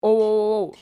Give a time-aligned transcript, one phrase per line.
[0.00, 0.10] Ô,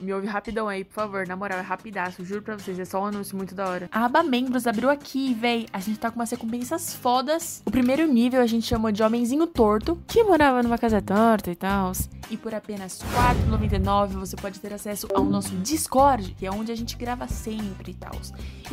[0.00, 1.26] me ouve rapidão aí, por favor.
[1.26, 2.24] Na moral, é rapidaço.
[2.24, 3.88] Juro pra vocês, é só um anúncio muito da hora.
[3.92, 5.66] A aba membros abriu aqui, véi.
[5.72, 7.62] A gente tá com umas recompensas fodas.
[7.64, 11.56] O primeiro nível a gente chamou de Homenzinho Torto, que morava numa casa torta e
[11.56, 11.92] tal.
[12.30, 16.74] E por apenas R$4,99 você pode ter acesso ao nosso Discord, que é onde a
[16.74, 18.12] gente grava sempre e tal.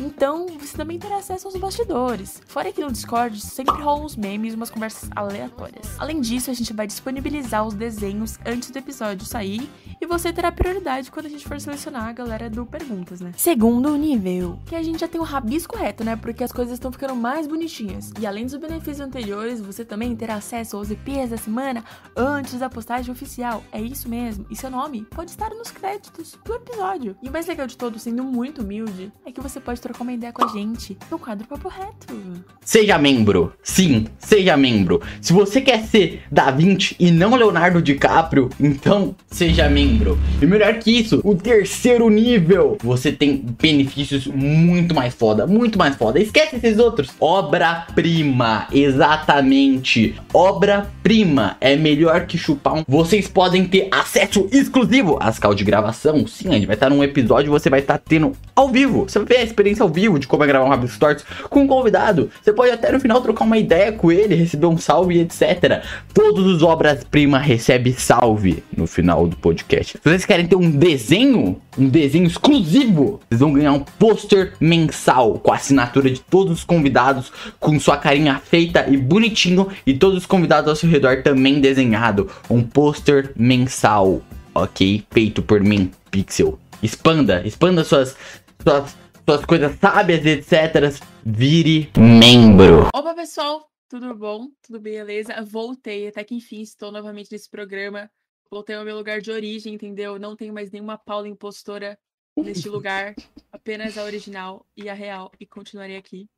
[0.00, 2.42] Então, você também terá acesso aos bastidores.
[2.46, 5.94] Fora que no Discord sempre rolam uns memes e umas conversas aleatórias.
[5.98, 9.70] Além disso, a gente vai disponibilizar os desenhos antes do episódio sair
[10.00, 13.32] e você terá prioridade quando a gente for selecionar a galera do Perguntas, né?
[13.36, 16.16] Segundo nível, que a gente já tem o rabisco reto, né?
[16.16, 18.12] Porque as coisas estão ficando mais bonitinhas.
[18.20, 21.84] E além dos benefícios anteriores, você também terá acesso aos EPs da semana
[22.16, 23.62] antes da postagem oficial.
[23.72, 24.46] É isso mesmo.
[24.50, 27.16] E seu nome pode estar nos créditos do episódio.
[27.22, 30.12] E o mais legal de todo, sendo muito humilde, é que você pode trocar uma
[30.12, 32.14] ideia com a gente no quadro Papo Reto.
[32.60, 33.52] Seja membro.
[33.62, 35.02] Sim, seja membro.
[35.20, 40.18] Se você quer ser Da Vinci e não Leonardo DiCaprio, então seja membro.
[40.40, 45.96] E melhor que isso, o terceiro nível, você tem benefícios muito mais foda, muito mais
[45.96, 46.20] foda.
[46.20, 47.10] Esquece esses outros.
[47.20, 50.14] Obra-prima, exatamente.
[50.32, 52.84] Obra-prima é melhor que chupar um.
[52.86, 56.26] Vocês podem ter acesso exclusivo às calls de gravação.
[56.26, 59.04] Sim, a gente vai estar num episódio, você vai estar tendo ao vivo.
[59.08, 61.62] Você vai ver a experiência ao vivo de como é gravar um Rabisco Tortos com
[61.62, 62.30] um convidado.
[62.42, 65.82] Você pode até no final trocar uma ideia com ele, receber um salve, etc.
[66.12, 69.98] Todos os obras-prima recebem salve no final do podcast.
[69.98, 75.38] Se vocês querem ter um desenho, um desenho exclusivo, vocês vão ganhar um pôster mensal
[75.38, 80.18] com a assinatura de todos os convidados, com sua carinha feita e bonitinho, e todos
[80.18, 82.30] os convidados ao seu redor também desenhado.
[82.50, 84.20] Um pôster mensal,
[84.54, 85.02] ok?
[85.10, 86.58] Feito por mim, Pixel.
[86.82, 88.14] Expanda, expanda suas,
[88.62, 88.94] suas,
[89.26, 91.00] suas coisas sábias, etc.
[91.24, 92.90] Vire membro.
[92.94, 93.70] Opa, pessoal!
[93.88, 94.48] Tudo bom?
[94.62, 95.40] Tudo beleza?
[95.42, 98.10] Voltei, até que enfim estou novamente nesse programa.
[98.50, 100.18] Voltei ao meu lugar de origem, entendeu?
[100.18, 101.98] Não tenho mais nenhuma Paula impostora
[102.36, 103.14] neste lugar,
[103.52, 106.28] apenas a original e a real, e continuarei aqui.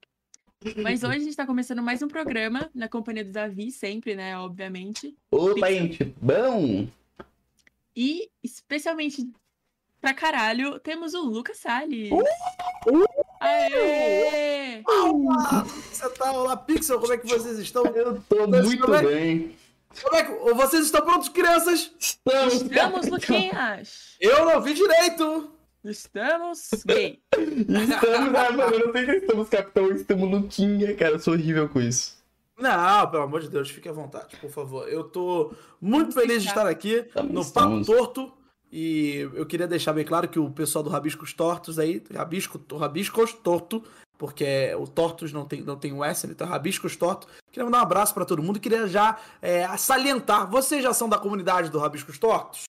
[0.82, 4.36] Mas hoje a gente tá começando mais um programa na companhia do Davi, sempre, né?
[4.38, 5.16] Obviamente.
[5.30, 6.88] Opa, gente, bom?
[7.94, 9.28] E, especialmente
[10.00, 12.10] pra caralho, temos o Lucas Salles.
[13.40, 14.82] Aê!
[15.90, 17.84] Você tá lá, Pixel, como é que vocês estão?
[17.86, 19.56] Eu tô Mas muito é bem.
[20.02, 21.92] Como é que vocês estão prontos, crianças?
[21.98, 24.16] Estamos, Estamos, Luquinhas!
[24.20, 25.50] Eu não vi direito.
[25.84, 27.20] Estamos gay.
[27.36, 31.68] Estamos, ah, mano, eu não sei se estamos capitão, estamos Luquinha, cara, eu sou horrível
[31.68, 32.16] com isso.
[32.58, 34.88] Não, pelo amor de Deus, fique à vontade, por favor.
[34.88, 37.86] Eu tô muito feliz de estar aqui Também no Papo estamos.
[37.86, 38.32] Torto.
[38.72, 43.32] E eu queria deixar bem claro que o pessoal do Rabiscos Tortos aí, Rabisco, Rabiscos
[43.32, 43.84] Torto,
[44.18, 47.26] porque o Tortos não tem, não tem o S, então Rabiscos Torto.
[47.50, 48.58] Queria mandar um abraço pra todo mundo.
[48.60, 52.62] Queria já é, salientar, vocês já são da comunidade do Rabiscos Tortos?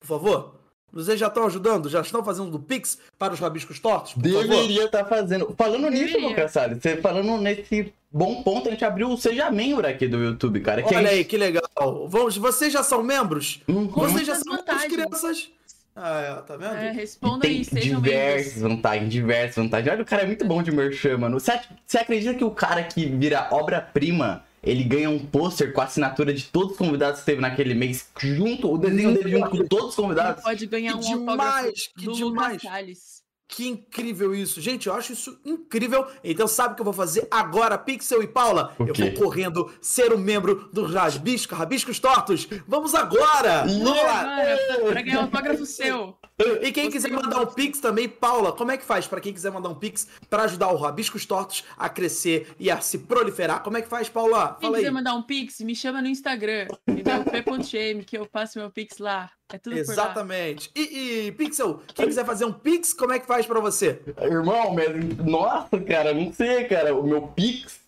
[0.00, 0.54] Por favor?
[0.92, 1.88] Vocês já estão ajudando?
[1.88, 4.12] Já estão fazendo do Pix para os Rabiscos Tortos?
[4.14, 4.42] Por favor?
[4.48, 5.54] Deveria estar fazendo.
[5.56, 6.48] Falando nisso, Deveria.
[6.48, 10.58] Salles, você falando nesse bom ponto, a gente abriu o Seja Membro aqui do YouTube,
[10.60, 10.82] cara.
[10.82, 11.62] que Olha a aí, gente- que legal.
[12.08, 13.62] Vamos, vocês já são membros?
[13.68, 13.86] Uhum.
[13.86, 15.50] Vocês já são membros, crianças?
[15.94, 16.74] Ah, é, tá vendo?
[16.76, 18.74] É, E responda tem aí, sejam diversas membros.
[18.76, 19.92] vantagens, diversas vantagens.
[19.92, 21.38] Olha, o cara é muito bom de merchan, mano.
[21.38, 25.84] Você, você acredita que o cara que vira obra-prima, ele ganha um pôster com a
[25.84, 29.66] assinatura de todos os convidados que teve naquele mês, junto, o desenho dele junto com
[29.66, 30.42] todos os Ele convidados?
[30.42, 32.52] pode ganhar um Que autógrafo demais, que do demais.
[32.52, 33.09] Lucas Salles.
[33.50, 34.60] Que incrível isso.
[34.60, 36.06] Gente, eu acho isso incrível.
[36.22, 38.74] Então sabe o que eu vou fazer agora, Pixel e Paula?
[38.78, 42.46] O eu vou correndo ser um membro do Rabisco, Rabiscos Tortos.
[42.66, 43.64] Vamos agora!
[43.66, 46.16] Mano, pra ganhar um autógrafo seu.
[46.62, 47.46] E quem Você quiser não mandar um.
[47.46, 50.72] Pix também, Paula, como é que faz pra quem quiser mandar um Pix pra ajudar
[50.72, 53.62] o Rabiscos Tortos a crescer e a se proliferar?
[53.62, 54.56] Como é que faz, Paula?
[54.60, 54.82] Quem Fala aí.
[54.82, 56.68] quiser mandar um pix, me chama no Instagram.
[56.86, 57.24] Entendeu?
[57.60, 59.30] P.shame, que eu passo meu pix lá.
[59.52, 59.76] É tudo.
[59.78, 60.70] Exatamente.
[60.74, 64.00] E, e, Pixel, quem quiser fazer um Pix, como é que faz pra você?
[64.22, 66.94] Irmão, mas, nossa, cara, não sei, cara.
[66.94, 67.80] O meu Pix.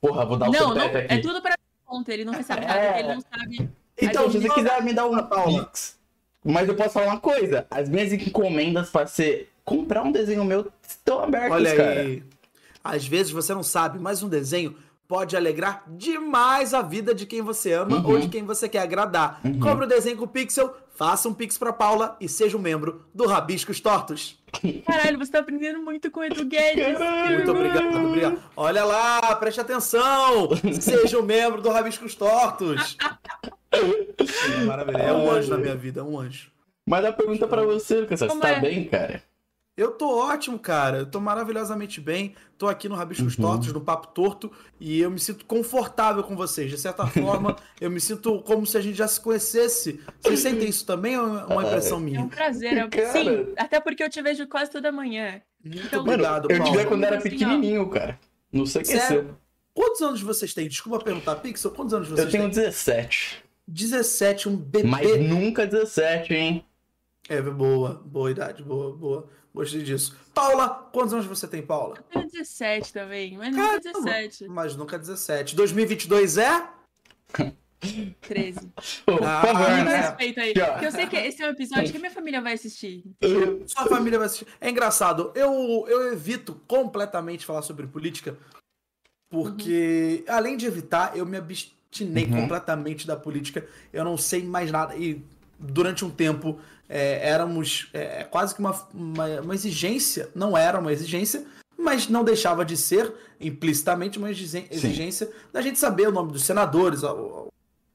[0.00, 0.96] Porra, vou dar o Não, não, aqui.
[1.08, 2.12] é tudo pra conta.
[2.12, 2.98] Ele não recebe nada, É.
[3.00, 3.70] ele não sabe.
[4.00, 5.64] Então, se você quiser me dar um Paula.
[5.64, 5.96] Pix.
[6.44, 10.72] Mas eu posso falar uma coisa: as minhas encomendas pra ser comprar um desenho meu
[10.86, 12.00] estão abertas, Olha cara.
[12.00, 12.22] aí.
[12.82, 14.74] Às vezes você não sabe, mas um desenho
[15.08, 18.10] pode alegrar demais a vida de quem você ama Uhum.
[18.12, 19.40] ou de quem você quer agradar.
[19.60, 23.06] Compre o desenho com o Pixel, faça um Pix pra Paula e seja um membro
[23.14, 24.38] do Rabiscos Tortos.
[24.86, 26.98] Caralho, você tá aprendendo muito com o Edu Guedes.
[27.34, 28.38] Muito obrigado, obrigado.
[28.54, 30.50] Olha lá, preste atenção.
[30.80, 32.96] Seja um membro do Rabiscos Tortos.
[33.72, 34.98] É maravilha.
[34.98, 36.50] É um anjo na minha vida, é um anjo.
[36.86, 38.60] Mas a pergunta pra você, Lucas, você tá é?
[38.60, 39.22] bem, cara?
[39.78, 40.98] Eu tô ótimo, cara.
[40.98, 42.34] Eu tô maravilhosamente bem.
[42.58, 43.44] Tô aqui no Rabiscos Uhum.
[43.44, 46.68] Tortos, no Papo Torto, e eu me sinto confortável com vocês.
[46.68, 50.00] De certa forma, eu me sinto como se a gente já se conhecesse.
[50.20, 52.26] Vocês sentem isso também ou é uma impressão É um minha?
[52.26, 52.76] prazer.
[52.76, 53.12] é- Cara.
[53.12, 55.40] Sim, até porque eu te vejo quase toda manhã.
[55.64, 56.78] Muito Então, obrigado, eu te Paulo.
[56.78, 58.18] vi quando era Assim, pequenininho, cara.
[58.52, 59.24] Não sei o que é.
[59.72, 60.66] Quantos anos vocês têm?
[60.68, 61.70] Desculpa perguntar, Pixel.
[61.70, 62.50] Quantos anos vocês Eu tenho têm?
[62.64, 63.44] 17.
[63.68, 64.88] 17, um bebê.
[64.88, 66.64] Mas nunca 17, hein?
[67.28, 68.02] É, boa.
[68.04, 68.62] Boa idade.
[68.64, 69.28] Boa, boa.
[69.54, 70.16] Gostei disso.
[70.34, 71.96] Paula, quantos anos você tem, Paula?
[71.96, 73.74] Eu tenho 17 também, mas Caramba.
[73.74, 74.48] nunca 17.
[74.48, 75.56] Mas nunca 17.
[75.56, 76.68] 2022 é?
[78.20, 78.60] 13.
[79.06, 79.84] Pô, por Ah, favor, é.
[79.84, 79.96] né?
[79.96, 80.52] respeita aí.
[80.54, 83.04] Porque eu sei que esse é um episódio que a minha família vai assistir.
[83.66, 84.46] Sua família vai assistir.
[84.60, 88.36] É engraçado, eu, eu evito completamente falar sobre política,
[89.30, 91.78] porque, além de evitar, eu me abstinei
[92.26, 92.42] Uhum.
[92.42, 93.66] completamente da política.
[93.92, 94.94] Eu não sei mais nada.
[94.96, 95.22] E
[95.58, 100.92] durante um tempo é, éramos é, quase que uma, uma, uma exigência, não era uma
[100.92, 101.44] exigência,
[101.76, 107.02] mas não deixava de ser implicitamente uma exigência da gente saber o nome dos senadores,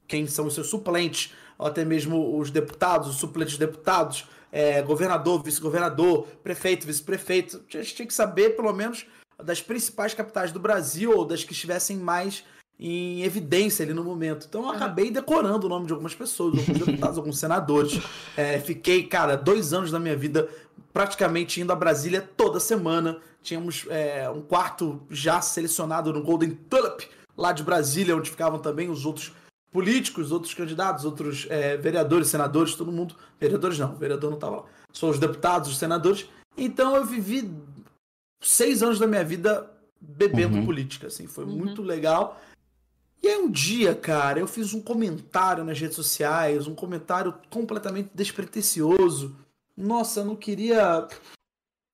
[0.08, 5.44] quem são os seus suplentes, ou até mesmo os deputados, os suplentes deputados, é, governador,
[5.44, 7.62] vice-governador, prefeito, vice-prefeito.
[7.74, 9.06] A gente tinha que saber, pelo menos,
[9.44, 12.44] das principais capitais do Brasil, ou das que estivessem mais
[12.80, 14.46] em evidência ali no momento.
[14.50, 18.00] Então eu acabei decorando o nome de algumas pessoas, alguns deputados, alguns senadores.
[18.36, 20.50] É, fiquei, cara, dois anos da minha vida
[20.92, 23.20] praticamente indo a Brasília toda semana.
[23.44, 28.90] Tínhamos é, um quarto já selecionado no Golden Tulip, lá de Brasília, onde ficavam também
[28.90, 29.32] os outros
[29.72, 33.16] políticos, outros candidatos, outros é, vereadores, senadores, todo mundo.
[33.40, 34.64] Vereadores não, vereador não estava lá.
[34.92, 36.28] Só os deputados, os senadores.
[36.58, 37.52] Então eu vivi
[38.42, 39.70] seis anos da minha vida
[40.00, 40.66] bebendo Uhum.
[40.66, 41.52] política, assim, foi Uhum.
[41.56, 42.42] muito legal.
[43.24, 48.10] E aí um dia, cara, eu fiz um comentário nas redes sociais, um comentário completamente
[48.14, 49.34] despretensioso.
[49.78, 51.08] Nossa, eu não queria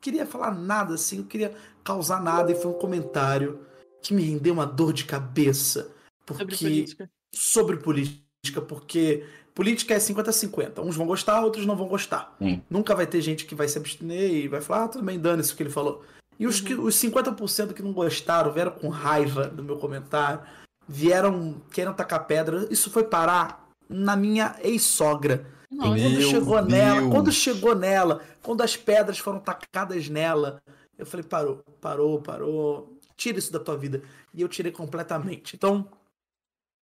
[0.01, 1.53] queria falar nada assim, não queria
[1.83, 3.59] causar nada e foi um comentário
[4.01, 5.93] que me rendeu uma dor de cabeça,
[6.25, 7.11] porque Sobre política.
[7.35, 10.79] sobre política, porque política é 50-50.
[10.79, 12.35] Uns vão gostar, outros não vão gostar.
[12.39, 12.63] Sim.
[12.69, 15.53] Nunca vai ter gente que vai se abster e vai falar, ah, tudo bem, dane-se
[15.53, 16.03] o que ele falou.
[16.39, 20.41] E os, que, os 50% que não gostaram, vieram com raiva do meu comentário,
[20.89, 22.67] vieram querendo tacar pedra.
[22.71, 25.45] Isso foi parar na minha ex-sogra.
[25.69, 27.13] Quando chegou nela, Deus.
[27.13, 30.63] quando chegou nela, quando as pedras foram tacadas nela,
[30.97, 32.97] eu falei, parou, parou, parou.
[33.15, 34.01] Tira isso da tua vida.
[34.33, 35.55] E eu tirei completamente.
[35.55, 35.87] Então,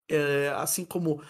[0.08, 1.20] é, assim como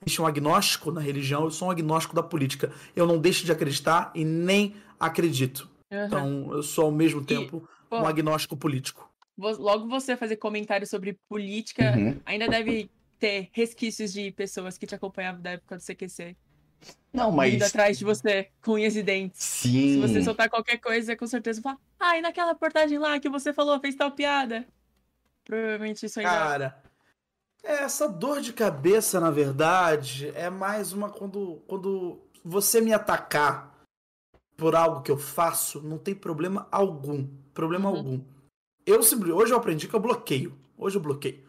[0.00, 2.72] existe um agnóstico na religião, eu sou um agnóstico da política.
[2.94, 5.68] Eu não deixo de acreditar e nem acredito.
[5.90, 6.06] Aham.
[6.06, 9.11] Então, eu sou ao mesmo tempo pô, um agnóstico político.
[9.38, 12.20] Logo você fazer comentário sobre política, Uhum.
[12.24, 16.36] ainda deve ter resquícios de pessoas que te acompanhavam da época do CQC.
[17.12, 17.62] Não, Indo mas.
[17.62, 19.40] atrás de você, com unhas e dentes.
[19.42, 20.00] Se Sim.
[20.00, 23.52] você soltar qualquer coisa, com certeza vai falar, ah, e naquela portagem lá que você
[23.52, 24.66] falou, fez tal piada.
[25.44, 26.30] Provavelmente isso ainda.
[26.32, 26.82] Cara,
[27.62, 33.72] essa dor de cabeça, na verdade, é mais uma quando, quando você me atacar
[34.56, 37.26] por algo que eu faço, não tem problema algum.
[37.54, 37.96] Problema Uhum.
[37.96, 38.20] algum.
[38.86, 40.54] Eu sempre, hoje eu aprendi que eu bloqueio.
[40.76, 41.40] Hoje eu bloqueio.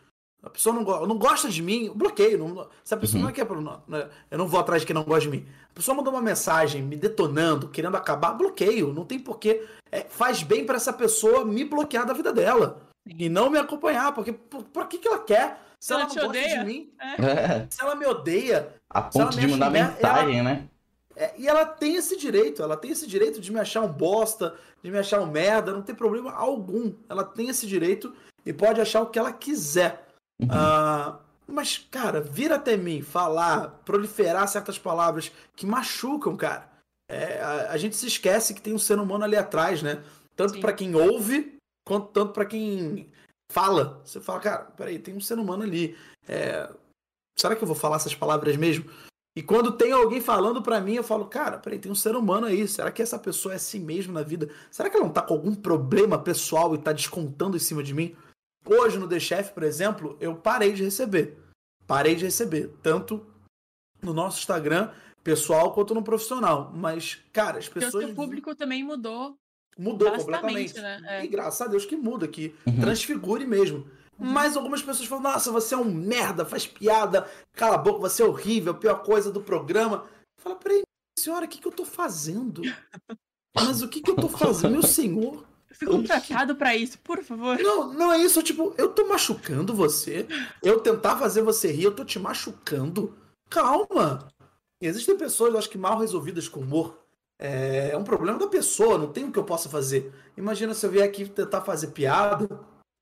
[0.44, 2.38] A pessoa não, go- não gosta de mim, eu bloqueio.
[2.38, 3.24] Não, se a pessoa Uhum.
[3.24, 5.30] não é que é, não, né, eu não vou atrás de quem não gosta de
[5.30, 5.46] mim.
[5.70, 8.92] A pessoa mandou uma mensagem me detonando, querendo acabar, bloqueio.
[8.94, 9.66] Não tem porquê.
[9.92, 12.82] É, faz bem pra essa pessoa me bloquear da vida dela.
[13.08, 15.60] E não me acompanhar, porque por, por que, que ela quer?
[15.80, 16.60] Se Ela ela, te não gosta odeia?
[16.60, 20.68] de mim, É, se ela me odeia, a ela ponto de mandar mensagem, né?
[21.16, 24.56] É, e ela tem esse direito, ela tem esse direito de me achar um bosta,
[24.82, 26.94] de me achar um merda, não tem problema algum.
[27.08, 28.14] Ela tem esse direito
[28.46, 30.08] e pode achar o que ela quiser.
[30.42, 30.48] Uhum.
[30.50, 36.70] Ah, mas, cara, vir até mim, falar, proliferar certas palavras que machucam, cara.
[37.10, 40.04] É, a, a gente se esquece que tem um ser humano ali atrás, né?
[40.36, 43.12] Tanto pra quem ouve, quanto tanto pra quem
[43.52, 44.02] fala.
[44.04, 45.96] Você fala, cara, peraí, tem um ser humano ali.
[46.28, 46.70] É,
[47.38, 48.90] será que eu vou falar essas palavras mesmo?
[49.36, 52.46] E quando tem alguém falando pra mim, eu falo, cara, peraí, tem um ser humano
[52.46, 52.68] aí.
[52.68, 54.50] Será que essa pessoa é assim mesmo na vida?
[54.70, 57.94] Será que ela não tá com algum problema pessoal e tá descontando em cima de
[57.94, 58.16] mim?
[58.66, 61.38] Hoje no The Chef, por exemplo, eu parei de receber.
[61.88, 62.72] Parei de receber.
[62.84, 63.26] Tanto
[64.02, 64.92] no nosso Instagram
[65.24, 66.72] pessoal quanto no profissional.
[66.74, 68.06] Mas, cara, as o pessoas.
[68.06, 69.36] seu público também mudou
[69.76, 70.80] Mudou completamente.
[70.80, 71.02] né?
[71.08, 71.26] É.
[71.26, 72.80] E graças a Deus que muda, que Uhum.
[72.80, 73.88] transfigure mesmo.
[74.18, 78.24] Mas algumas pessoas falam, nossa, você é um merda, faz piada, cala a boca, você
[78.24, 80.06] é horrível, a pior coisa do programa.
[80.40, 80.84] Fala, peraí,
[81.18, 82.62] senhora, o que, que eu tô fazendo?
[83.56, 85.46] Mas o que, que eu tô fazendo, meu senhor?
[85.70, 87.58] Eu fui contratado pra isso, por favor.
[87.60, 90.28] Não, não é isso, tipo, eu tô machucando você.
[90.62, 93.16] Eu tentar fazer você rir, eu tô te machucando.
[93.50, 94.28] Calma.
[94.82, 97.00] Existem pessoas, eu acho que mal resolvidas com humor.
[97.40, 100.14] É, é um problema da pessoa, não tem o que eu possa fazer.
[100.38, 102.48] Imagina se eu vier aqui tentar fazer piada,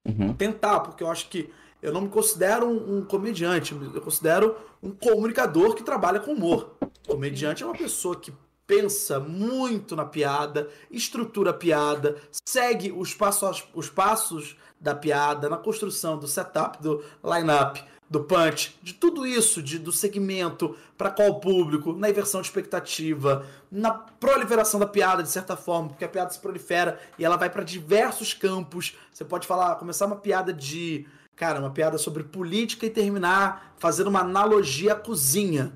[0.03, 0.33] Uhum.
[0.33, 1.49] tentar, porque eu acho que
[1.81, 6.75] eu não me considero um, um comediante, eu considero um comunicador que trabalha com humor.
[7.07, 8.33] Comediante é uma pessoa que
[8.65, 15.57] pensa muito na piada, estrutura a piada, segue os passos, os passos da piada, na
[15.57, 21.39] construção do setup, do line-up, do punch, de tudo isso, de, do segmento, para qual
[21.39, 26.29] público, na inversão de expectativa, na proliferação da piada, de certa forma, porque a piada
[26.29, 28.97] se prolifera e ela vai para diversos campos.
[29.13, 31.07] Você pode falar, começar uma piada de.
[31.37, 35.71] Cara, uma piada sobre política e terminar fazendo uma analogia à cozinha.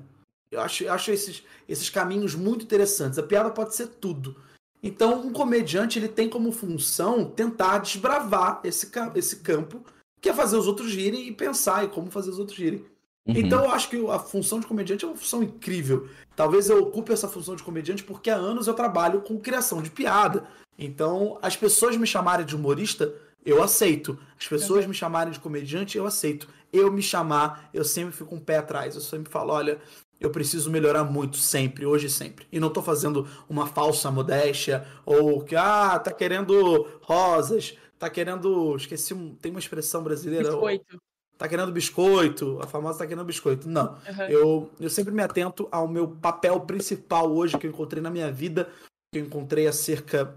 [0.50, 3.18] Eu acho, eu acho esses, esses caminhos muito interessantes.
[3.18, 4.36] A piada pode ser tudo.
[4.82, 9.82] Então, um comediante ele tem como função tentar desbravar esse, esse campo,
[10.26, 12.84] que é fazer os outros rirem e pensar em como fazer os outros rirem.
[13.24, 13.34] Uhum.
[13.36, 16.08] Então, eu acho que a função de comediante é uma função incrível.
[16.34, 19.88] Talvez eu ocupe essa função de comediante porque há anos eu trabalho com criação de
[19.88, 20.44] piada.
[20.76, 23.14] Então, as pessoas me chamarem de humorista,
[23.44, 24.18] eu aceito.
[24.36, 24.88] As pessoas Uhum.
[24.88, 26.48] me chamarem de comediante, eu aceito.
[26.72, 28.96] Eu me chamar, eu sempre fico um pé atrás.
[28.96, 29.78] Eu sempre falo, olha,
[30.20, 32.48] eu preciso melhorar muito, sempre, hoje e sempre.
[32.50, 38.74] E não tô fazendo uma falsa modéstia, ou que, ah, tá querendo rosas, tá querendo.
[38.76, 40.50] Esqueci, um- tem uma expressão brasileira.
[40.50, 40.98] Biscoito.
[41.38, 43.68] Tá querendo biscoito, a famosa tá querendo biscoito.
[43.68, 43.92] Não.
[43.92, 44.22] Uhum.
[44.28, 48.32] Eu, eu sempre me atento ao meu papel principal hoje que eu encontrei na minha
[48.32, 48.70] vida,
[49.12, 50.34] que eu encontrei há cerca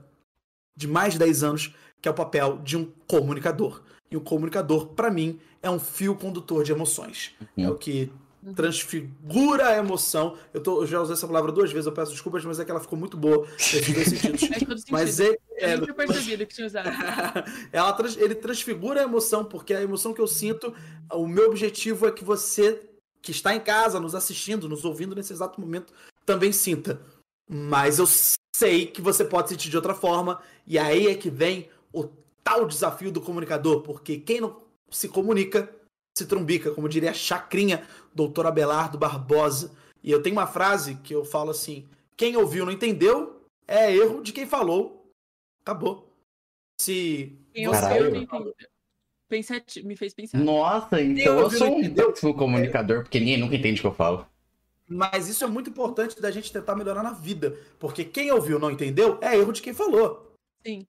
[0.77, 3.81] de mais de 10 anos, que é o papel de um comunicador.
[4.11, 7.33] E o comunicador, para mim, é um fio condutor de emoções.
[7.57, 7.65] Uhum.
[7.65, 8.11] É o que
[8.55, 10.37] transfigura a emoção.
[10.53, 12.71] Eu, tô, eu já usei essa palavra duas vezes, eu peço desculpas, mas é que
[12.71, 14.41] ela ficou muito boa nesses dois sentidos.
[14.41, 14.91] Faz todo sentido.
[14.91, 16.89] Mas é, é, Eu tinha percebido que tinha usado.
[17.71, 20.73] ela ele transfigura a emoção, porque a emoção que eu sinto,
[21.11, 22.89] o meu objetivo é que você
[23.21, 25.93] que está em casa, nos assistindo, nos ouvindo nesse exato momento,
[26.25, 27.01] também sinta.
[27.49, 28.07] Mas eu
[28.55, 32.05] sei que você pode sentir de outra forma, e aí é que vem o
[32.43, 35.69] tal desafio do comunicador, porque quem não se comunica
[36.17, 39.71] se trumbica, como diria a chacrinha doutor Abelardo Barbosa.
[40.03, 44.21] E eu tenho uma frase que eu falo assim: quem ouviu não entendeu, é erro
[44.21, 45.11] de quem falou.
[45.61, 46.07] Acabou.
[46.81, 48.53] Se Quem ouviu, não entendeu.
[49.27, 50.39] Pensati- me fez pensar.
[50.39, 52.11] Nossa, então Eu eu sou um entendeu?
[52.11, 54.25] péssimo comunicador, porque ninguém nunca entende o que eu falo.
[54.87, 57.55] Mas isso é muito importante da gente tentar melhorar na vida.
[57.77, 60.33] Porque quem ouviu não entendeu é erro de quem falou.
[60.65, 60.87] Sim.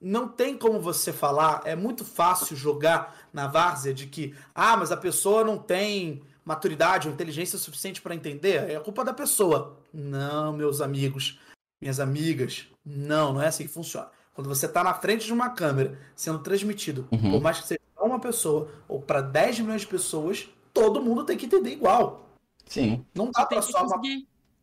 [0.00, 4.92] Não tem como você falar, é muito fácil jogar na várzea de que, ah, mas
[4.92, 9.76] a pessoa não tem maturidade ou inteligência suficiente para entender, é culpa da pessoa.
[9.92, 11.38] Não, meus amigos,
[11.80, 14.08] minhas amigas, não, não é assim que funciona.
[14.34, 17.32] Quando você está na frente de uma câmera sendo transmitido, Uhum.
[17.32, 21.24] por mais que seja pra uma pessoa ou para 10 milhões de pessoas, todo mundo
[21.24, 22.28] tem que entender igual.
[22.66, 23.04] Sim.
[23.14, 24.00] Não dá para só uma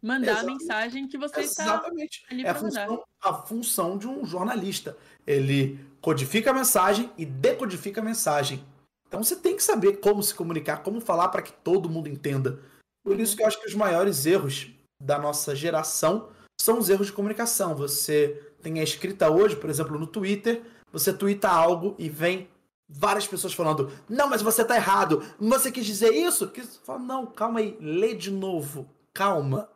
[0.02, 1.64] mandar a mensagem que você está.
[1.64, 2.24] Exatamente.
[2.30, 4.98] É a função, a função de um jornalista.
[5.26, 8.64] Ele codifica a mensagem e decodifica a mensagem.
[9.08, 12.60] Então você tem que saber como se comunicar, como falar para que todo mundo entenda.
[13.04, 14.72] Por isso que eu acho que os maiores erros
[15.02, 17.76] da nossa geração são os erros de comunicação.
[17.76, 22.50] Você tem a escrita hoje, por exemplo, no Twitter, você twitta algo e vem
[22.90, 25.24] várias pessoas falando: "Não, mas você tá errado.
[25.40, 28.90] Você quis dizer isso?" Que fala: "Não, calma aí, lê de novo.
[29.14, 29.70] Calma."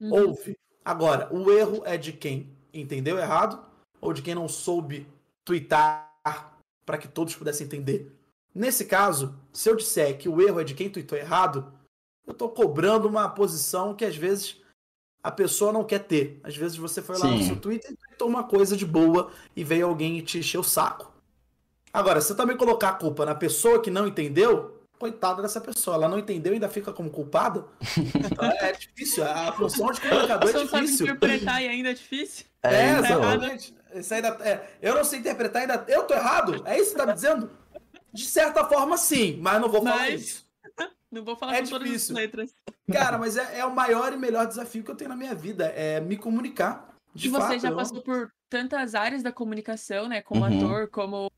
[0.00, 0.28] Uhum.
[0.28, 0.56] Ouve.
[0.84, 3.62] Agora, o erro é de quem entendeu errado
[4.00, 5.06] ou de quem não soube
[5.44, 6.08] twittar
[6.86, 8.12] para que todos pudessem entender.
[8.54, 11.72] Nesse caso, se eu disser que o erro é de quem tweetou errado,
[12.26, 14.60] eu estou cobrando uma posição que às vezes
[15.22, 16.40] a pessoa não quer ter.
[16.42, 17.46] Às vezes você foi lá no Sim.
[17.46, 20.64] seu Twitter e tweetou uma coisa de boa e veio alguém e te encher o
[20.64, 21.12] saco.
[21.92, 25.96] Agora, se você também colocar a culpa na pessoa que não entendeu, coitada dessa pessoa.
[25.96, 27.64] Ela não entendeu e ainda fica como culpada.
[27.96, 29.24] Então, é difícil.
[29.24, 31.06] A função de comunicador Você é não sabe difícil.
[31.06, 32.44] interpretar e ainda é difícil.
[32.62, 33.00] É, então.
[33.22, 33.74] exatamente.
[33.94, 35.84] Isso ainda, é, eu não sei interpretar ainda.
[35.88, 36.62] Eu tô errado?
[36.66, 37.50] É isso que você tá me dizendo?
[38.12, 40.50] De certa forma, sim, mas não vou falar Mas- isso.
[41.10, 42.14] Não vou falar É com todas as difícil.
[42.14, 42.54] letras.
[42.92, 45.66] Cara, mas é, é o maior e melhor desafio que eu tenho na minha vida.
[45.66, 46.88] É me comunicar.
[47.12, 50.22] De e você fato, já eu- passou por tantas áreas da comunicação, né?
[50.22, 50.56] Como Uhum.
[50.68, 51.28] ator, como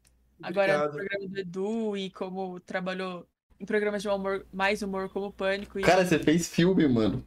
[0.43, 0.93] agora no Obrigado.
[1.09, 3.27] programa do Edu e como trabalhou
[3.63, 5.79] em programas de humor, mais humor como Pânico.
[5.79, 5.83] E...
[5.83, 7.25] Cara, você fez filme, mano.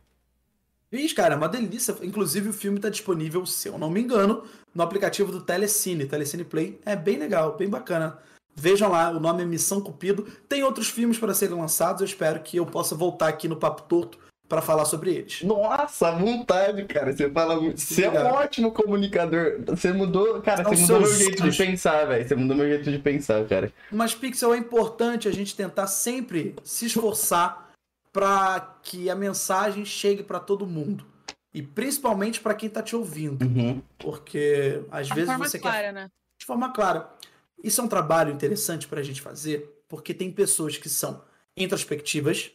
[0.92, 1.96] Fiz, cara, é uma delícia.
[2.04, 6.06] Inclusive, o filme tá disponível, se eu não me engano, no aplicativo do Telecine.
[6.06, 8.20] Telecine Play é bem legal, bem bacana.
[8.54, 10.24] Vejam lá, o nome é Missão Cupido.
[10.48, 13.84] Tem outros filmes para serem lançados, eu espero que eu possa voltar aqui no Papo
[13.84, 15.42] Torto para falar sobre eles.
[15.44, 17.12] Nossa, à vontade, cara.
[17.16, 17.80] Você fala muito.
[17.80, 19.60] Você é um ótimo comunicador.
[19.68, 20.42] Você mudou.
[20.42, 22.28] Cara, São você mudou meu jeito de pensar, velho.
[22.28, 23.74] Você mudou meu jeito de pensar, cara.
[23.92, 27.72] Mas, Pixel, é importante a gente tentar sempre se esforçar
[28.14, 31.06] para que a mensagem chegue para todo mundo.
[31.54, 33.44] E principalmente para quem tá te ouvindo.
[33.46, 33.82] Uhum.
[33.98, 35.94] Porque às De vezes forma você clara, quer.
[35.94, 36.10] né?
[36.40, 37.10] De forma clara.
[37.64, 41.24] Isso é um trabalho interessante pra gente fazer, porque tem pessoas que são
[41.58, 42.52] introspectivas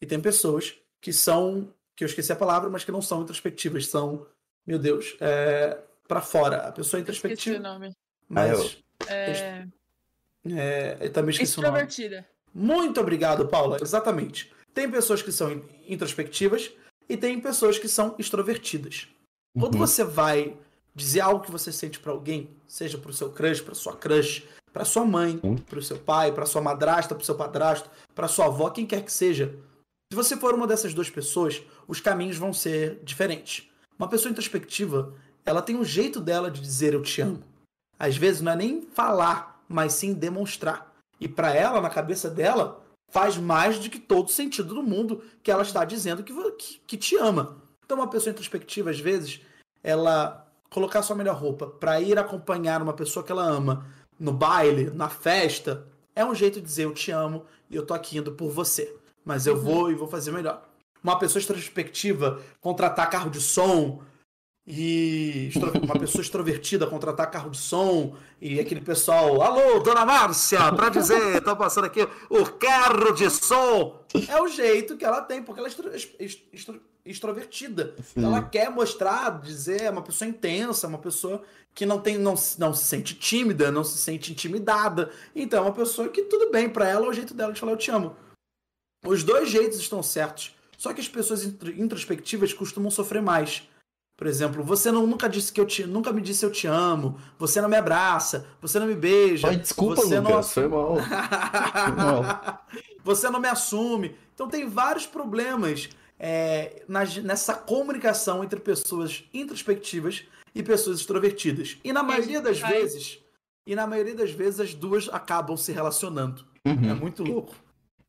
[0.00, 1.68] e tem pessoas que são.
[1.94, 3.86] que eu esqueci a palavra, mas que não são introspectivas.
[3.88, 4.26] São,
[4.66, 6.68] meu Deus, é, para fora.
[6.68, 7.16] A pessoa é Esqueci
[7.50, 7.58] o introspectiva.
[7.58, 7.92] nome.
[8.28, 8.78] Mas.
[9.08, 9.66] É...
[10.48, 11.78] É, eu também esqueci o nome.
[11.82, 12.26] Extrovertida.
[12.54, 13.78] Muito obrigado, Paula.
[13.80, 14.52] Exatamente.
[14.72, 16.70] Tem pessoas que são in- introspectivas
[17.08, 19.08] e tem pessoas que são extrovertidas.
[19.58, 19.80] Quando Uhum.
[19.80, 20.56] você vai
[20.94, 24.84] dizer algo que você sente pra alguém, seja pro seu crush, pra sua crush, pra
[24.84, 25.56] sua mãe, Sim.
[25.56, 29.12] pro seu pai, pra sua madrasta, pro seu padrasto, pra sua avó, quem quer que
[29.12, 29.54] seja,
[30.10, 33.68] se você for uma dessas duas pessoas, os caminhos vão ser diferentes.
[33.98, 35.12] Uma pessoa introspectiva,
[35.44, 37.42] ela tem um jeito dela de dizer eu te amo.
[37.98, 40.94] Às vezes não é nem falar, mas sim demonstrar.
[41.20, 45.50] E pra ela, na cabeça dela, faz mais do que todo sentido do mundo que
[45.50, 47.56] ela está dizendo que, que, que te ama.
[47.84, 49.40] Então, uma pessoa introspectiva, às vezes,
[49.82, 53.86] ela colocar sua melhor roupa pra ir acompanhar uma pessoa que ela ama
[54.18, 57.94] no baile, na festa, é um jeito de dizer eu te amo e eu tô
[57.94, 58.94] aqui indo por você.
[59.26, 60.62] Mas eu vou e vou fazer melhor.
[61.02, 64.00] Uma pessoa introspectiva contratar carro de som
[64.68, 65.50] e
[65.82, 71.40] uma pessoa extrovertida contratar carro de som e aquele pessoal, alô, dona Márcia, pra dizer,
[71.42, 74.00] tô passando aqui o carro de som.
[74.28, 77.94] É o jeito que ela tem, porque ela é extro- extro- extro- extrovertida.
[78.16, 81.42] Ela quer mostrar, dizer, é uma pessoa intensa, uma pessoa
[81.74, 85.10] que não tem não, não se sente tímida, não se sente intimidada.
[85.34, 87.72] Então, é uma pessoa que tudo bem pra ela, é o jeito dela de falar
[87.72, 88.16] eu te amo.
[89.04, 90.54] Os dois jeitos estão certos.
[90.76, 93.68] Só que as pessoas intro- introspectivas costumam sofrer mais.
[94.18, 97.18] Por exemplo, você não, nunca disse que eu te, nunca me disse eu te amo.
[97.38, 98.46] Você não me abraça.
[98.60, 99.48] Você não me beija.
[99.48, 100.52] Ai, desculpa, você Lucas.
[100.52, 100.96] Foi mal.
[101.96, 102.66] mal.
[103.04, 104.14] você não me assume.
[104.34, 105.88] Então tem vários problemas
[106.18, 110.24] é, nas- nessa comunicação entre pessoas introspectivas
[110.54, 111.76] e pessoas extrovertidas.
[111.84, 113.18] E na maioria das vezes,
[113.66, 116.44] e na maioria das vezes as duas acabam se relacionando.
[116.64, 116.96] É Uhum.
[116.96, 117.54] muito louco.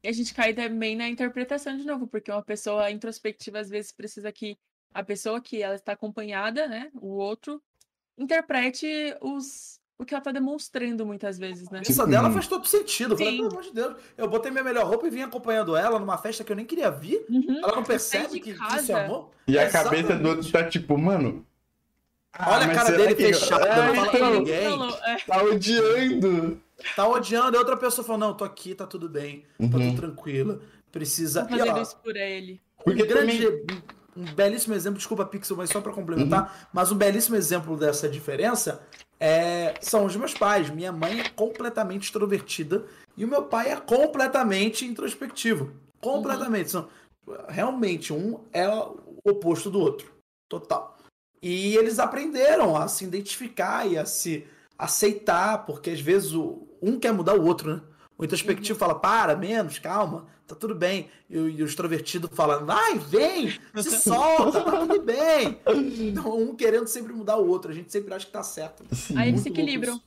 [0.08, 3.92] E a gente cai também na interpretação de novo, porque uma pessoa introspectiva às vezes
[3.92, 4.58] precisa que
[4.94, 7.62] a pessoa que ela está acompanhada, né, o outro,
[8.18, 8.88] interprete
[9.22, 11.82] os o que ela está demonstrando muitas vezes, né?
[11.86, 12.10] Isso Uhum.
[12.10, 13.16] dela faz todo sentido.
[13.16, 13.38] Eu falei, Sim.
[13.40, 16.44] pelo amor de Deus, eu botei minha melhor roupa e vim acompanhando ela numa festa
[16.44, 17.26] que eu nem queria vir.
[17.28, 17.60] Uhum.
[17.64, 19.32] Ela não percebe que, que isso é amor.
[19.48, 20.04] E a Exatamente.
[20.04, 21.46] cabeça do outro tá tipo, mano.
[22.32, 24.70] ah, Olha a mas cara dele fechada, É, não fala então, ninguém.
[24.70, 26.62] Falou, é, Tá odiando.
[26.96, 29.70] Tá odiando, e outra pessoa falou: Não, tô aqui, tá tudo bem, tá Uhum.
[29.70, 30.62] tudo tranquilo.
[30.92, 31.46] Precisa.
[31.46, 32.62] tô E, fazendo ó, isso por ele.
[32.84, 33.48] Porque um grande.
[34.16, 36.68] Um belíssimo exemplo, desculpa, Pixel, mas só pra complementar, Uhum.
[36.74, 38.82] mas um belíssimo exemplo dessa diferença
[39.20, 40.72] é, são os meus pais.
[40.72, 42.84] Minha mãe é completamente extrovertida
[43.16, 45.72] e o meu pai é completamente introspectivo.
[46.02, 46.72] Completamente.
[46.72, 46.88] São,
[47.48, 50.12] realmente, um é o oposto do outro.
[50.50, 50.98] Total.
[51.40, 54.48] E eles aprenderam a se identificar e a se
[54.80, 57.82] aceitar, porque às vezes o, um quer mudar o outro, né?
[58.18, 61.08] O introspectivo fala, para, menos, calma, tá tudo bem.
[61.30, 65.60] E o, e o extrovertido fala, vai, vem, se solta, tá tudo bem.
[66.00, 68.84] Então, um querendo sempre mudar o outro, a gente sempre acha que tá certo.
[68.96, 69.16] Sim.
[69.18, 70.02] Aí eles se equilibram.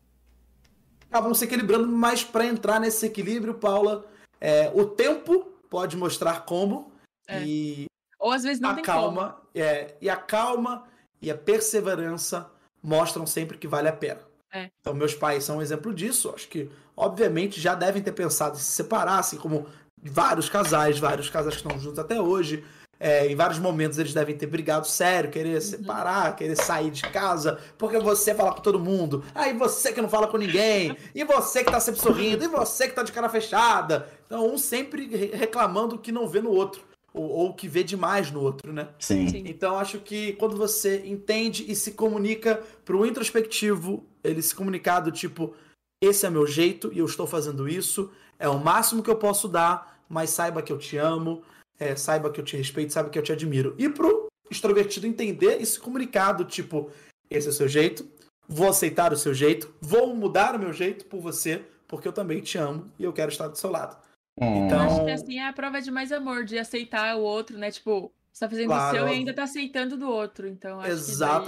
[1.09, 4.05] Acabam se equilibrando, mas para entrar nesse equilíbrio, Paula,
[4.41, 6.93] é, o tempo pode mostrar como
[7.29, 7.43] É.
[7.45, 7.87] e
[8.19, 8.97] Ou às vezes não a tem como.
[8.99, 10.85] calma, é, e a calma
[11.23, 12.51] e a perseverança
[12.83, 14.21] mostram sempre que vale a pena.
[14.53, 14.71] É.
[14.81, 16.33] Então, meus pais são um exemplo disso.
[16.35, 19.67] Acho que, obviamente, já devem ter pensado em se separar, assim como
[20.03, 22.65] vários casais, vários casais que estão juntos até hoje.
[23.03, 27.59] É, em vários momentos eles devem ter brigado sério, querer separar, querer sair de casa,
[27.79, 31.65] porque você fala com todo mundo, aí você que não fala com ninguém, e você
[31.65, 34.07] que tá sempre sorrindo, e você que tá de cara fechada.
[34.27, 36.83] Então, um sempre re- reclamando o que não vê no outro,
[37.15, 38.89] ou, ou o que vê demais no outro, né?
[38.99, 39.27] Sim.
[39.29, 39.45] Sim.
[39.47, 45.11] Então acho que quando você entende e se comunica pro introspectivo, ele se comunicar do
[45.13, 45.55] tipo,
[46.03, 49.49] esse é meu jeito e eu estou fazendo isso, é o máximo que eu posso
[49.49, 51.43] dar, mas saiba que eu te amo,
[51.79, 53.75] é, saiba que eu te respeito, saiba que eu te admiro.
[53.79, 56.91] E pro extrovertido entender e se comunicar do tipo,
[57.31, 58.09] esse é o seu jeito,
[58.49, 62.41] vou aceitar o seu jeito, vou mudar o meu jeito por você, porque eu também
[62.41, 63.97] te amo e eu quero estar do seu lado.
[64.41, 64.67] Hum.
[64.67, 67.57] Então- Eu acho que assim é a prova de mais amor, de aceitar o outro,
[67.59, 67.71] né?
[67.71, 70.49] Tipo, você tá fazendo Claro, o seu e ainda tá aceitando do outro.
[70.49, 71.45] Então, acho que daí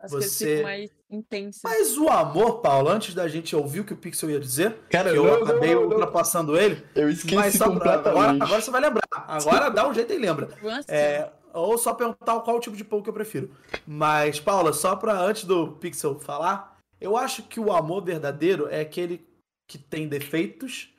[0.00, 1.60] As coisas Você- ficam mais intensas.
[1.64, 5.10] Mas o amor, Paulo, antes da gente ouvir o que o Pixel ia dizer, Cara,
[5.10, 5.88] que eu não, acabei não, não.
[5.90, 8.06] ultrapassando ele, Eu esqueci completamente.
[8.08, 9.02] agora, agora você vai lembrar.
[9.12, 10.50] Agora dá um jeito e lembra.
[10.86, 13.50] É, ou só perguntar qual tipo de pão que eu prefiro.
[13.84, 18.80] Mas, Paula, só pra antes do Pixel falar, eu acho que o amor verdadeiro é
[18.80, 19.26] aquele
[19.68, 20.94] que tem defeitos,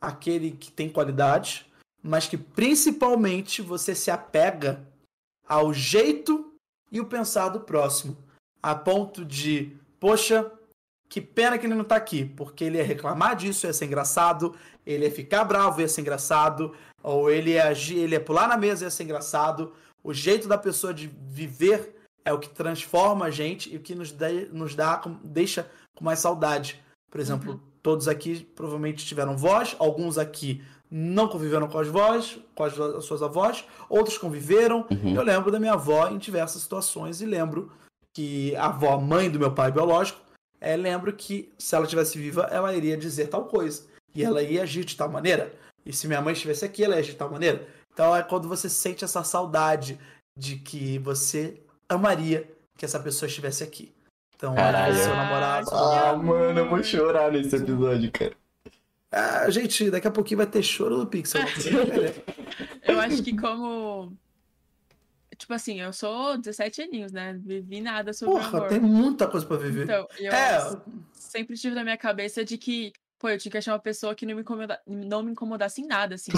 [0.00, 1.64] aquele que tem qualidades,
[2.02, 4.80] mas que principalmente você se apega
[5.46, 6.52] ao jeito
[6.90, 8.16] e o pensar do próximo.
[8.62, 10.50] A ponto de, poxa,
[11.08, 14.54] que pena que ele não tá aqui, porque ele ia reclamar disso, ia ser engraçado,
[14.86, 18.56] ele ia ficar bravo, ia ser engraçado, ou ele ia agir, ele ia pular na
[18.56, 19.72] mesa, ia ser engraçado.
[20.04, 23.94] O jeito da pessoa de viver é o que transforma a gente e o que
[23.94, 26.80] nos, de, nos dá, deixa com mais saudade.
[27.10, 27.60] Por exemplo, uhum.
[27.82, 33.04] todos aqui provavelmente tiveram voz, alguns aqui não conviveram com as vós, com as, as
[33.04, 34.86] suas avós, outros conviveram.
[34.90, 35.14] Uhum.
[35.14, 37.70] Eu lembro da minha avó em diversas situações e lembro
[38.20, 40.20] que a avó, mãe do meu pai biológico,
[40.60, 43.84] é, lembro que se ela estivesse viva, ela iria dizer tal coisa.
[44.14, 45.54] E ela ia agir de tal maneira.
[45.86, 47.66] E se minha mãe estivesse aqui, ela ia agir de tal maneira.
[47.92, 49.98] Então é quando você sente essa saudade
[50.36, 53.94] de que você amaria que essa pessoa estivesse aqui.
[54.36, 54.94] Então, Caralho.
[54.96, 55.70] seu namorado.
[55.72, 58.32] Ah, mano, eu vou chorar nesse episódio, cara.
[59.10, 61.42] Ah, gente, daqui a pouquinho vai ter choro no Pixel.
[62.86, 64.12] eu acho que como.
[65.40, 67.32] Tipo assim, eu sou 17 aninhos, né?
[67.42, 68.68] Vivi nada sobre Porra, amor.
[68.68, 69.84] tem muita coisa pra viver.
[69.84, 70.82] Então, eu é...
[71.14, 74.26] sempre tive na minha cabeça de que, pô, eu tinha que achar uma pessoa que
[74.26, 74.78] não me, incomoda...
[74.86, 76.30] não me incomodasse em nada, assim.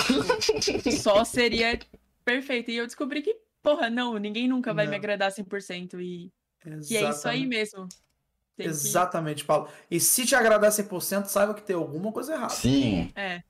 [0.61, 1.81] Tipo, só seria
[2.25, 2.71] perfeita.
[2.71, 4.93] E eu descobri que, porra, não, ninguém nunca vai não.
[4.93, 6.01] me agradar 100%.
[6.01, 6.31] E,
[6.89, 7.89] e é isso aí mesmo.
[8.57, 9.49] Tem Exatamente, que...
[9.49, 9.69] Paulo.
[9.91, 12.53] E se te agradar 100%, saiba que tem alguma coisa errada.
[12.53, 13.11] Sim.
[13.17, 13.43] É.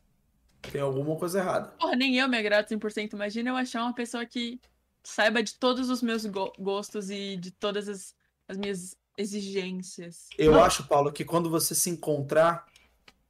[0.62, 1.68] Tem alguma coisa errada.
[1.78, 3.12] Porra, nem eu me agrado 100%.
[3.12, 4.58] Imagina eu achar uma pessoa que
[5.02, 8.14] saiba de todos os meus go gostos e de todas as,
[8.48, 10.28] as minhas exigências.
[10.38, 10.64] Eu Não.
[10.64, 12.66] acho, Paulo, que quando você se encontrar,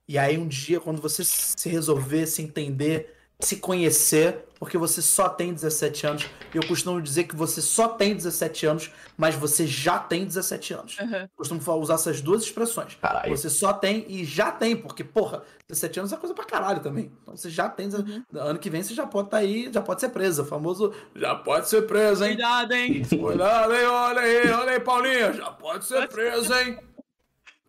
[0.07, 5.29] e aí um dia, quando você se resolver, se entender, se conhecer, porque você só
[5.29, 6.27] tem 17 anos.
[6.55, 10.99] Eu costumo dizer que você só tem 17 anos, mas você já tem 17 anos.
[10.99, 11.29] Uhum.
[11.37, 12.97] Costumo usar essas duas expressões.
[13.01, 13.37] Caralho.
[13.37, 17.11] Você só tem e já tem, porque, porra, 17 anos é coisa pra caralho também.
[17.23, 17.89] Então você já tem.
[17.89, 18.23] Uhum.
[18.35, 20.43] Ano que vem você já pode estar tá aí, já pode ser presa.
[20.43, 22.35] O famoso já pode ser presa, hein?
[22.35, 23.03] Cuidado, hein?
[23.09, 23.87] Cuidado, hein?
[23.87, 25.33] Olha aí, olha aí, Paulinha.
[25.33, 26.79] Já pode ser presa, hein?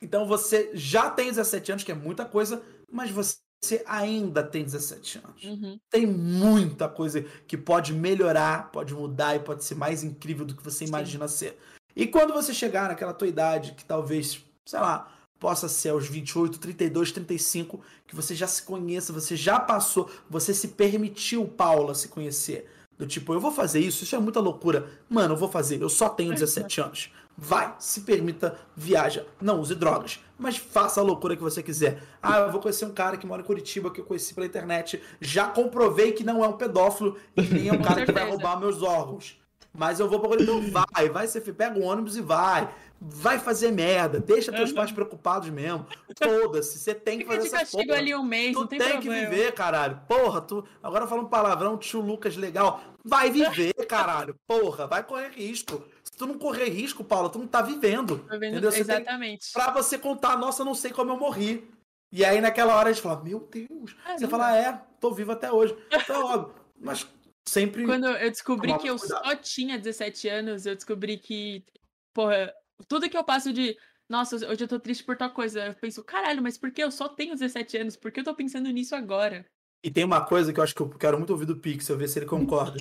[0.01, 4.63] Então você já tem 17 anos, que é muita coisa, mas você você ainda tem
[4.63, 5.43] 17 anos.
[5.43, 5.79] Uhum.
[5.89, 10.63] Tem muita coisa que pode melhorar, pode mudar e pode ser mais incrível do que
[10.63, 10.87] você Sim.
[10.87, 11.57] imagina ser.
[11.95, 16.59] E quando você chegar naquela tua idade, que talvez, sei lá, possa ser aos 28,
[16.59, 22.07] 32, 35, que você já se conheça, você já passou, você se permitiu, Paula, se
[22.07, 22.69] conhecer.
[22.97, 24.87] Do tipo, eu vou fazer isso, isso é muita loucura.
[25.09, 27.11] Mano, eu vou fazer, eu só tenho 17 anos.
[27.37, 29.25] Vai, se permita, viaja.
[29.41, 32.03] Não use drogas, mas faça a loucura que você quiser.
[32.21, 35.01] Ah, eu vou conhecer um cara que mora em Curitiba, que eu conheci pela internet.
[35.21, 38.59] Já comprovei que não é um pedófilo e nem é um cara que vai roubar
[38.59, 39.39] meus órgãos.
[39.75, 40.57] Mas eu vou pra Curitiba.
[40.57, 42.69] Então vai, vai, você pega o ônibus e vai.
[42.99, 44.19] Vai fazer merda.
[44.19, 45.85] Deixa teus pais preocupados mesmo.
[46.21, 47.97] Foda-se, você tem que fazer essa porra.
[47.97, 49.99] ali um mês, tu não tem, tem que viver, caralho.
[50.07, 50.63] Porra, tu.
[50.81, 52.81] Agora falando palavrão, tio Lucas legal.
[53.03, 54.35] Vai viver, caralho.
[54.45, 55.83] Porra, vai correr risco.
[56.13, 58.19] Se tu não correr risco, Paulo, tu não tá vivendo.
[58.19, 58.71] Tô vendo entendeu?
[58.71, 59.51] Você exatamente.
[59.51, 61.67] Tem, pra você contar, nossa, não sei como eu morri.
[62.11, 63.95] E aí naquela hora a gente fala, meu Deus.
[64.05, 65.75] Ah, você fala, é, tô vivo até hoje.
[65.91, 66.53] Então, óbvio.
[66.79, 67.07] Mas
[67.49, 67.83] sempre.
[67.83, 69.25] Quando eu descobri que eu cuidado.
[69.25, 71.65] só tinha 17 anos, eu descobri que,
[72.13, 72.53] porra,
[72.87, 73.75] tudo que eu passo de.
[74.07, 75.65] Nossa, hoje eu tô triste por tal coisa.
[75.65, 77.97] Eu penso, caralho, mas por que eu só tenho 17 anos?
[77.97, 79.43] Por que eu tô pensando nisso agora?
[79.83, 82.07] E tem uma coisa que eu acho que eu quero muito ouvir do Pixel, ver
[82.07, 82.79] se ele concorda.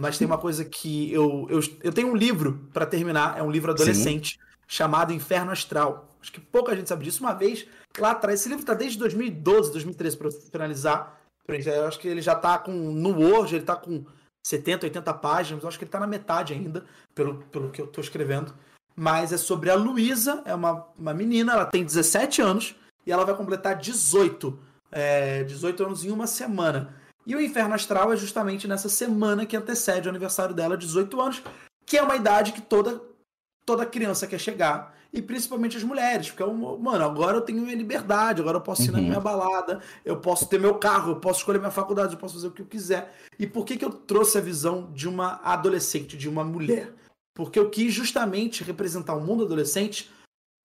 [0.00, 1.46] Mas tem uma coisa que eu.
[1.48, 4.40] Eu, eu tenho um livro para terminar, é um livro adolescente, Sim.
[4.66, 6.08] chamado Inferno Astral.
[6.20, 7.22] Acho que pouca gente sabe disso.
[7.22, 11.20] Uma vez, lá atrás, esse livro tá desde 2012, 2013, para finalizar.
[11.46, 12.72] Eu acho que ele já tá com.
[12.72, 14.04] No Word, ele tá com
[14.44, 15.62] 70, 80 páginas.
[15.62, 16.84] Eu acho que ele tá na metade ainda,
[17.14, 18.52] pelo, pelo que eu tô escrevendo.
[18.96, 22.74] Mas é sobre a Luísa, é uma, uma menina, ela tem 17 anos
[23.06, 24.58] e ela vai completar 18
[24.90, 26.94] é, 18 anos em uma semana.
[27.26, 31.42] E o Inferno Astral é justamente nessa semana que antecede o aniversário dela, 18 anos,
[31.86, 33.00] que é uma idade que toda,
[33.64, 34.98] toda criança quer chegar.
[35.12, 38.82] E principalmente as mulheres, porque, eu, mano, agora eu tenho minha liberdade, agora eu posso
[38.82, 38.96] ir uhum.
[38.96, 42.34] na minha balada, eu posso ter meu carro, eu posso escolher minha faculdade, eu posso
[42.34, 43.12] fazer o que eu quiser.
[43.36, 46.92] E por que, que eu trouxe a visão de uma adolescente, de uma mulher?
[47.34, 50.10] Porque eu quis justamente representar o mundo adolescente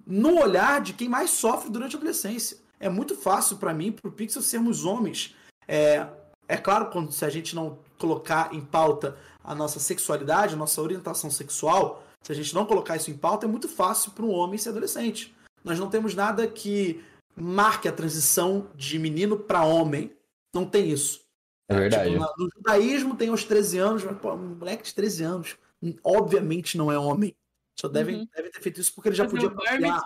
[0.05, 4.07] no olhar de quem mais sofre durante a adolescência é muito fácil para mim, para
[4.07, 5.35] o Pixel, sermos homens.
[5.67, 6.05] É,
[6.47, 10.79] é claro, quando se a gente não colocar em pauta a nossa sexualidade, a nossa
[10.79, 14.31] orientação sexual, se a gente não colocar isso em pauta, é muito fácil para um
[14.31, 15.35] homem ser adolescente.
[15.63, 17.03] Nós não temos nada que
[17.35, 20.15] marque a transição de menino para homem.
[20.53, 21.25] Não tem isso.
[21.67, 22.11] É verdade.
[22.11, 25.57] Tipo, no judaísmo tem os 13 anos, mas pô, um moleque de 13 anos,
[26.03, 27.35] obviamente não é homem.
[27.79, 28.27] Só deve, uhum.
[28.35, 30.03] deve ter feito isso porque ele já mas podia passear.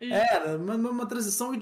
[0.00, 1.54] É, uma, uma transição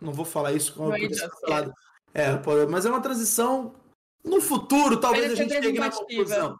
[0.00, 1.72] não vou falar isso como eu falado.
[2.14, 2.30] É,
[2.68, 3.74] mas é uma transição
[4.24, 6.58] no futuro, talvez a gente chegue na conclusão.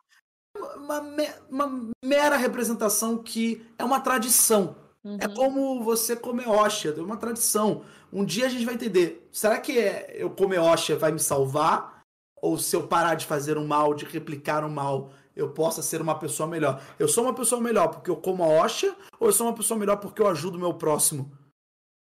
[0.76, 1.02] uma,
[1.50, 4.76] uma mera representação que é uma tradição.
[5.04, 5.18] É uhum.
[5.20, 7.82] É como você comer hóstia, é uma tradição.
[8.12, 12.02] Um dia a gente vai entender, será que é, eu comer hóstia vai me salvar?
[12.40, 16.00] Ou se eu parar de fazer um mal, de replicar um mal, eu possa ser
[16.00, 16.80] uma pessoa melhor?
[16.98, 18.94] Eu sou uma pessoa melhor porque eu como a hóstia?
[19.18, 21.32] Ou eu sou uma pessoa melhor porque eu ajudo o meu próximo?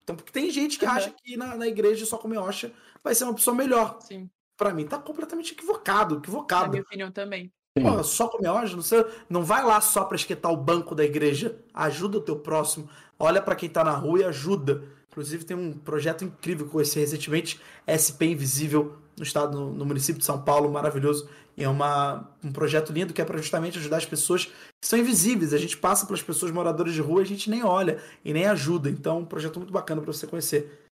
[0.09, 0.91] Então, porque tem gente que uhum.
[0.91, 2.73] acha que na, na igreja só comer hóstia
[3.05, 3.99] vai ser uma pessoa melhor.
[4.01, 4.31] Sim.
[4.57, 6.65] Pra mim tá completamente equivocado, equivocado.
[6.65, 7.53] Na minha opinião também.
[7.79, 11.05] Pô, só comer hóstia, não, sei, não vai lá só pra esquentar o banco da
[11.05, 11.59] igreja.
[11.75, 12.89] Ajuda o teu próximo.
[13.19, 14.83] Olha para quem tá na rua e ajuda.
[15.11, 20.19] Inclusive tem um projeto incrível com esse recentemente, SP Invisível, no estado, no, no município
[20.19, 21.29] de São Paulo, maravilhoso.
[21.59, 25.53] É uma, um projeto lindo que é para justamente ajudar as pessoas que são invisíveis.
[25.53, 28.89] A gente passa pelas pessoas moradoras de rua a gente nem olha e nem ajuda.
[28.89, 30.87] Então, um projeto muito bacana para você conhecer.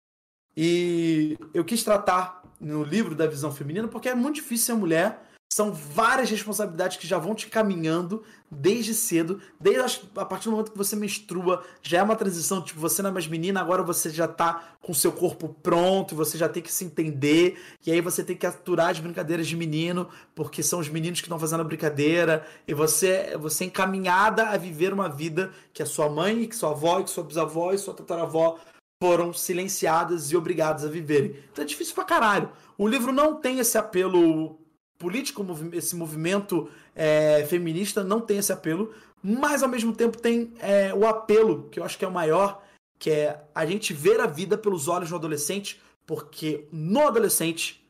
[0.56, 5.25] E eu quis tratar no livro da visão feminina porque é muito difícil ser mulher
[5.52, 10.70] são várias responsabilidades que já vão te caminhando desde cedo, desde a partir do momento
[10.70, 14.10] que você menstrua, já é uma transição, tipo, você não é mais menina, agora você
[14.10, 18.22] já tá com seu corpo pronto, você já tem que se entender, e aí você
[18.22, 21.64] tem que aturar as brincadeiras de menino, porque são os meninos que estão fazendo a
[21.64, 26.54] brincadeira, e você, você é encaminhada a viver uma vida que a sua mãe, que
[26.54, 28.58] sua avó, que sua bisavó e sua tataravó
[29.02, 31.36] foram silenciadas e obrigadas a viverem.
[31.52, 32.50] Então é difícil pra caralho.
[32.78, 34.58] O livro não tem esse apelo
[34.98, 40.94] político, esse movimento é, feminista não tem esse apelo, mas ao mesmo tempo tem é,
[40.94, 42.62] o apelo, que eu acho que é o maior,
[42.98, 47.84] que é a gente ver a vida pelos olhos do adolescente, porque no adolescente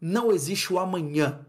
[0.00, 1.46] não existe o amanhã.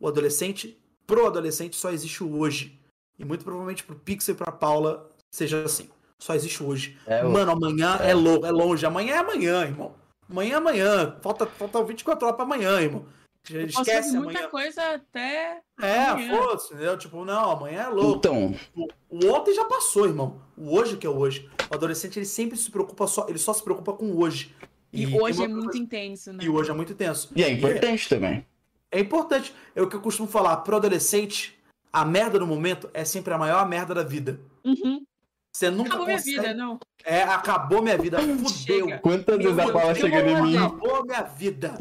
[0.00, 2.78] O adolescente, pro adolescente, só existe o hoje.
[3.18, 5.90] E muito provavelmente pro Pixel e pra Paula seja assim.
[6.18, 6.98] Só existe hoje.
[7.06, 8.10] É, Mano, amanhã é.
[8.10, 8.84] é, louco, é longe.
[8.86, 9.94] Amanhã é amanhã, irmão.
[10.28, 11.16] Amanhã é amanhã.
[11.22, 13.06] Falta, falta 24 horas pra amanhã, irmão.
[13.44, 14.48] Já esquece muita amanhã.
[14.48, 15.62] coisa até.
[15.80, 16.96] É, foda-se, entendeu?
[16.96, 18.18] Tipo, não, amanhã é louco.
[18.18, 18.54] Então.
[18.74, 20.40] O, ontem já passou, irmão.
[20.56, 21.48] O hoje que é o hoje.
[21.70, 23.26] O adolescente, ele sempre se preocupa só.
[23.28, 24.54] Ele só se preocupa com o hoje.
[24.92, 26.44] E, e hoje é muito intenso, né?
[26.44, 27.30] E hoje é muito intenso.
[27.34, 28.46] E é importante e também.
[28.90, 29.54] É importante.
[29.74, 30.58] É o que eu costumo falar.
[30.58, 31.58] Pro adolescente,
[31.92, 34.40] a merda no momento é sempre a maior merda da vida.
[34.64, 35.04] Uhum.
[35.52, 36.30] Você nunca acabou consegue...
[36.30, 36.78] minha vida, não.
[37.04, 38.18] É, acabou minha vida.
[38.20, 38.98] Fudeu.
[39.00, 40.56] Quantas vezes a Paula chegando em mim?
[40.56, 41.76] Acabou minha vida.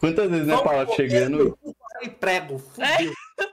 [0.00, 1.58] Quantas vezes a Paula chegando
[2.00, 2.58] e prego.
[2.58, 2.86] Fudeu.
[3.38, 3.44] É?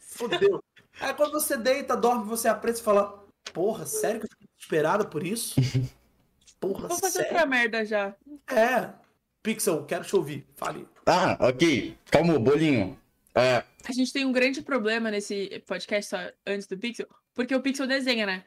[0.00, 0.64] Fudeu.
[0.98, 5.06] Aí quando você deita, dorme, você aprende e fala: Porra, sério que eu fiquei desesperado
[5.08, 5.54] por isso?
[6.58, 7.32] Porra, Vou fazer sério?
[7.32, 8.16] outra merda já.
[8.46, 8.90] É.
[9.42, 10.46] Pixel, quero te ouvir.
[10.56, 10.88] Fale.
[11.04, 11.94] Ah, ok.
[12.10, 12.98] Calma, bolinho.
[13.34, 13.62] É...
[13.86, 16.16] A gente tem um grande problema nesse podcast só
[16.46, 18.44] antes do Pixel, porque o Pixel desenha, né?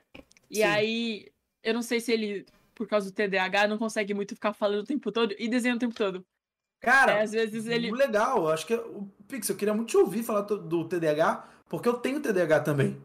[0.49, 0.63] E Sim.
[0.63, 4.79] aí, eu não sei se ele, por causa do TDAH, não consegue muito ficar falando
[4.79, 6.25] o tempo todo e desenha o tempo todo.
[6.81, 7.91] Cara, é, às vezes ele.
[7.91, 11.93] Legal, acho que o Pix, eu queria muito te ouvir falar do TDAH, porque eu
[11.93, 12.97] tenho TDAH também.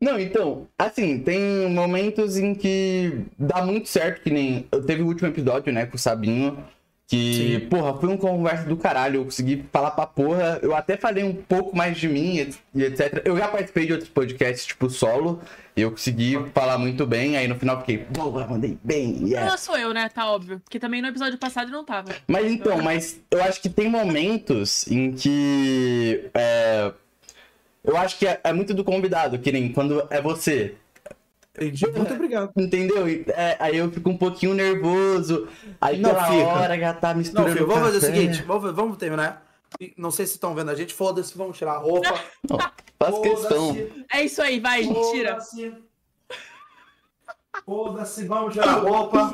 [0.00, 4.68] Não, então, assim, tem momentos em que dá muito certo, que nem.
[4.70, 6.62] Eu teve o último episódio, né, com o Sabinho.
[7.10, 7.66] Que, Sim.
[7.68, 9.16] porra, foi uma conversa do caralho.
[9.16, 10.60] Eu consegui falar pra porra.
[10.62, 13.22] Eu até falei um pouco mais de mim e etc.
[13.24, 15.40] Eu já participei de outros podcasts, tipo solo.
[15.76, 17.36] E eu consegui falar muito bem.
[17.36, 19.24] Aí no final fiquei, porra, mandei bem.
[19.24, 19.50] Yeah.
[19.50, 20.08] Não sou eu, né?
[20.08, 20.60] Tá óbvio.
[20.60, 22.14] Porque também no episódio passado não tava.
[22.28, 26.30] Mas então, então mas eu acho que tem momentos em que.
[26.32, 26.92] É,
[27.82, 30.76] eu acho que é, é muito do convidado, que nem quando é você.
[31.60, 31.86] Entendi.
[31.88, 32.52] Muito obrigado.
[32.56, 33.06] Entendeu?
[33.28, 35.46] É, aí eu fico um pouquinho nervoso.
[35.78, 36.46] Aí não pela fica.
[36.46, 37.48] hora já tá misturando.
[37.48, 39.46] Não, filho, vamos fazer o seguinte: vamos, vamos terminar.
[39.96, 40.94] Não sei se estão vendo a gente.
[40.94, 42.18] Foda-se, vamos tirar a roupa.
[42.48, 42.58] Não,
[42.98, 43.76] faz questão.
[44.12, 45.38] É isso aí, vai, tira.
[47.64, 49.32] Foda-se, vamos tirar a roupa.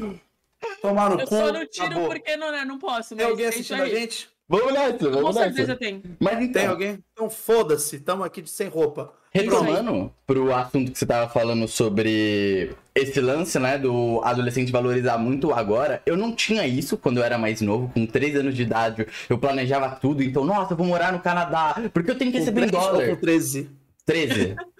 [0.82, 1.34] Tomar no eu cu.
[1.34, 2.08] Eu só não tiro acabou.
[2.08, 3.14] porque não, né, não posso.
[3.14, 4.28] Tem alguém assistindo a gente?
[4.48, 6.02] Vamos nessa, vamos Com certeza tem.
[6.20, 6.98] Mas então, tem alguém?
[7.12, 9.12] Então foda-se, estamos aqui de sem roupa.
[9.32, 15.52] Retomando pro assunto que você tava falando sobre esse lance, né, do adolescente valorizar muito
[15.52, 19.06] agora, eu não tinha isso quando eu era mais novo, com 3 anos de idade,
[19.28, 22.64] eu planejava tudo, então, nossa, eu vou morar no Canadá, porque eu tenho que receber
[22.64, 23.08] em dólar.
[23.08, 23.68] Com 13.
[24.06, 24.56] 13.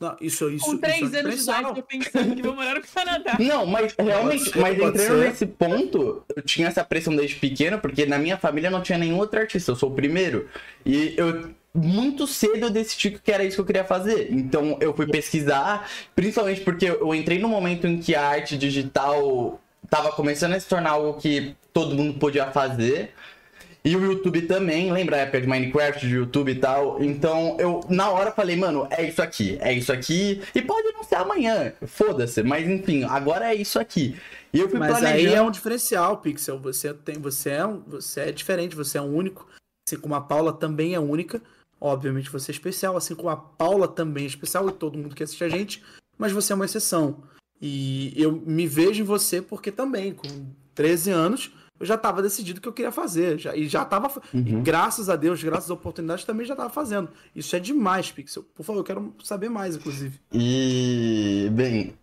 [0.00, 2.74] Não, isso, isso, Com três isso é anos de idade, eu pensando que vou morar
[2.74, 3.36] no Canadá.
[3.40, 8.06] Não, mas realmente, ser, mas entrando nesse ponto, eu tinha essa pressão desde pequeno, porque
[8.06, 10.48] na minha família não tinha nenhum outro artista, eu sou o primeiro.
[10.86, 14.28] E eu muito cedo eu decidi que era isso que eu queria fazer.
[14.30, 19.60] Então eu fui pesquisar, principalmente porque eu entrei no momento em que a arte digital
[19.90, 23.12] tava começando a se tornar algo que todo mundo podia fazer.
[23.88, 27.02] E o YouTube também, lembra a época de Minecraft, de YouTube e tal?
[27.02, 30.42] Então eu, na hora, falei, mano, é isso aqui, é isso aqui.
[30.54, 34.14] E pode não ser amanhã, foda-se, mas enfim, agora é isso aqui.
[34.52, 35.28] E eu fui mas planejando...
[35.30, 36.58] aí é um diferencial, Pixel.
[36.58, 39.48] Você, tem, você, é, você é diferente, você é um único.
[39.88, 41.40] Assim como a Paula também é única.
[41.80, 45.22] Obviamente você é especial, assim como a Paula também é especial e todo mundo que
[45.22, 45.82] assiste a gente,
[46.18, 47.22] mas você é uma exceção.
[47.58, 50.28] E eu me vejo em você porque também, com
[50.74, 53.38] 13 anos, eu já estava decidido o que eu queria fazer.
[53.38, 54.10] Já, e já estava.
[54.34, 54.62] Uhum.
[54.62, 57.08] Graças a Deus, graças às oportunidades, também já estava fazendo.
[57.34, 58.44] Isso é demais, Pixel.
[58.54, 60.18] Por favor, eu quero saber mais, inclusive.
[60.32, 61.94] E, bem,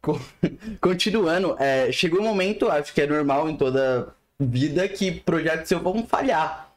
[0.00, 0.20] co-
[0.80, 5.80] continuando, é, chegou um momento, acho que é normal em toda vida, que projetos seu
[5.80, 6.72] vão falhar.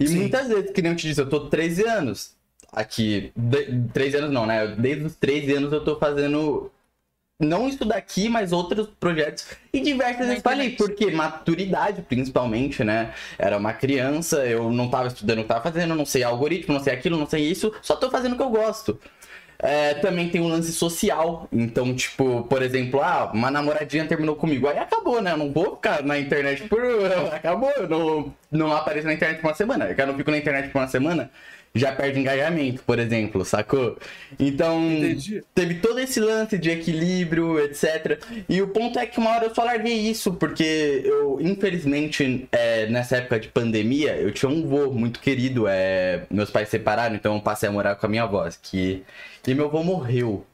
[0.00, 0.16] E Sim.
[0.20, 2.34] muitas vezes, que nem eu te disse, eu tô 13 anos
[2.72, 3.32] aqui.
[3.36, 4.66] De, 13 anos não, né?
[4.76, 6.70] Desde os 13 anos eu tô fazendo.
[7.40, 9.46] Não isso daqui, mas outros projetos.
[9.72, 10.76] E diversas vezes internet.
[10.76, 13.12] porque maturidade, principalmente, né?
[13.36, 16.82] Era uma criança, eu não tava estudando o que tava fazendo, não sei algoritmo, não
[16.82, 18.98] sei aquilo, não sei isso, só tô fazendo o que eu gosto.
[19.58, 21.48] É, também tem um lance social.
[21.50, 24.68] Então, tipo, por exemplo, ah, uma namoradinha terminou comigo.
[24.68, 25.32] Aí acabou, né?
[25.32, 26.80] Eu não vou ficar na internet por.
[27.32, 29.94] Acabou, eu não, não apareço na internet por uma semana.
[29.96, 31.30] Eu não fico na internet por uma semana,
[31.74, 33.98] já perde engajamento, por exemplo, sacou?
[34.38, 35.42] Então, Entendi.
[35.52, 38.22] teve todo esse lance de equilíbrio, etc.
[38.48, 42.86] E o ponto é que uma hora eu só larguei isso, porque eu, infelizmente, é,
[42.86, 45.66] nessa época de pandemia, eu tinha um vô muito querido.
[45.66, 48.48] É, meus pais se separaram, então eu passei a morar com a minha avó.
[48.62, 49.02] Que,
[49.46, 50.46] e meu avô morreu.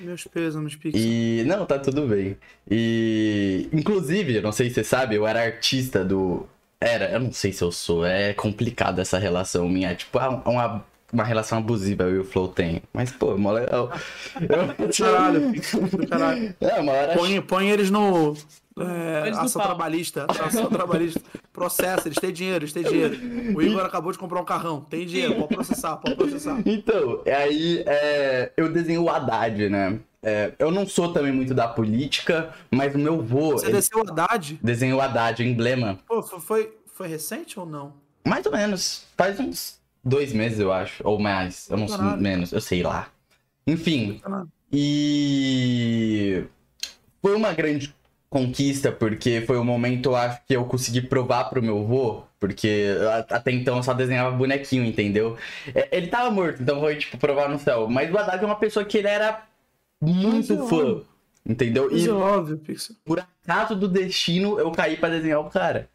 [0.00, 1.00] Meus pêsames, Pixel.
[1.00, 1.44] E.
[1.44, 2.36] Não, tá tudo bem.
[2.70, 3.68] E.
[3.72, 6.48] Inclusive, eu não sei se você sabe, eu era artista do.
[6.82, 8.04] Era, eu não sei se eu sou.
[8.04, 9.90] É complicado essa relação minha.
[9.90, 12.82] É tipo ah, uma, uma relação abusiva eu e o Flow tem.
[12.92, 13.90] Mas, pô, mó legal.
[14.40, 16.54] Eu- Caralho, Pixel, do caralho.
[16.60, 17.14] É, uma hora.
[17.14, 18.34] Põe, põe eles no.
[18.78, 19.68] É, Eles ação pau.
[19.68, 20.26] trabalhista.
[20.28, 21.20] Ação trabalhista.
[21.52, 23.18] Processa, eles têm dinheiro, eles têm dinheiro.
[23.54, 24.80] O Igor acabou de comprar um carrão.
[24.80, 26.58] Tem dinheiro, pode processar, pode processar.
[26.64, 29.98] Então, aí é, eu desenho o Haddad, né?
[30.22, 33.98] É, eu não sou também muito da política, mas o meu vô Você ele desceu
[33.98, 34.58] o Haddad?
[34.62, 35.98] desenhou o Haddad, o emblema.
[36.06, 37.92] Pô, foi, foi, foi recente ou não?
[38.24, 39.04] Mais ou menos.
[39.16, 41.02] Faz uns dois meses, eu acho.
[41.06, 41.68] Ou mais.
[41.68, 43.08] Eu não sei menos, eu sei lá.
[43.66, 44.20] Enfim.
[44.72, 46.44] E
[47.20, 47.94] foi uma grande
[48.30, 52.22] conquista, porque foi o momento, eu acho, que eu consegui provar pro meu vô.
[52.40, 52.86] Porque
[53.28, 55.36] até então eu só desenhava bonequinho, entendeu?
[55.74, 57.88] É, Ele tava morto, então foi, tipo, provar no céu.
[57.88, 59.42] Mas o Haddad é uma pessoa que ele era
[60.02, 60.62] muito Mas é fã.
[60.62, 61.06] óbvio.
[61.44, 61.88] Entendeu?
[61.90, 62.94] Mas E é óbvio, Pixel.
[63.04, 65.88] por acaso do destino, eu caí pra desenhar o cara.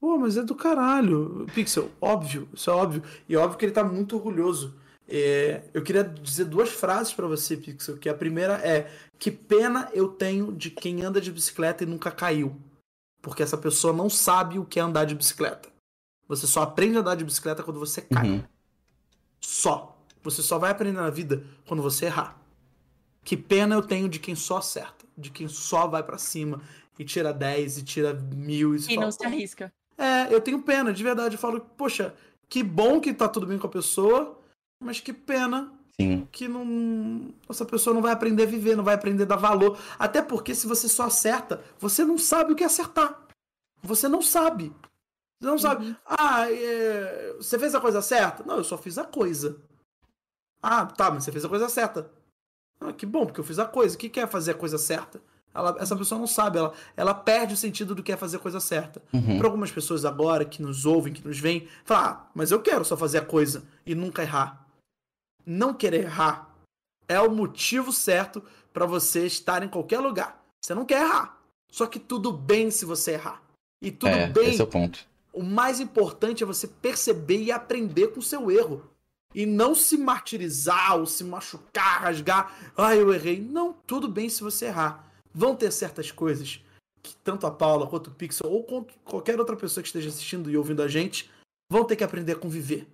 [0.00, 1.46] Pô, mas é do caralho.
[1.54, 3.02] Pixel, óbvio, isso é óbvio.
[3.28, 4.74] E é óbvio que ele tá muito orgulhoso.
[5.06, 7.98] É, eu queria dizer duas frases pra você, Pixel.
[7.98, 12.10] Que a primeira é: Que pena eu tenho de quem anda de bicicleta e nunca
[12.10, 12.56] caiu.
[13.20, 15.68] Porque essa pessoa não sabe o que é andar de bicicleta.
[16.26, 18.28] Você só aprende a andar de bicicleta quando você cai.
[18.30, 18.42] Uhum.
[19.40, 19.96] Só.
[20.22, 22.39] Você só vai aprender na vida quando você errar.
[23.24, 25.04] Que pena eu tenho de quem só acerta.
[25.16, 26.60] De quem só vai pra cima
[26.98, 29.72] e tira 10 e tira mil e E fala, não se arrisca.
[29.96, 31.34] é, eu tenho pena, de verdade.
[31.34, 32.14] Eu falo, poxa,
[32.48, 34.38] que bom que tá tudo bem com a pessoa,
[34.82, 36.26] mas que pena Sim.
[36.32, 37.32] que não.
[37.48, 39.78] Essa pessoa não vai aprender a viver, não vai aprender a dar valor.
[39.98, 43.26] Até porque se você só acerta, você não sabe o que é acertar.
[43.82, 44.72] Você não sabe.
[45.40, 45.96] Você não sabe.
[46.06, 48.42] Ah, é, você fez a coisa certa?
[48.44, 49.58] Não, eu só fiz a coisa.
[50.62, 52.10] Ah, tá, mas você fez a coisa certa.
[52.80, 53.94] Ah, que bom, porque eu fiz a coisa.
[53.94, 55.20] O que é fazer a coisa certa?
[55.52, 58.40] Ela- essa pessoa não sabe, ela, ela perde o sentido do que é fazer a
[58.40, 59.02] coisa certa.
[59.12, 59.36] Uhum.
[59.36, 62.84] Para algumas pessoas agora que nos ouvem, que nos veem, falar, ah, mas eu quero
[62.84, 64.64] só fazer a coisa e nunca errar.
[65.44, 66.54] Não querer errar
[67.08, 70.40] é o motivo certo para você estar em qualquer lugar.
[70.60, 71.38] Você não quer errar.
[71.68, 73.42] Só que tudo bem se você errar.
[73.82, 75.00] E tudo é, bem esse é o ponto.
[75.32, 78.88] o mais importante é você perceber e aprender com o seu erro.
[79.34, 82.72] E não se martirizar ou se machucar, rasgar.
[82.76, 83.40] Ah, eu errei.
[83.40, 85.08] Não, tudo bem se você errar.
[85.32, 86.62] Vão ter certas coisas
[87.02, 90.56] que tanto a Paula quanto o Pixel ou qualquer outra pessoa que esteja assistindo e
[90.56, 91.30] ouvindo a gente
[91.70, 92.88] vão ter que aprender a conviver.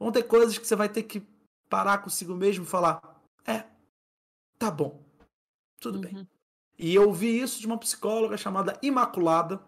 [0.00, 1.22] Vão ter coisas que você vai ter que
[1.68, 3.00] parar consigo mesmo e falar:
[3.46, 3.64] é,
[4.58, 5.00] tá bom,
[5.78, 6.16] tudo bem.
[6.16, 6.26] Uhum.
[6.78, 9.60] E eu ouvi isso de uma psicóloga chamada Imaculada.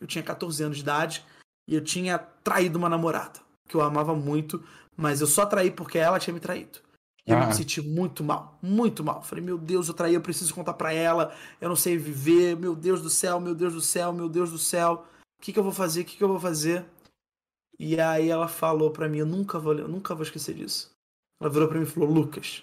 [0.00, 1.26] Eu tinha 14 anos de idade
[1.68, 4.64] e eu tinha traído uma namorada que eu amava muito,
[4.96, 6.78] mas eu só traí porque ela tinha me traído.
[7.26, 7.46] E eu Ah.
[7.46, 9.22] me senti muito mal, muito mal.
[9.22, 12.74] Falei, meu Deus, eu traí, eu preciso contar pra ela, eu não sei viver, meu
[12.74, 15.04] Deus do céu, meu Deus do céu, meu Deus do céu.
[15.38, 16.00] O que, que eu vou fazer?
[16.00, 16.84] O que, que eu vou fazer?
[17.78, 20.90] E aí ela falou pra mim, eu nunca vou, eu nunca vou esquecer disso.
[21.40, 22.62] Ela virou pra mim e falou, Lucas,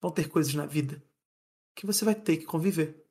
[0.00, 1.02] vão ter coisas na vida
[1.76, 3.04] que você vai ter que conviver.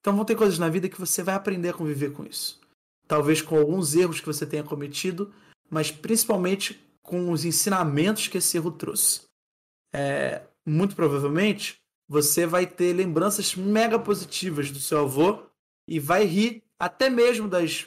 [0.00, 2.60] Então vão ter coisas na vida que você vai aprender a conviver com isso.
[3.06, 5.32] Talvez com alguns erros que você tenha cometido,
[5.70, 9.22] mas principalmente com os ensinamentos que esse erro trouxe.
[9.92, 15.42] É, muito provavelmente você vai ter lembranças mega positivas do seu avô
[15.88, 17.86] e vai rir até mesmo das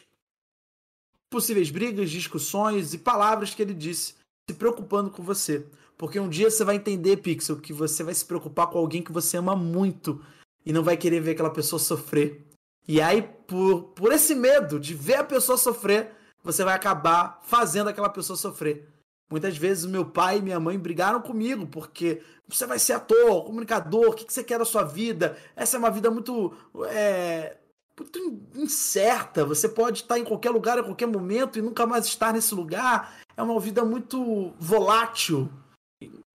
[1.29, 4.15] possíveis brigas, discussões e palavras que ele disse
[4.49, 5.65] se preocupando com você.
[5.97, 9.11] Porque um dia você vai entender, Pixel, que você vai se preocupar com alguém que
[9.11, 10.23] você ama muito
[10.65, 12.45] e não vai querer ver aquela pessoa sofrer.
[12.87, 16.11] E aí, por, por esse medo de ver a pessoa sofrer,
[16.43, 18.87] você vai acabar fazendo aquela pessoa sofrer.
[19.29, 24.09] Muitas vezes meu pai e minha mãe brigaram comigo porque você vai ser ator, comunicador,
[24.09, 25.37] o que você quer da sua vida?
[25.55, 26.53] Essa é uma vida muito,
[26.89, 27.57] é,
[27.97, 28.19] muito
[28.55, 29.43] incerta.
[29.43, 33.15] Você pode estar em qualquer lugar a qualquer momento e nunca mais estar nesse lugar.
[33.35, 35.49] É uma vida muito volátil.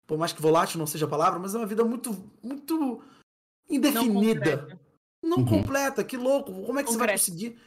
[0.07, 3.03] Por mais que volátil não seja a palavra, mas é uma vida muito, muito
[3.69, 4.79] indefinida.
[5.21, 5.45] Não, não uhum.
[5.45, 6.51] completa, que louco.
[6.65, 6.91] Como é que Concreto.
[6.91, 7.59] você vai conseguir?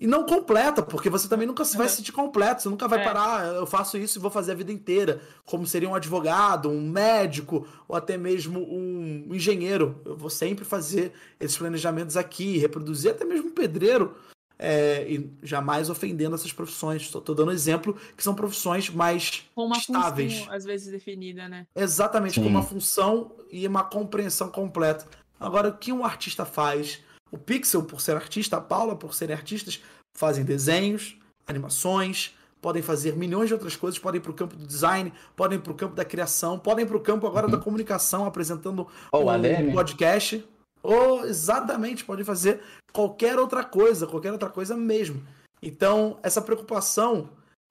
[0.00, 1.76] E não completa, porque você também nunca uhum.
[1.76, 2.62] vai se sentir completo.
[2.62, 3.04] Você nunca vai é.
[3.04, 5.20] parar, eu faço isso e vou fazer a vida inteira.
[5.44, 10.00] Como seria um advogado, um médico, ou até mesmo um engenheiro.
[10.06, 14.16] Eu vou sempre fazer esses planejamentos aqui, reproduzir até mesmo um pedreiro.
[14.62, 17.02] É, e jamais ofendendo essas profissões.
[17.02, 20.38] Estou dando exemplo que são profissões mais com uma estáveis.
[20.38, 21.66] Função, às vezes definida, né?
[21.74, 22.42] Exatamente, Sim.
[22.42, 25.06] com uma função e uma compreensão completa.
[25.38, 27.02] Agora, o que um artista faz?
[27.30, 29.82] O Pixel, por ser artista, a Paula, por serem artistas,
[30.16, 31.16] fazem desenhos,
[31.46, 35.58] animações, podem fazer milhões de outras coisas, podem ir para o campo do design, podem
[35.58, 37.52] ir para o campo da criação, podem ir para o campo agora uhum.
[37.52, 40.44] da comunicação, apresentando oh, um podcast.
[40.82, 42.60] Ou exatamente, podem fazer
[42.92, 45.22] qualquer outra coisa, qualquer outra coisa mesmo.
[45.62, 47.28] Então, essa preocupação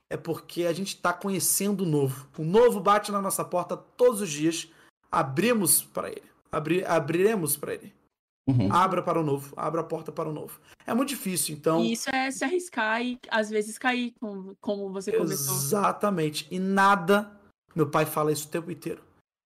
[0.10, 2.28] é porque a gente está conhecendo o novo.
[2.38, 4.68] O novo bate na nossa porta todos os dias.
[5.12, 6.30] Abrimos para ele.
[6.52, 7.94] Abri abriremos para ele.
[8.50, 8.74] Uhum.
[8.74, 10.60] Abra para o novo, abra a porta para o novo.
[10.88, 11.84] É muito difícil, então.
[11.84, 15.56] E isso é se arriscar e às vezes cair, como, como você começou.
[15.56, 16.48] Exatamente.
[16.50, 17.32] E nada,
[17.76, 19.04] meu pai fala isso o tempo inteiro.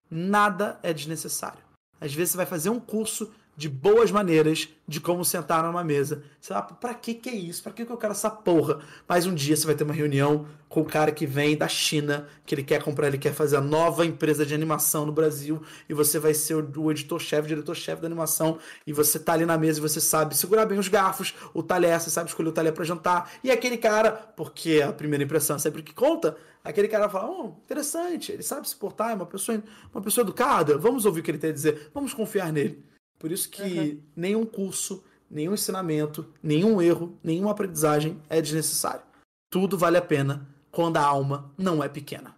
[0.10, 1.62] Nada é desnecessário.
[2.00, 6.24] Às vezes você vai fazer um curso de boas maneiras de como sentar numa mesa.
[6.40, 7.64] Você fala, pra que que é isso?
[7.64, 8.80] Pra que que eu quero essa porra?
[9.08, 12.28] Mas um dia você vai ter uma reunião com o cara que vem da China,
[12.48, 15.94] que ele quer comprar, ele quer fazer a nova empresa de animação no Brasil, e
[15.94, 19.82] você vai ser o, editor-chefe, diretor-chefe da animação, e você tá ali na mesa e
[19.82, 23.34] você sabe segurar bem os garfos, o talher, você sabe escolher o talher para jantar,
[23.44, 27.50] e aquele cara, porque a primeira impressão é sempre que conta, aquele cara fala, oh,
[27.64, 29.62] interessante, ele sabe se portar, é uma pessoa,
[29.94, 32.84] uma pessoa educada, vamos ouvir o que ele tem a dizer, vamos confiar nele.
[33.24, 34.02] Por isso que uhum.
[34.18, 35.02] nenhum curso,
[35.32, 39.02] nenhum ensinamento, nenhum erro, nenhuma aprendizagem é desnecessário.
[39.50, 42.36] Tudo vale a pena quando a alma não é pequena.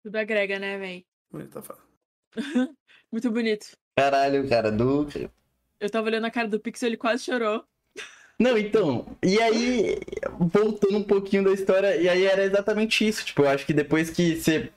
[0.00, 1.04] Tudo agrega, né, véi?
[1.28, 1.76] Bonito, tá
[3.10, 3.72] Muito bonito.
[3.98, 5.08] Caralho, cara, do.
[5.80, 7.64] Eu tava olhando a cara do Pixel, ele quase chorou.
[8.38, 9.98] Não, então, e aí,
[10.38, 14.08] voltando um pouquinho da história, e aí era exatamente isso, tipo, eu acho que depois
[14.08, 14.70] que você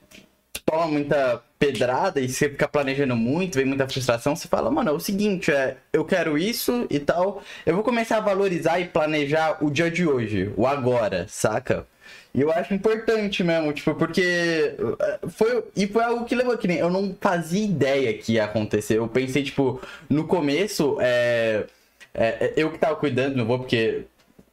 [0.61, 4.93] toma muita pedrada e você fica planejando muito, vem muita frustração, você fala, mano, é
[4.93, 9.63] o seguinte, é, eu quero isso e tal, eu vou começar a valorizar e planejar
[9.63, 11.85] o dia de hoje, o agora, saca?
[12.33, 15.63] E eu acho importante mesmo, tipo, porque é, foi.
[15.73, 16.77] E foi algo que levou que nem.
[16.77, 18.97] Eu não fazia ideia que ia acontecer.
[18.97, 21.65] Eu pensei, tipo, no começo, é,
[22.13, 24.03] é, eu que tava cuidando, não vou porque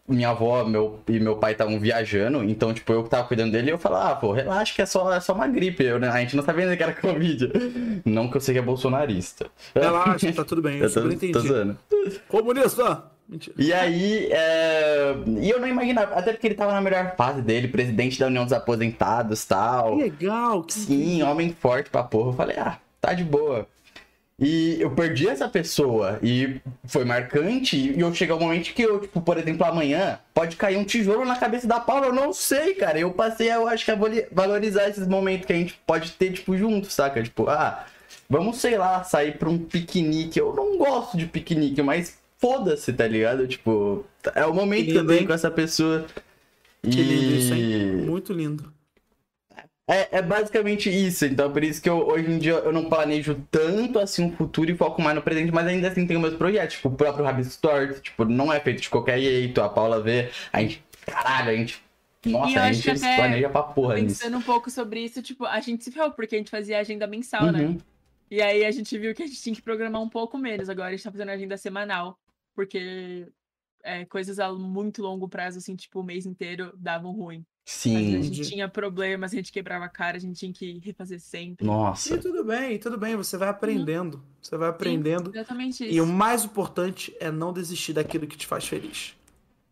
[0.08, 3.70] minha avó meu, e meu pai estavam viajando, então, tipo, eu que tava cuidando dele,
[3.70, 5.84] eu falava, ah, pô, relaxa que é só, é só uma gripe.
[5.84, 6.08] Eu, né?
[6.08, 7.52] A gente não sabia ainda que era Covid.
[8.04, 9.46] Não que eu sei que é bolsonarista.
[9.74, 11.32] Relaxa, tá tudo bem, eu, eu tô, entendi.
[11.32, 11.78] Tô zoando.
[12.28, 13.04] Comunista!
[13.28, 13.54] Mentira.
[13.58, 15.14] E aí, é...
[15.40, 18.44] e eu não imaginava, até porque ele tava na melhor fase dele, presidente da União
[18.44, 19.96] dos Aposentados tal.
[19.96, 22.30] Que legal, que Sim, homem forte pra porra.
[22.30, 23.66] Eu falei, ah, tá de boa.
[24.42, 26.18] E eu perdi essa pessoa.
[26.20, 27.76] E foi marcante.
[27.76, 31.24] E eu cheguei ao momento que eu, tipo, por exemplo, amanhã pode cair um tijolo
[31.24, 32.06] na cabeça da Paula.
[32.06, 32.98] Eu não sei, cara.
[32.98, 33.98] Eu passei, eu acho que a
[34.32, 37.22] valorizar esses momentos que a gente pode ter, tipo, junto, saca?
[37.22, 37.86] Tipo, ah,
[38.28, 40.40] vamos, sei lá, sair pra um piquenique.
[40.40, 43.46] Eu não gosto de piquenique, mas foda-se, tá ligado?
[43.46, 46.04] Tipo, é o momento que, lindo, que eu tenho com essa pessoa.
[46.82, 47.02] Que e...
[47.04, 47.92] lindo isso, hein?
[48.08, 48.72] Muito lindo.
[49.92, 51.26] É, é, basicamente isso.
[51.26, 54.70] Então, por isso que eu, hoje em dia eu não planejo tanto assim o futuro
[54.70, 56.76] e foco mais no presente, mas ainda assim tenho meus projetos.
[56.76, 59.60] Tipo, o próprio Rabbit Store, tipo, não é feito de qualquer jeito.
[59.60, 61.82] A Paula vê, a gente, caralho, a gente.
[62.24, 64.38] Nossa, a gente se planeja pra porra Pensando nisso.
[64.38, 67.50] um pouco sobre isso, tipo, a gente se ferrou, porque a gente fazia agenda mensal,
[67.50, 67.60] né?
[67.60, 67.72] uhum.
[67.72, 67.78] né?
[68.30, 70.70] E aí a gente viu que a gente tinha que programar um pouco menos.
[70.70, 72.18] Agora a gente tá fazendo agenda semanal,
[72.54, 73.26] porque
[73.82, 77.44] é, coisas a muito longo prazo, assim, tipo, o mês inteiro davam ruim.
[77.64, 78.16] Sim.
[78.16, 81.64] A gente tinha problemas, a gente quebrava a cara, a gente tinha que refazer sempre.
[81.64, 82.14] Nossa.
[82.14, 84.16] E tudo bem, tudo bem, você vai aprendendo.
[84.16, 84.22] Uhum.
[84.40, 85.30] Você vai aprendendo.
[85.30, 85.94] Sim, exatamente isso.
[85.94, 89.14] E o mais importante é não desistir daquilo que te faz feliz.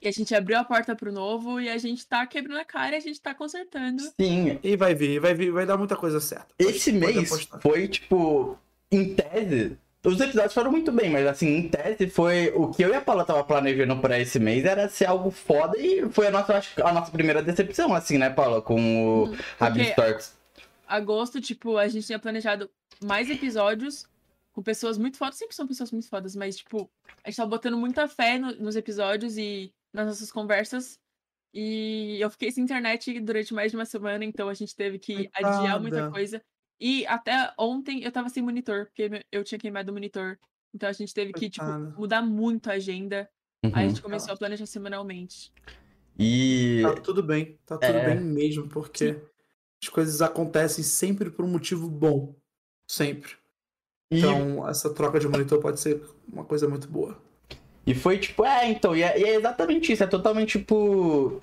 [0.03, 2.95] E a gente abriu a porta pro novo e a gente tá quebrando a cara
[2.95, 4.03] e a gente tá consertando.
[4.19, 4.59] Sim.
[4.63, 6.55] E vai vir, vai vir, vai dar muita coisa certa.
[6.59, 8.57] Esse pode, mês pode foi, tipo,
[8.91, 12.51] em tese, os episódios foram muito bem, mas assim, em tese foi.
[12.55, 15.79] O que eu e a Paula tava planejando pra esse mês era ser algo foda
[15.79, 18.63] e foi a nossa, a nossa primeira decepção, assim, né, Paula?
[18.63, 18.77] Com
[19.25, 20.37] o hum, Rabbit Storks.
[20.87, 22.71] agosto, tipo, a gente tinha planejado
[23.05, 24.07] mais episódios
[24.53, 25.37] com pessoas muito fodas.
[25.37, 26.91] Sempre são pessoas muito fodas, mas, tipo,
[27.23, 30.99] a gente tava botando muita fé no- nos episódios e nas nossas conversas.
[31.53, 35.29] E eu fiquei sem internet durante mais de uma semana, então a gente teve que
[35.35, 36.11] adiar muita Coitada.
[36.13, 36.43] coisa.
[36.81, 40.39] E até ontem eu tava sem monitor, porque eu tinha queimado o monitor.
[40.75, 41.67] Então a gente teve que, tipo,
[41.99, 43.29] mudar muito a agenda.
[43.63, 43.89] Aí a Uhum.
[43.91, 45.53] gente começou a planejar semanalmente.
[46.19, 48.15] E Tá tudo bem, tá tudo É.
[48.15, 49.17] bem mesmo, porque
[49.83, 52.35] as coisas acontecem sempre por um motivo bom.
[52.89, 53.33] Sempre.
[54.11, 56.03] E, Então, essa troca de monitor pode ser
[56.33, 57.21] uma coisa muito boa.
[57.87, 61.43] e foi tipo, é, então, e é, e é exatamente isso, é totalmente tipo.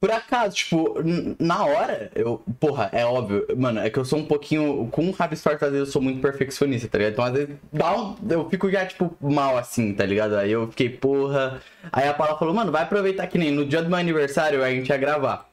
[0.00, 0.94] Por acaso, tipo,
[1.40, 2.38] na hora, eu.
[2.60, 4.88] Porra, é óbvio, mano, é que eu sou um pouquinho.
[4.92, 7.12] Com o Rabistort, às vezes eu sou muito perfeccionista, tá ligado?
[7.14, 10.36] Então, às vezes, dá um, eu fico já, tipo, mal assim, tá ligado?
[10.36, 11.60] Aí eu fiquei, porra.
[11.90, 14.70] Aí a Paula falou, mano, vai aproveitar que nem no dia do meu aniversário a
[14.70, 15.48] gente ia gravar.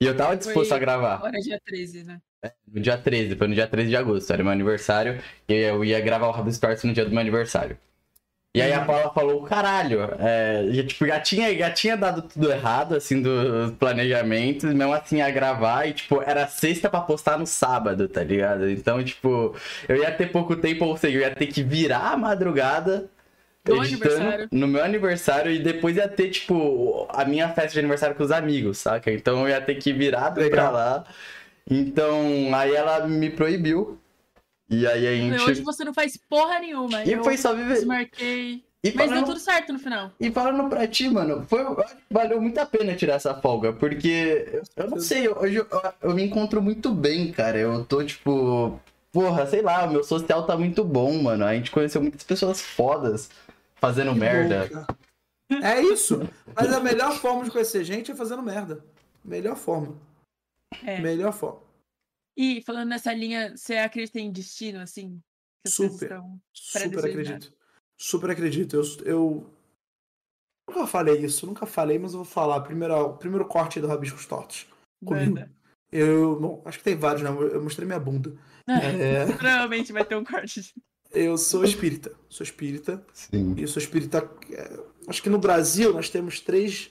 [0.00, 1.14] E eu tava disposto Foi a gravar.
[1.16, 2.20] Agora é dia 13, né?
[2.66, 5.22] No dia 13, foi no dia 13 de agosto, era meu aniversário.
[5.46, 7.78] E eu ia gravar o Rabistort no dia do meu aniversário.
[8.54, 12.52] E aí a Paula falou, caralho, é, já, tipo, já tinha, já tinha dado tudo
[12.52, 17.38] errado, assim, dos planejamentos, e mesmo assim ia gravar, e tipo, era sexta pra postar
[17.38, 18.68] no sábado, tá ligado?
[18.70, 19.56] Então, tipo,
[19.88, 23.10] eu ia ter pouco tempo, ou seja, eu ia ter que virar a madrugada
[23.64, 24.48] No editando aniversário.
[24.50, 28.30] no meu aniversário, e depois ia ter, tipo, a minha festa de aniversário com os
[28.32, 29.10] amigos, saca?
[29.12, 31.04] Então eu ia ter que virar pra lá.
[31.70, 34.01] Então, aí ela me proibiu.
[34.72, 35.42] E aí a gente.
[35.42, 37.04] Hoje você não faz porra nenhuma.
[37.04, 37.74] E eu foi só viver.
[37.74, 38.64] desmarquei.
[38.84, 40.10] E Mas deu falando, tudo certo no final.
[40.18, 41.64] e falando pra ti, mano, foi,
[42.10, 45.66] valeu muito a pena tirar essa folga, porque eu, não sei, hoje eu,
[46.02, 47.58] eu me encontro muito bem, cara.
[47.58, 48.80] Eu tô tipo.
[49.12, 51.44] Porra, sei lá, o meu social tá muito bom, mano.
[51.44, 53.30] A gente conheceu muitas pessoas fodas
[53.76, 54.68] fazendo Que merda.
[54.72, 54.84] bom,
[55.50, 55.76] cara.
[55.76, 56.26] é isso.
[56.56, 58.82] Mas a melhor forma de conhecer gente é fazendo merda.
[59.22, 59.94] Melhor forma.
[60.84, 60.98] É.
[60.98, 61.60] Melhor forma.
[62.36, 65.20] E falando nessa linha, você acredita em destino, assim?
[65.64, 66.12] Que as coisas Super.
[66.12, 67.52] estão- Super acredito.
[67.98, 68.76] Super acredito.
[68.76, 69.54] Eu, eu
[70.68, 72.60] nunca falei isso, nunca falei, mas eu vou falar.
[72.62, 74.66] Primeiro, o primeiro corte do Rabiscos Tortos.
[75.04, 75.34] Comigo.
[75.34, 75.50] Manda.
[75.90, 76.40] Eu.
[76.40, 77.28] Bom, acho que tem vários, né?
[77.28, 78.36] Eu mostrei minha bunda.
[78.68, 80.72] É, Provavelmente vai ter um corte.
[81.10, 82.14] eu sou espírita.
[82.28, 83.04] Sou espírita.
[83.12, 83.54] Sim.
[83.58, 84.18] E sou espírita.
[84.52, 86.90] é, Acho que no Brasil nós temos três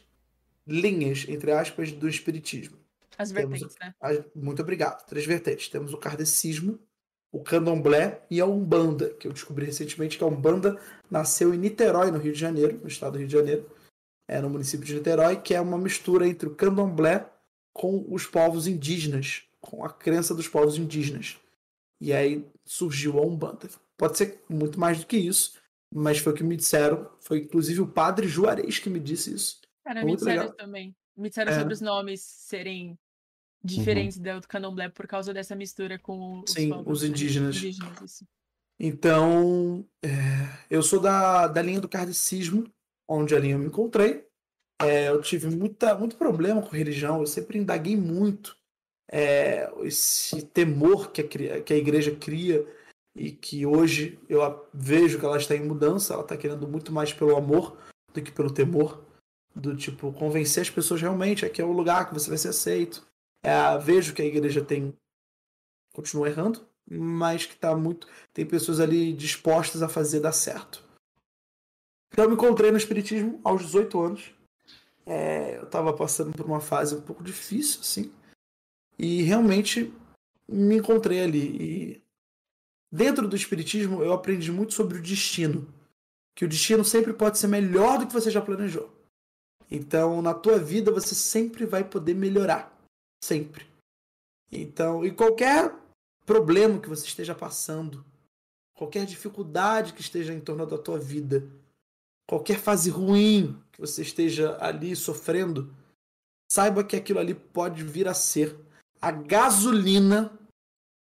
[0.67, 2.77] linhas, entre aspas, do espiritismo.
[3.17, 3.93] As vertentes, né?
[4.01, 5.05] Ah, Muito obrigado.
[5.05, 5.69] Três vertentes.
[5.69, 6.79] Temos o kardecismo,
[7.31, 12.11] o candomblé e a umbanda, que eu descobri recentemente que a umbanda nasceu em Niterói,
[12.11, 13.69] no Rio de Janeiro, no estado do Rio de Janeiro,
[14.27, 17.29] é no município de Niterói, que é uma mistura entre o candomblé
[17.73, 21.37] com os povos indígenas, com a crença dos povos indígenas.
[21.99, 23.69] E aí surgiu a umbanda.
[23.97, 25.59] Pode ser muito mais do que isso,
[25.93, 27.09] mas foi o que me disseram.
[27.19, 29.61] Foi inclusive o padre Juarez que me disse isso.
[29.83, 30.55] Cara, me Muito disseram legal.
[30.55, 30.95] também.
[31.15, 31.59] Me disseram É.
[31.59, 32.97] sobre os nomes serem
[33.63, 37.57] diferentes do candomblé por causa dessa mistura com os Sim, povos os indígenas.
[37.57, 38.23] indígenas.
[38.79, 40.09] Então, é,
[40.69, 42.65] eu sou da, da linha do kardecismo,
[43.07, 44.25] onde ali eu me encontrei.
[44.81, 48.57] É, eu tive muita, muito problema com religião, eu sempre indaguei muito
[49.11, 52.65] é, esse temor que a, que a igreja cria
[53.15, 57.13] e que hoje eu vejo que ela está em mudança, ela está querendo muito mais
[57.13, 57.77] pelo amor
[58.11, 59.05] do que pelo temor,
[59.55, 63.05] do tipo, convencer as pessoas realmente, aqui é o lugar que você vai ser aceito.
[63.43, 64.93] É, vejo que a igreja tem
[65.93, 70.83] continua errando, mas que tá muito tem pessoas ali dispostas a fazer dar certo.
[72.11, 74.33] Então eu me encontrei no Espiritismo aos 18 anos.
[75.05, 78.11] É, eu estava passando por uma fase um pouco difícil, assim.
[78.99, 79.93] E realmente
[80.47, 81.57] me encontrei ali.
[81.59, 82.03] E
[82.91, 85.67] dentro do Espiritismo eu aprendi muito sobre o destino.
[86.35, 89.00] Que o destino sempre pode ser melhor do que você já planejou.
[89.71, 92.77] Então, na tua vida, você sempre vai poder melhorar.
[93.23, 93.65] Sempre.
[94.51, 95.73] Então, e qualquer
[96.25, 98.03] problema que você esteja passando,
[98.75, 101.47] qualquer dificuldade que esteja em torno da tua vida,
[102.27, 105.73] qualquer fase ruim que você esteja ali sofrendo,
[106.51, 108.57] saiba que aquilo ali pode vir a ser
[109.01, 110.37] a gasolina,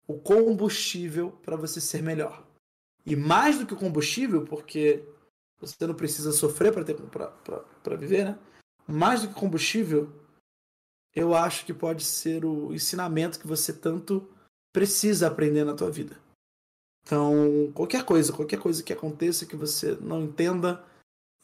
[0.06, 2.46] o combustível para você ser melhor.
[3.06, 5.04] E mais do que o combustível, porque
[5.62, 8.38] você não precisa sofrer para ter para viver, né?
[8.86, 10.12] Mais do que combustível,
[11.14, 14.28] eu acho que pode ser o ensinamento que você tanto
[14.72, 16.16] precisa aprender na tua vida.
[17.04, 20.84] Então, qualquer coisa, qualquer coisa que aconteça que você não entenda,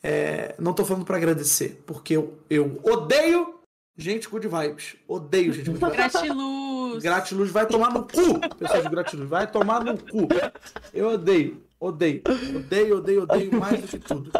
[0.02, 3.58] é, não tô falando para agradecer, porque eu, eu odeio
[3.96, 4.96] gente good vibes.
[5.06, 5.96] Odeio gente good vibes.
[5.96, 7.02] Gratiluz!
[7.02, 10.28] Gratiluz vai tomar no cu, pessoal de Gratiluz, vai tomar no cu.
[10.94, 12.22] Eu odeio, odeio,
[12.56, 14.30] odeio, odeio, odeio mais do que tudo.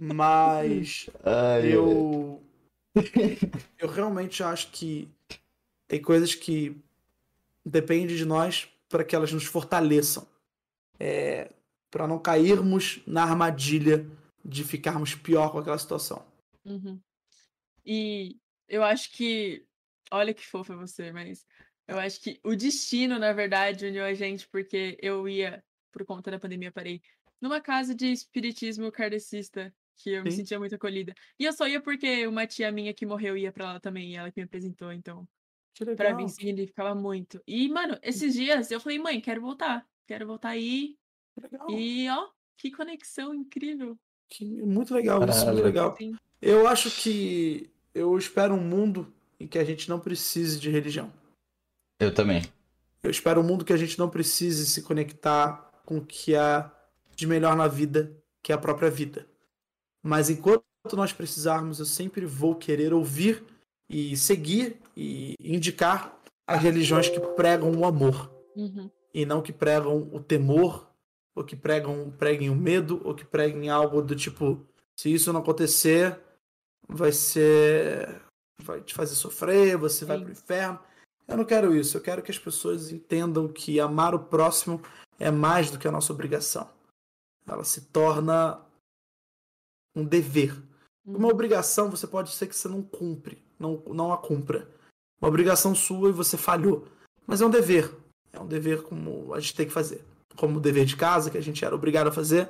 [0.00, 2.42] Mas Ai, eu
[3.78, 5.08] eu realmente acho que
[5.86, 6.76] tem coisas que
[7.64, 10.26] depende de nós para que elas nos fortaleçam.
[10.98, 11.50] É,
[11.90, 14.04] para não cairmos na armadilha
[14.44, 16.26] de ficarmos pior com aquela situação.
[16.64, 17.00] Uhum.
[17.86, 18.36] E
[18.68, 19.64] eu acho que.
[20.10, 21.46] Olha que fofa você, mas
[21.86, 25.62] eu acho que o destino, na verdade, uniu a gente, porque eu ia,
[25.94, 27.00] por conta da pandemia, parei
[27.40, 30.38] numa casa de espiritismo kardecista, que eu me Sim.
[30.38, 31.14] sentia muito acolhida.
[31.38, 34.16] E eu só ia porque uma tia minha que morreu ia pra lá também, e
[34.16, 35.26] ela que me apresentou, então,
[35.80, 36.16] legal.
[36.16, 37.40] mim significava muito.
[37.46, 39.86] E, mano, esses dias eu falei, mãe, quero voltar.
[40.06, 40.96] Quero voltar aí.
[41.34, 41.70] que legal.
[41.70, 43.96] E, ó, que conexão incrível.
[44.28, 45.64] Que- muito legal, isso é muito Caralho.
[45.64, 45.96] legal.
[45.96, 46.16] Sim.
[46.42, 51.12] Eu acho que eu espero um mundo em que a gente não precise de religião.
[52.00, 52.42] Eu também.
[53.02, 56.70] Eu espero um mundo que a gente não precise se conectar com o que há
[57.14, 58.12] de melhor na vida,
[58.42, 59.26] que é a própria vida.
[60.02, 60.64] Mas enquanto
[60.94, 63.42] nós precisarmos, eu sempre vou querer ouvir
[63.88, 68.88] e seguir e indicar as religiões que pregam o amor Uhum.
[69.12, 70.88] e não que pregam o temor,
[71.34, 74.64] ou que pregam, preguem o medo, ou que preguem algo do tipo,
[74.96, 76.18] se isso não acontecer,
[76.88, 78.22] vai ser.
[78.62, 80.22] vai te fazer sofrer, você vai Sim.
[80.24, 80.78] pro inferno.
[81.26, 84.80] Eu não quero isso, eu quero que as pessoas entendam que amar o próximo
[85.18, 86.68] é mais do que a nossa obrigação.
[87.46, 88.60] Ela se torna
[89.94, 90.60] um dever.
[91.06, 91.32] Uma Uhum.
[91.34, 94.68] obrigação você pode ser que você não cumpre, não, não a cumpra.
[95.20, 96.88] Uma obrigação sua e você falhou.
[97.26, 97.94] Mas é um dever.
[98.32, 100.04] É um dever como a gente tem que fazer.
[100.36, 102.48] Como o dever de casa, que a gente era obrigado a fazer.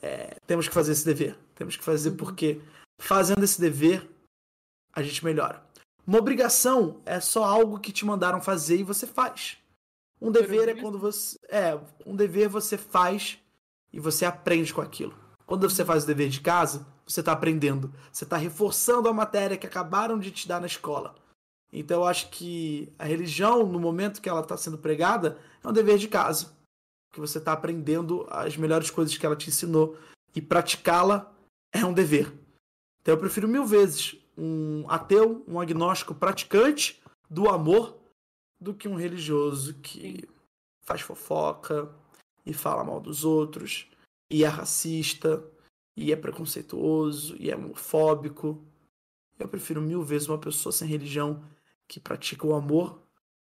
[0.00, 1.38] é, temos que fazer esse dever.
[1.54, 2.16] Temos que fazer Uhum.
[2.16, 2.60] porque
[2.98, 4.08] fazendo esse dever,
[4.92, 5.62] a gente melhora.
[6.06, 9.58] Uma obrigação é só algo que te mandaram fazer e você faz.
[10.22, 11.36] Um dever é quando você.
[11.48, 13.40] É, um dever você faz
[13.92, 15.12] e você aprende com aquilo.
[15.44, 17.92] Quando você faz o dever de casa, você está aprendendo.
[18.12, 21.16] Você está reforçando a matéria que acabaram de te dar na escola.
[21.72, 25.72] Então eu acho que a religião, no momento que ela está sendo pregada, é um
[25.72, 26.56] dever de casa.
[27.12, 29.98] Que você está aprendendo as melhores coisas que ela te ensinou.
[30.36, 31.34] E praticá-la
[31.72, 32.32] é um dever.
[33.00, 38.01] Então eu prefiro mil vezes um ateu, um agnóstico praticante do amor
[38.62, 40.28] do que um religioso que
[40.82, 41.92] faz fofoca
[42.46, 43.88] e fala mal dos outros
[44.30, 45.44] e é racista
[45.96, 48.64] e é preconceituoso e é homofóbico.
[49.36, 51.42] Eu prefiro mil vezes uma pessoa sem religião
[51.88, 53.02] que pratica o amor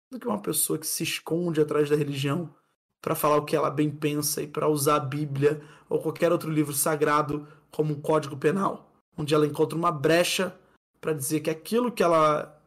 [0.10, 2.56] do que uma pessoa que se esconde atrás da religião
[3.02, 6.50] para falar o que ela bem pensa e para usar a Bíblia ou qualquer outro
[6.50, 10.58] livro sagrado como um código penal, onde ela encontra uma brecha
[11.00, 12.58] para dizer que aquilo que ela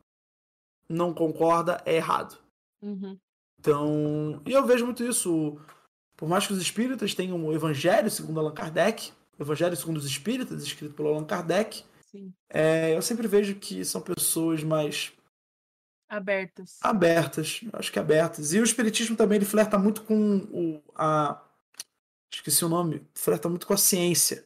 [0.88, 2.41] não concorda é errado.
[2.82, 3.16] Uhum.
[3.58, 5.58] Então, e eu vejo muito isso.
[6.16, 10.04] Por mais que os espíritas tenham o Evangelho segundo Allan Kardec, o Evangelho segundo os
[10.04, 11.84] espíritas, escrito por Allan Kardec,
[12.50, 15.12] é, eu sempre vejo que são pessoas mais
[16.08, 16.78] Abertas.
[16.82, 18.52] abertas, acho que abertas.
[18.52, 21.42] E o espiritismo também ele flerta muito com o, a
[22.30, 24.44] esqueci o nome, flerta muito com a ciência,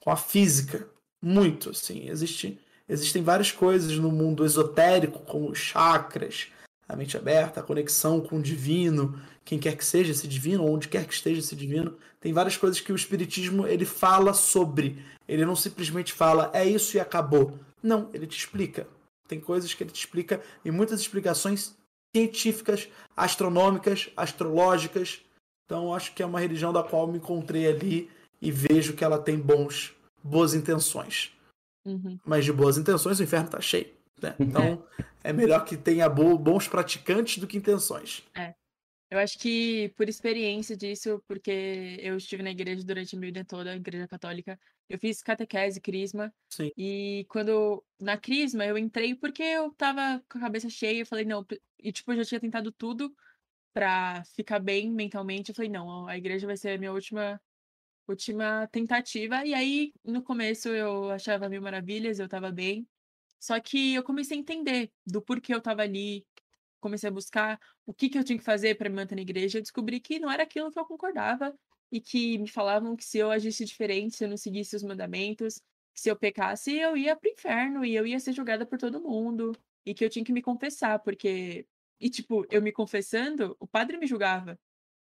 [0.00, 0.88] com a física,
[1.20, 2.08] muito assim.
[2.08, 6.48] Existe, existem várias coisas no mundo esotérico, como os chakras,
[6.92, 10.88] a mente aberta, a conexão com o divino, quem quer que seja esse divino, onde
[10.88, 11.96] quer que esteja esse divino.
[12.20, 15.02] Tem várias coisas que o espiritismo ele fala sobre.
[15.26, 17.58] Ele não simplesmente fala é isso e acabou.
[17.82, 18.86] Não, ele te explica.
[19.26, 21.74] Tem coisas que ele te explica e muitas explicações
[22.14, 25.22] científicas, astronômicas, astrológicas.
[25.64, 29.02] Então acho que é uma religião da qual eu me encontrei ali e vejo que
[29.02, 31.32] ela tem bons boas intenções.
[31.86, 32.18] Uhum.
[32.24, 34.01] Mas de boas intenções o inferno tá cheio.
[34.22, 34.36] Né?
[34.38, 34.86] Então
[35.24, 38.22] é melhor que tenha bo- bons praticantes do que intenções.
[39.12, 43.44] Eu acho que por experiência disso, porque eu estive na igreja durante a minha vida
[43.44, 44.58] toda, a igreja católica,
[44.88, 46.70] eu fiz catequese, crisma, Sim.
[46.74, 51.26] e quando, na crisma, eu entrei porque eu tava com a cabeça cheia, eu falei,
[51.26, 51.46] não,
[51.78, 53.14] e tipo, eu já tinha tentado tudo
[53.74, 57.38] pra ficar bem mentalmente, eu falei, não, a igreja vai ser a minha última,
[58.08, 62.88] última tentativa, e aí, no começo, eu achava mil maravilhas, eu tava bem,
[63.42, 66.24] só que eu comecei a entender do porquê eu tava ali,
[66.80, 69.58] comecei a buscar o que, que eu tinha que fazer para me manter na igreja,
[69.58, 71.52] eu descobri que não era aquilo que eu concordava
[71.90, 75.56] e que me falavam que se eu agisse diferente, se eu não seguisse os mandamentos,
[75.92, 79.02] que se eu pecasse, eu ia pro inferno e eu ia ser julgada por todo
[79.02, 79.52] mundo
[79.84, 81.66] e que eu tinha que me confessar, porque
[82.00, 84.58] e tipo, eu me confessando, o padre me julgava.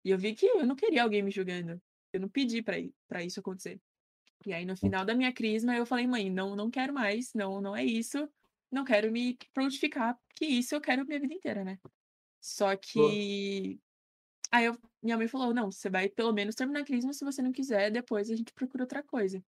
[0.06, 1.82] E eu vi que eu não queria alguém me julgando.
[2.14, 2.78] Eu não pedi para
[3.08, 3.80] para isso acontecer.
[4.46, 7.62] E aí no final da minha crisma eu falei, mãe, não não quero mais, não
[7.62, 8.28] não é isso
[8.72, 11.78] não quero me prontificar, que isso eu quero minha vida inteira, né?
[12.40, 13.80] Só que.
[14.52, 17.42] Aí eu, minha mãe falou: não, você vai pelo menos terminar a crisma, se você
[17.42, 19.44] não quiser, depois a gente procura outra coisa.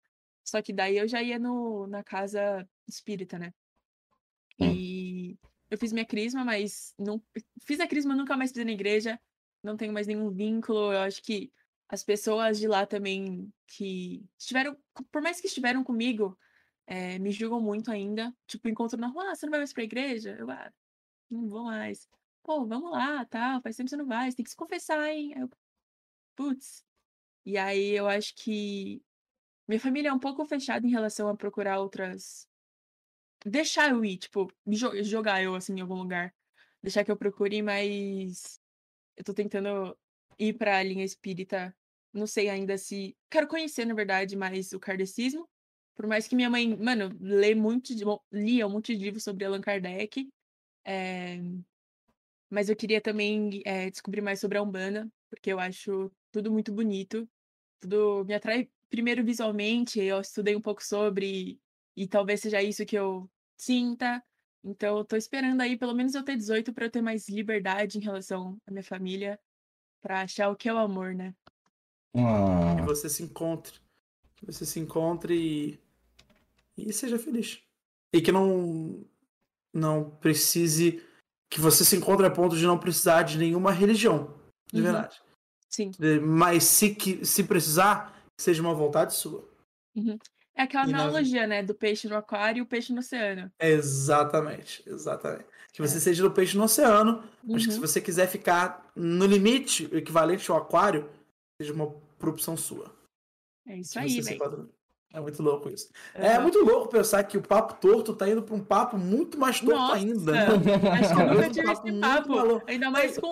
[0.44, 3.54] Só que daí eu já ia no, na casa espírita, né?
[4.60, 4.74] Hum.
[4.74, 5.40] E
[5.70, 7.22] eu fiz minha crisma, mas não
[7.64, 9.20] fiz a crisma, nunca mais fiz na igreja.
[9.64, 10.92] Não tenho mais nenhum vínculo.
[10.92, 11.52] Eu acho que
[11.92, 14.78] as pessoas de lá também que estiveram,
[15.12, 16.40] por mais que estiveram comigo,
[16.88, 18.34] é, me julgam muito ainda.
[18.48, 20.38] Tipo, encontro na rua, ah, você não vai mais pra igreja?
[20.40, 20.72] Eu, ah,
[21.30, 22.08] não vou mais.
[22.44, 25.06] Pô, vamos lá, tal, faz tempo que você não vai, você tem que se confessar,
[25.10, 25.34] hein?
[25.36, 25.50] Aí eu,
[26.36, 26.86] putz.
[27.46, 29.04] E aí eu acho que
[29.68, 32.48] minha família é um pouco fechada em relação a procurar outras.
[33.46, 34.50] Deixar eu ir, tipo,
[35.04, 36.34] jogar eu assim em algum lugar.
[36.82, 38.62] Deixar que eu procure, mas
[39.18, 39.98] eu tô tentando
[40.40, 41.76] ir pra linha espírita.
[42.14, 43.16] Não sei ainda se.
[43.30, 45.48] Quero conhecer, na verdade, mais o kardecismo.
[45.96, 48.04] Por mais que minha mãe, mano, lê muito de...
[48.32, 50.28] lia um monte de livros sobre Allan Kardec.
[50.86, 51.40] É...
[52.50, 56.74] Mas eu queria também é, descobrir mais sobre a Umbanda, porque eu acho tudo muito
[56.74, 57.30] bonito.
[57.80, 61.60] Tudo me atrai primeiro visualmente, eu estudei um pouco sobre,
[61.96, 64.22] e talvez seja isso que eu sinta.
[64.64, 67.98] Então, eu tô esperando aí, pelo menos eu ter 18 para eu ter mais liberdade
[67.98, 69.40] em relação à minha família,
[70.02, 71.34] para achar o que é o amor, né?
[72.16, 72.76] Ah.
[72.78, 73.74] Que você se encontre.
[74.36, 75.80] Que você se encontre e,
[76.78, 77.60] e seja feliz.
[78.14, 79.06] E que não
[79.74, 81.02] não precise
[81.50, 84.34] que você se encontre a ponto de não precisar de nenhuma religião,
[84.72, 84.84] de uhum.
[84.84, 85.22] verdade.
[85.70, 85.92] Sim.
[86.22, 89.48] Mas se, que, se precisar, seja uma vontade sua.
[89.96, 90.18] Uhum.
[90.56, 91.64] É aquela e analogia, né?
[91.64, 93.52] Do peixe no aquário e o peixe no oceano.
[93.60, 95.46] Exatamente, exatamente.
[95.74, 96.00] Que você é.
[96.02, 97.54] seja do peixe no oceano, uhum.
[97.54, 97.88] mas que se uhum.
[97.88, 101.10] você quiser ficar no limite, o equivalente ao aquário,
[101.62, 102.92] seja uma opção sua.
[103.68, 104.70] É isso aí, velho.
[105.14, 105.90] É muito louco isso.
[106.16, 106.24] Uhum.
[106.24, 109.60] É muito louco pensar que o papo torto tá indo pra um papo muito mais
[109.60, 110.32] torto Nossa, ainda.
[110.94, 112.64] Acho que eu nunca tive esse papo.
[112.66, 113.32] Ainda mais com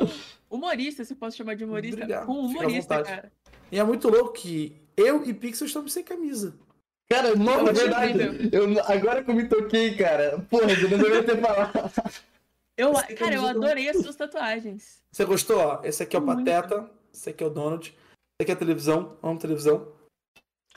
[0.49, 2.01] humorista, se posso chamar de humorista.
[2.01, 2.25] Obrigado.
[2.25, 3.32] Com humorista, cara.
[3.71, 6.53] E é muito louco que eu e Pixel estamos sem camisa.
[7.09, 8.49] Cara, não, é verdade.
[8.51, 10.45] Eu, agora que eu me toquei, cara.
[10.49, 11.91] Porra, eu não deveria ter falado.
[12.77, 15.01] Eu, cara, eu adorei as suas tatuagens.
[15.11, 15.82] Você gostou?
[15.84, 16.45] esse aqui é o muito.
[16.45, 17.95] Pateta, esse aqui é o Donald,
[18.42, 19.92] aqui é a televisão, amo televisão.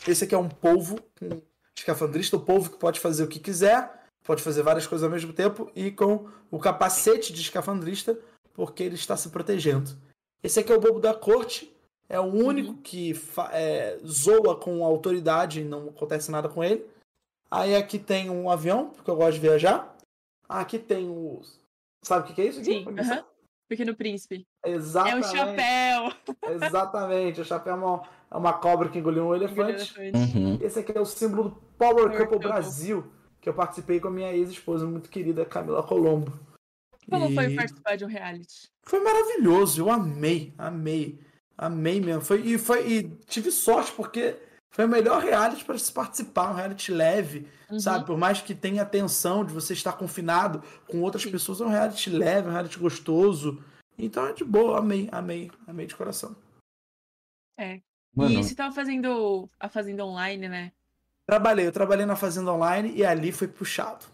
[0.07, 1.41] Esse aqui é um polvo, um
[1.77, 5.33] escafandrista, o polvo que pode fazer o que quiser, pode fazer várias coisas ao mesmo
[5.33, 8.19] tempo e com o capacete de escafandrista,
[8.53, 9.91] porque ele está se protegendo.
[10.43, 11.73] Esse aqui é o bobo da corte,
[12.09, 12.83] é o único uhum.
[12.83, 13.13] que
[13.53, 16.85] é, zoa com autoridade e não acontece nada com ele.
[17.49, 19.97] Aí aqui tem um avião, porque eu gosto de viajar.
[20.49, 21.41] Aqui tem o.
[22.03, 22.61] Sabe o que, é isso?
[22.61, 22.73] Aqui?
[22.73, 22.87] Sim.
[22.89, 23.25] Uhum.
[23.69, 24.47] Pequeno Príncipe.
[24.65, 25.25] Exatamente.
[25.25, 26.13] É o chapéu.
[26.51, 27.41] Exatamente.
[27.41, 29.95] O chapéu é uma, é uma cobra que engoliu um elefante.
[29.99, 30.59] Uhum.
[30.61, 33.05] Esse aqui é o símbolo do Power, Power Couple Brasil,
[33.41, 36.33] que eu participei com a minha ex-esposa muito querida, Camila Colombo.
[37.11, 37.35] Como e...
[37.35, 38.69] foi participar de um reality?
[38.85, 41.21] Foi maravilhoso, eu amei, amei.
[41.57, 42.23] Amei mesmo.
[42.23, 44.37] Foi, e, foi, e tive sorte, porque
[44.71, 47.79] foi o melhor reality para se participar, um reality leve, uhum.
[47.79, 48.07] sabe?
[48.07, 51.31] Por mais que tenha tensão de você estar confinado com outras Sim.
[51.31, 53.63] pessoas, é um reality leve, um reality gostoso.
[54.03, 56.35] Então é de boa, amei, amei, amei de coração.
[57.57, 57.81] É.
[58.13, 58.33] Mano.
[58.33, 60.73] E você tava fazendo a Fazenda Online, né?
[61.25, 64.05] Trabalhei, eu trabalhei na Fazenda Online e ali foi puxado.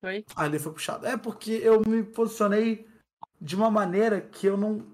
[0.00, 0.24] Foi?
[0.34, 1.06] Ali foi puxado.
[1.06, 2.84] É porque eu me posicionei
[3.40, 4.84] de uma maneira que eu não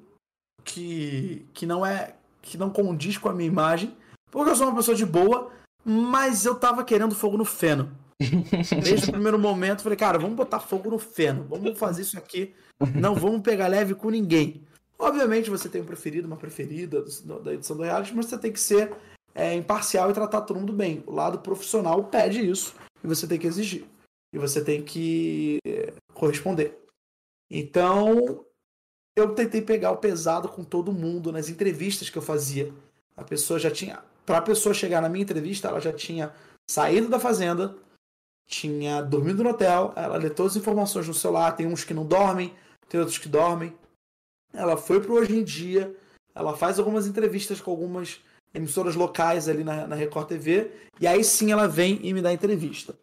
[0.62, 3.96] que, que não é que não condiz com a minha imagem,
[4.30, 5.50] porque eu sou uma pessoa de boa,
[5.82, 7.90] mas eu tava querendo fogo no feno.
[8.82, 12.54] Desde o primeiro momento, falei, cara, vamos botar fogo no feno, vamos fazer isso aqui,
[12.94, 14.66] não vamos pegar leve com ninguém.
[14.98, 17.04] Obviamente você tem um preferido, uma preferida
[17.42, 18.92] da edição do reality, mas você tem que ser
[19.34, 21.04] é, imparcial e tratar todo mundo bem.
[21.06, 23.84] O lado profissional pede isso e você tem que exigir.
[24.32, 26.76] E você tem que é, corresponder.
[27.48, 28.44] Então,
[29.16, 32.72] eu tentei pegar o pesado com todo mundo nas entrevistas que eu fazia.
[33.16, 34.02] A pessoa já tinha.
[34.26, 36.34] Para a pessoa chegar na minha entrevista, ela já tinha
[36.68, 37.74] saído da fazenda,
[38.48, 41.52] tinha dormido no hotel, ela lê todas as informações no celular.
[41.52, 42.54] Tem uns que não dormem,
[42.88, 43.76] tem outros que dormem.
[44.52, 45.94] Ela foi pro Hoje em Dia,
[46.34, 48.20] ela faz algumas entrevistas com algumas
[48.54, 52.32] emissoras locais ali na, na Record TV, e aí sim ela vem e me dá
[52.32, 52.98] entrevista.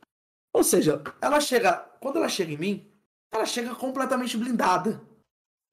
[0.51, 1.73] Ou seja, ela chega.
[1.99, 2.87] Quando ela chega em mim,
[3.31, 4.99] ela chega completamente blindada.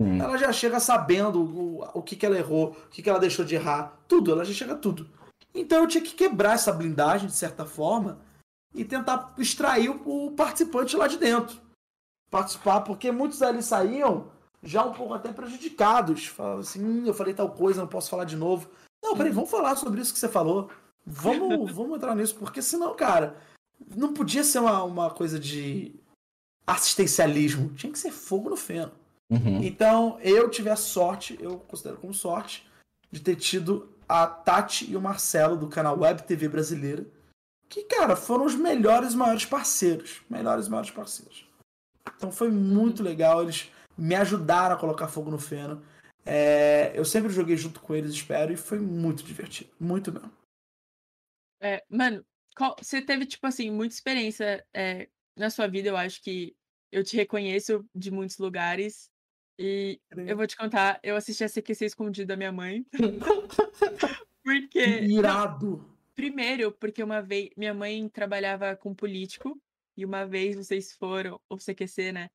[0.01, 0.21] Sim.
[0.21, 3.45] Ela já chega sabendo o, o que, que ela errou, o que, que ela deixou
[3.45, 5.09] de errar, tudo, ela já chega tudo.
[5.55, 8.21] Então eu tinha que quebrar essa blindagem, de certa forma,
[8.75, 11.61] e tentar extrair o, participante lá de dentro.
[12.31, 14.31] Participar, porque muitos ali saíam
[14.63, 16.27] já um pouco até prejudicados.
[16.27, 18.71] Falavam assim, hum, eu falei tal coisa, não posso falar de novo.
[19.03, 20.71] Não, peraí, vamos falar sobre isso que você falou.
[21.05, 23.37] Vamos, vamos entrar nisso, porque senão, cara,
[23.95, 25.95] não podia ser uma, uma coisa de
[26.67, 27.75] assistencialismo.
[27.75, 28.93] Tinha que ser fogo no feno.
[29.31, 29.63] Uhum.
[29.63, 32.67] Então, eu tive a sorte, eu considero como sorte,
[33.11, 37.07] de ter tido a Tati e o Marcelo do canal Web TV Brasileira,
[37.73, 40.21] que, cara, foram os melhores e maiores parceiros.
[40.29, 41.47] Melhores e maiores parceiros.
[42.17, 43.43] Então foi muito legal.
[43.43, 45.83] Eles me ajudaram a colocar fogo no feno.
[46.27, 49.71] É, eu sempre joguei junto com eles, espero, e foi muito divertido.
[49.81, 50.31] Muito mesmo.
[51.63, 52.23] É, mano,
[52.55, 56.55] qual- você teve, tipo assim, muita experiência é, na sua vida, eu acho que
[56.93, 59.11] eu te reconheço de muitos lugares.
[59.59, 62.85] E eu vou te contar, eu assisti a CQC escondido da minha mãe.
[64.45, 64.79] Porque.
[64.79, 65.92] Irado.
[66.15, 69.61] Primeiro, porque uma vez minha mãe trabalhava com político,
[69.97, 72.29] e uma vez vocês foram, ou CQC, né?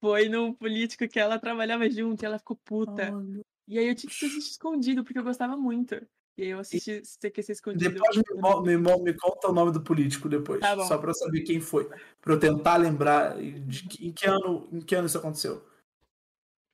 [0.00, 3.14] Foi num político que ela trabalhava junto e ela ficou puta.
[3.14, 3.40] Olha.
[3.68, 5.94] E aí eu tive que assistir escondido, porque eu gostava muito.
[6.38, 7.94] E aí eu assisti CQC escondido.
[7.94, 8.16] Depois
[8.62, 10.60] me, me, me conta o nome do político depois.
[10.60, 10.76] Tá.
[10.84, 11.88] Só pra eu saber quem foi.
[12.20, 15.66] Pra eu tentar lembrar de que- em que ano, em que ano isso aconteceu.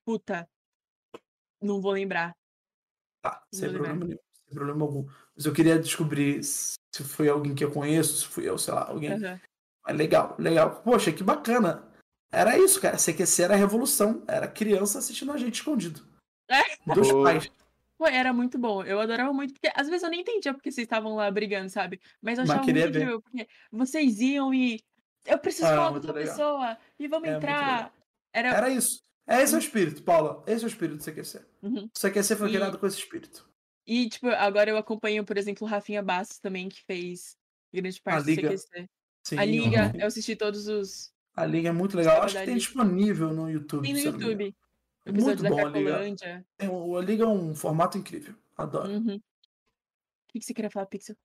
[0.04, 0.48] Puta.
[1.62, 2.36] Não vou lembrar.
[3.22, 4.18] Tá, sem Vou problema nenhum.
[4.52, 5.06] Sem problema algum.
[5.34, 8.86] Mas eu queria descobrir se foi alguém que eu conheço, se fui eu, sei lá,
[8.86, 9.12] alguém.
[9.12, 9.40] Aham.
[9.86, 10.82] Mas legal, legal.
[10.82, 11.88] Poxa, que bacana.
[12.30, 12.96] Era isso, cara.
[12.98, 14.22] CQC era a revolução.
[14.28, 16.06] Era criança assistindo a gente escondido.
[16.48, 16.60] É.
[16.94, 17.22] Dos Pô.
[17.22, 17.50] pais.
[17.98, 18.82] Pô, era muito bom.
[18.84, 22.00] Eu adorava muito, porque às vezes eu nem entendia porque vocês estavam lá brigando, sabe?
[22.20, 24.80] Mas eu Mas achava queria muito incrível, porque vocês iam e.
[25.24, 26.30] Eu preciso Ah, falar com outra legal.
[26.34, 27.92] pessoa e vamos É, entrar.
[28.32, 28.48] Era.
[28.48, 29.00] Era isso.
[29.26, 30.42] É esse é o espírito, Paula.
[30.46, 31.40] Esse é o espírito do CQC.
[31.62, 31.88] Uhum.
[31.94, 33.48] O CQC foi E- criado com esse espírito.
[33.86, 37.36] E, tipo, agora eu acompanho, por exemplo, o Rafinha Bastos também, que fez
[37.72, 38.48] grande parte do Liga.
[38.50, 38.88] CQC.
[39.24, 40.00] Sim, A Liga, uhum.
[40.00, 41.12] eu assisti todos os.
[41.34, 42.22] A Liga é muito legal.
[42.22, 43.82] Acho que tem disponível no YouTube.
[43.82, 44.00] Tem no.
[44.00, 44.54] YouTube.
[45.04, 46.44] O episódio Muito da bom a Liga.
[46.70, 48.34] O a Liga é um formato incrível.
[48.56, 48.90] Adoro.
[48.90, 49.16] Uhum.
[49.16, 49.20] O
[50.28, 51.16] que, que você queria falar, Pixel?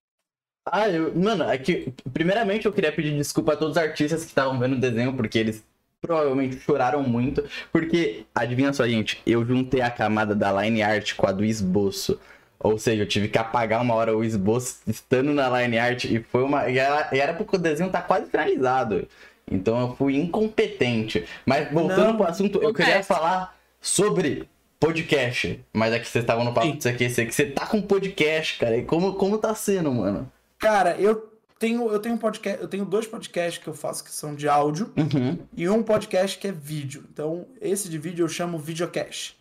[0.65, 4.29] Ah, eu, mano, é que, primeiramente eu queria pedir desculpa a todos os artistas que
[4.29, 5.65] estavam vendo o desenho, porque eles
[6.01, 7.43] provavelmente choraram muito.
[7.71, 12.19] Porque, adivinha só, gente, eu juntei a camada da line art com a do esboço.
[12.59, 16.19] Ou seja, eu tive que apagar uma hora o esboço estando na line art e
[16.23, 16.69] foi uma.
[16.69, 19.07] E era, e era porque o desenho tá quase finalizado.
[19.49, 21.25] Então eu fui incompetente.
[21.45, 24.47] Mas voltando Não, pro assunto, eu queria falar sobre
[24.79, 25.59] podcast.
[25.73, 28.57] Mas é que vocês estavam no papo disso aqui, sei que você tá com podcast,
[28.59, 28.77] cara.
[28.77, 30.29] E como, como tá sendo, mano?
[30.59, 34.11] Cara, eu tenho, eu tenho um podcast, eu tenho dois podcasts que eu faço que
[34.11, 35.37] são de áudio Uhum.
[35.55, 37.03] e um podcast que é vídeo.
[37.11, 39.35] Então, esse de vídeo eu chamo videocast.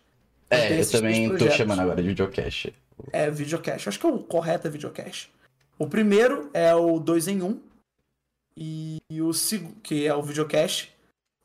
[0.49, 2.71] Eu É, eu dois também tô chamando agora de videocast.
[3.11, 3.87] É videocast.
[3.87, 5.29] Acho que é o correto é videocast.
[5.77, 7.59] O primeiro é o 2 em 1 um,
[8.55, 10.89] e, e o segundo, que é o videocast.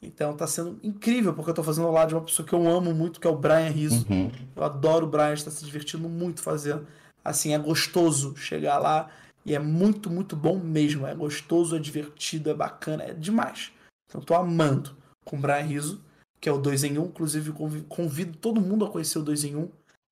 [0.03, 2.69] Então tá sendo incrível, porque eu tô fazendo ao lado de uma pessoa que eu
[2.69, 4.07] amo muito, que é o Brian Rizzo.
[4.11, 4.33] Uhum.
[4.57, 6.87] Eu adoro o Brian, está se divertindo muito fazendo.
[7.25, 9.11] Assim, é gostoso chegar lá
[9.47, 11.07] e é muito, muito bom mesmo.
[11.07, 13.71] É gostoso, é divertido, é bacana, é demais.
[14.09, 16.03] Então tô amando com o Brian Rizzo,
[16.41, 17.05] que é o 2 em 1.
[17.05, 19.69] Inclusive, convi- convido todo mundo a conhecer o 2 em 1.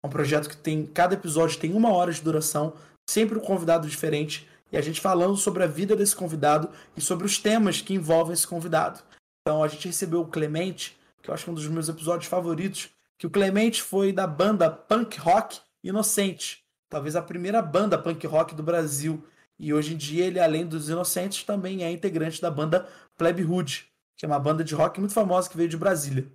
[0.03, 0.85] É um projeto que tem.
[0.85, 2.73] Cada episódio tem uma hora de duração,
[3.09, 4.47] sempre um convidado diferente.
[4.71, 8.33] E a gente falando sobre a vida desse convidado e sobre os temas que envolvem
[8.33, 8.99] esse convidado.
[9.41, 12.27] Então a gente recebeu o Clemente, que eu acho que é um dos meus episódios
[12.27, 18.25] favoritos, que o Clemente foi da banda punk rock Inocente, talvez a primeira banda punk
[18.25, 19.23] rock do Brasil.
[19.59, 22.87] E hoje em dia ele, além dos Inocentes, também é integrante da banda
[23.17, 23.85] Plebe Hood,
[24.15, 26.25] que é uma banda de rock muito famosa que veio de Brasília.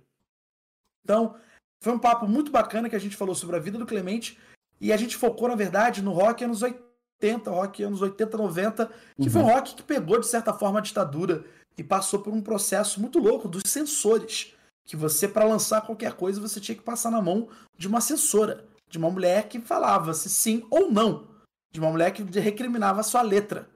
[1.03, 1.35] Então,
[1.81, 4.37] foi um papo muito bacana que a gente falou sobre a vida do Clemente
[4.81, 9.29] e a gente focou, na verdade, no rock anos 80, rock anos 80, 90, que
[9.29, 11.45] foi um rock que pegou, de certa forma, a ditadura
[11.77, 14.53] e passou por um processo muito louco dos censores.
[14.85, 18.65] Que você, para lançar qualquer coisa, você tinha que passar na mão de uma censora,
[18.89, 21.27] de uma mulher que falava se sim ou não,
[21.71, 23.69] de uma mulher que recriminava a sua letra.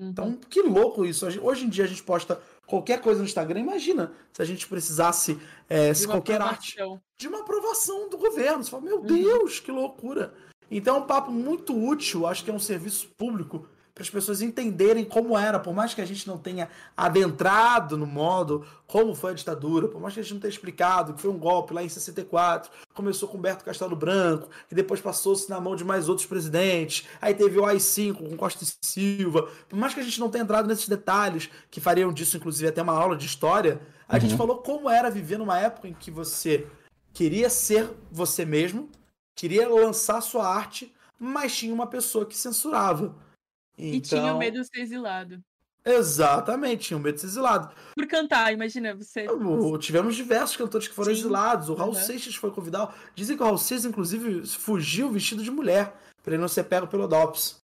[0.00, 0.08] Uhum.
[0.08, 1.26] Então, que louco isso.
[1.42, 3.60] Hoje em dia a gente posta qualquer coisa no Instagram.
[3.60, 5.38] Imagina se a gente precisasse,
[5.68, 6.76] é, De se qualquer arte
[7.16, 8.62] de uma aprovação do governo.
[8.64, 9.06] Você fala, meu Uhum.
[9.06, 10.34] Deus, que loucura.
[10.70, 14.42] Então é um papo muito útil, acho que é um serviço público para as pessoas
[14.42, 19.30] entenderem como era, por mais que a gente não tenha adentrado no modo como foi
[19.30, 21.82] a ditadura, por mais que a gente não tenha explicado que foi um golpe lá
[21.82, 26.26] em 64, começou com Humberto Castelo Branco, e depois passou-se na mão de mais outros
[26.26, 30.28] presidentes, aí teve o AI-5 com Costa e Silva, por mais que a gente não
[30.28, 34.36] tenha entrado nesses detalhes, que fariam disso inclusive até uma aula de história, a gente
[34.36, 36.66] falou como era viver numa época em que você
[37.12, 38.90] queria ser você mesmo,
[39.36, 43.14] queria lançar sua arte, mas tinha uma pessoa que censurava.
[43.76, 45.42] E tinha Então, medo de ser exilado.
[45.84, 47.74] Exatamente, tinha um medo de ser exilado.
[47.94, 49.28] Por cantar, imagina, você.
[49.28, 51.68] O- Tivemos diversos cantores que foram Sim, exilados.
[51.68, 52.00] O Raul aham.
[52.02, 52.94] Seixas foi convidado.
[53.14, 56.86] Dizem que o Raul Seixas, inclusive, fugiu vestido de mulher, para ele não ser pego
[56.86, 57.56] pelo DOPS.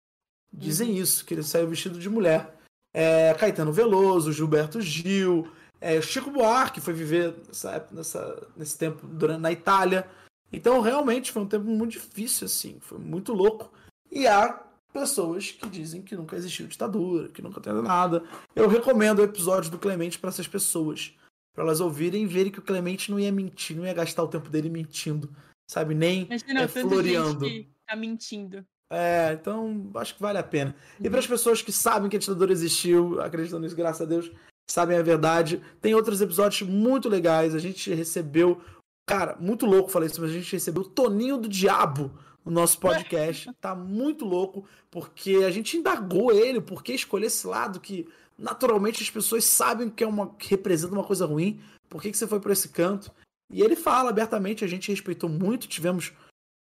[0.52, 0.96] Dizem Uhum.
[0.96, 2.56] isso, que ele saiu vestido de mulher.
[2.92, 5.48] É, Caetano Veloso, Gilberto Gil,
[5.80, 10.06] é, Chico Buarque foi viver nessa, época- nessa- nesse tempo durante, na Itália.
[10.52, 12.78] Então, realmente, foi um tempo muito difícil, assim.
[12.80, 13.72] Foi muito louco.
[14.10, 14.60] E há
[14.92, 18.22] pessoas que dizem que nunca existiu ditadura, que nunca teve nada.
[18.54, 21.14] Eu recomendo o episódio do Clemente para essas pessoas.
[21.54, 24.28] Pra elas ouvirem e verem que o Clemente não ia mentir, não ia gastar o
[24.28, 25.28] tempo dele mentindo,
[25.68, 25.94] sabe?
[25.94, 27.44] Nem Imagina, é, floreando.
[27.44, 28.64] gente que tá mentindo.
[28.92, 30.74] É, então acho que vale a pena.
[31.00, 34.30] E para as pessoas que sabem que a ditadura existiu, acreditam nisso, graças a Deus,
[34.68, 37.54] sabem a verdade, tem outros episódios muito legais.
[37.54, 38.60] A gente recebeu,
[39.06, 42.12] cara, muito louco falei isso, mas a gente recebeu o Toninho do Diabo
[42.44, 43.50] no nosso podcast.
[43.60, 49.02] tá muito louco, porque a gente indagou ele, por que escolher esse lado que naturalmente
[49.02, 51.60] as pessoas sabem que é uma que representa uma coisa ruim.
[51.88, 53.12] Por que, que você foi para esse canto?
[53.52, 56.12] E ele fala abertamente, a gente respeitou muito, tivemos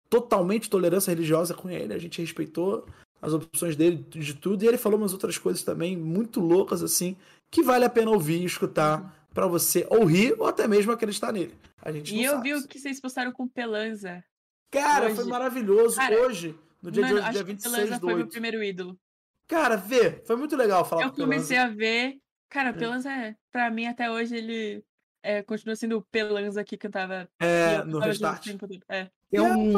[0.10, 2.86] totalmente tolerância religiosa com ele, a gente respeitou
[3.22, 7.18] as opções dele de tudo, e ele falou umas outras coisas também muito loucas assim,
[7.50, 11.32] que vale a pena ouvir e escutar pra você ou rir ou até mesmo acreditar
[11.32, 11.56] nele.
[11.82, 12.44] A gente E eu sabe.
[12.44, 14.24] vi o que vocês postaram com Pelanza.
[14.72, 15.16] Cara, hoje.
[15.16, 18.02] foi maravilhoso Cara, hoje, no dia Mano, de hoje, acho dia que 26 Pelanza do
[18.02, 18.32] foi meu 8.
[18.32, 19.00] primeiro ídolo.
[19.48, 21.36] Cara, vê, foi muito legal falar Eu com Pelanza.
[21.36, 22.20] comecei a ver.
[22.50, 24.84] Cara, Pelanza, é, pra mim, até hoje, ele
[25.22, 27.30] é, continua sendo o Pelanza que cantava.
[27.40, 28.48] É, no restart.
[28.88, 29.10] É.
[29.30, 29.74] Tem um.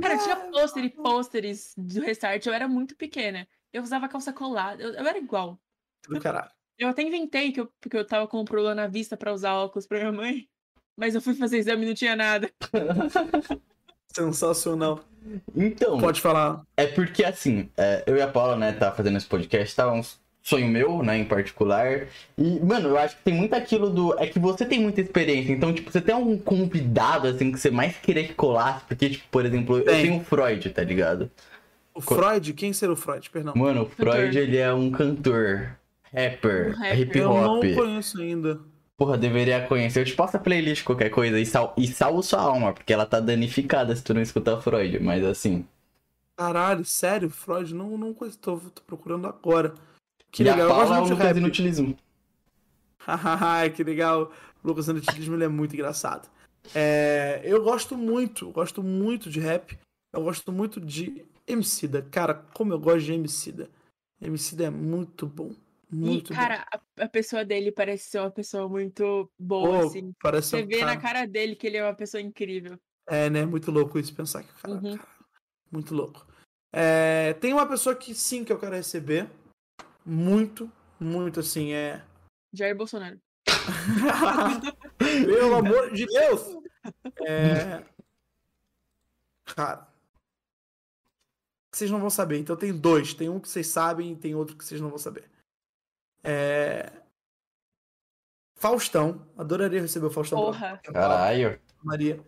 [0.00, 2.44] Cara, tinha pôster e pôsteres do Restart.
[2.44, 3.46] Eu era muito pequena.
[3.72, 4.82] Eu usava calça colada.
[4.82, 5.58] Eu, eu era igual.
[6.08, 6.50] Do caralho.
[6.76, 9.54] Eu até inventei que eu, porque eu tava com um problema na vista pra usar
[9.54, 10.48] óculos pra minha mãe.
[10.96, 12.50] Mas eu fui fazer exame e não tinha nada.
[14.16, 15.00] Sensacional.
[15.54, 16.62] Então, Pode falar.
[16.76, 20.00] é porque assim, é, eu e a Paula, né, tá fazendo esse podcast, tá um
[20.42, 22.06] sonho meu, né, em particular.
[22.38, 24.16] E, mano, eu acho que tem muito aquilo do.
[24.18, 27.70] É que você tem muita experiência, então, tipo, você tem um convidado, assim, que você
[27.70, 30.02] mais queria que colasse, porque, tipo, por exemplo, eu Tem.
[30.02, 31.30] tenho o Freud, tá ligado?
[31.92, 33.28] O Freud, quem será o Freud?
[33.30, 33.54] Perdão.
[33.56, 34.42] Mano, o Freud, Cantor.
[34.42, 35.70] ele é um cantor,
[36.14, 37.00] rapper, Um rapper.
[37.00, 37.64] hip Eu não hop.
[37.74, 38.60] conheço ainda.
[38.96, 40.00] Porra, deveria conhecer.
[40.00, 41.74] Eu te passo a playlist, qualquer coisa, e, sal...
[41.76, 45.66] e salvo sua alma, porque ela tá danificada se tu não escutar Freud, mas assim.
[46.36, 47.28] Caralho, sério?
[47.30, 47.74] Freud?
[47.74, 48.38] Não, não conheço.
[48.38, 49.74] Tô, tô procurando agora.
[50.30, 50.68] Que e a legal.
[50.68, 51.36] Eu Paula é gosto muito Lucas.
[51.36, 51.96] Inutilismo.
[52.98, 54.32] Hahaha, que legal.
[54.62, 56.28] O Lucas Anutilismo ele é muito engraçado.
[56.74, 59.78] É, eu gosto muito, gosto muito de rap.
[60.12, 62.02] Eu gosto muito de Emicida.
[62.10, 63.70] Cara, como eu gosto de Emicida.
[64.20, 65.52] Emicida é muito bom.
[65.90, 70.12] Muito e, cara, a, a pessoa dele parece ser uma pessoa muito boa, Pô, assim.
[70.20, 70.94] parece Você um vê cara...
[70.94, 72.78] na cara dele que ele é uma pessoa incrível.
[73.06, 73.46] É, né?
[73.46, 74.74] Muito louco isso, pensar que o cara...
[74.74, 74.96] Uhum.
[74.96, 75.08] cara,
[75.70, 76.26] muito louco.
[76.72, 79.30] É, tem uma pessoa que sim, que eu quero receber.
[80.04, 82.04] Muito, muito assim, é...
[82.52, 83.20] Jair Bolsonaro.
[84.98, 86.56] Pelo amor de Deus!
[87.24, 87.84] É...
[89.44, 89.86] Cara.
[91.72, 92.38] Vocês não vão saber.
[92.38, 93.14] Então tem dois.
[93.14, 95.30] Tem um que vocês sabem e tem outro que vocês não vão saber.
[96.26, 96.90] É...
[98.58, 99.20] Faustão.
[99.36, 100.38] Adoraria receber o Faustão.
[100.38, 100.80] Porra.
[100.82, 101.60] pra- Caralho.
[101.82, 102.20] Maria.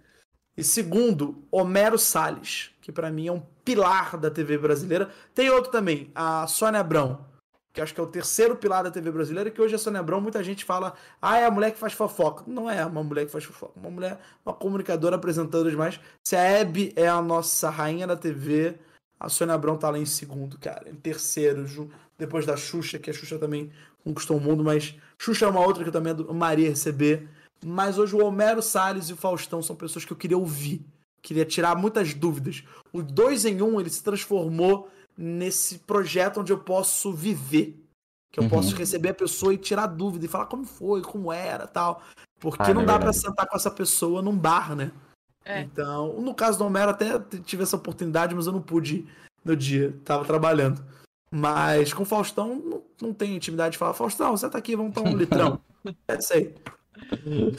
[0.56, 5.10] E segundo, Homero Salles, que pra mim é um pilar da TV brasileira.
[5.34, 7.24] Tem outro também, a Sônia Abrão,
[7.72, 10.20] que acho que é o terceiro pilar da TV brasileira, que hoje a Sônia Abrão,
[10.20, 12.42] muita gente fala, ah, é a mulher que faz fofoca.
[12.46, 16.00] Não é uma mulher que faz fofoca, uma mulher, uma comunicadora apresentadora demais.
[16.26, 18.76] Se a Hebe é a nossa rainha da TV,
[19.20, 23.10] a Sônia Abrão tá lá em segundo, cara, em terceiro, ju- depois da Xuxa, que
[23.10, 23.70] a Xuxa também
[24.04, 27.28] conquistou o mundo, mas Xuxa é uma outra que eu também Maria receber.
[27.64, 30.84] Mas hoje o Homero Salles e o Faustão são pessoas que eu queria ouvir.
[31.22, 32.62] Queria tirar muitas dúvidas.
[32.92, 37.76] O dois em um, ele se transformou nesse projeto onde eu posso viver.
[38.32, 38.50] Que eu Uhum.
[38.50, 42.02] posso receber a pessoa e tirar dúvida e falar como foi, como era tal.
[42.38, 43.18] Porque Ah, não é dá pra verdade.
[43.26, 44.92] sentar com essa pessoa num bar, né?
[45.44, 45.62] É.
[45.62, 49.08] Então, no caso do Homero, até tive essa oportunidade, mas eu não pude ir
[49.44, 49.98] no dia.
[50.04, 50.84] Tava trabalhando.
[51.30, 54.94] Mas com o Faustão, não, não tenho intimidade de falar, Faustão, você tá aqui, vamos
[54.94, 55.60] tomar um litrão.
[56.08, 56.54] é isso aí.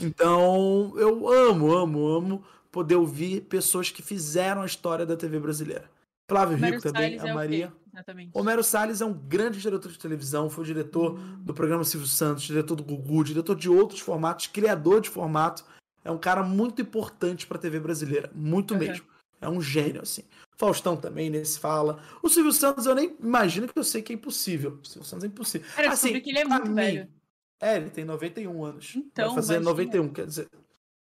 [0.02, 5.86] Então, eu amo, amo, amo poder ouvir pessoas que fizeram a história da TV brasileira.
[6.30, 7.74] Flávio Homero Rico também, Salles a é Maria.
[7.92, 8.32] Exatamente.
[8.34, 12.44] Homero Salles é um grande diretor de televisão, foi o diretor do programa Silvio Santos,
[12.44, 15.66] diretor do Gugu, diretor de outros formatos, criador de formato.
[16.04, 18.80] É um cara muito importante pra TV brasileira, muito Uhum.
[18.80, 19.06] mesmo.
[19.42, 20.24] É um gênio, assim.
[20.60, 22.04] Faustão também, nesse fala.
[22.22, 24.78] O Silvio Santos, eu nem imagino que eu sei que é impossível.
[24.84, 25.66] O Silvio Santos é impossível.
[25.74, 27.08] Cara, eu assim, que ele é muito mim- velho.
[27.62, 28.94] É, ele tem 91 anos.
[28.96, 29.70] Então, vai fazer imagina.
[29.72, 30.50] 91, quer dizer.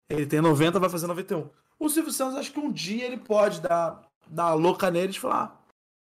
[0.08, 1.48] Ele tem 90, vai fazer 91.
[1.78, 5.18] O Silvio Santos, acho que um dia ele pode dar, dar uma louca nele e
[5.18, 5.60] falar: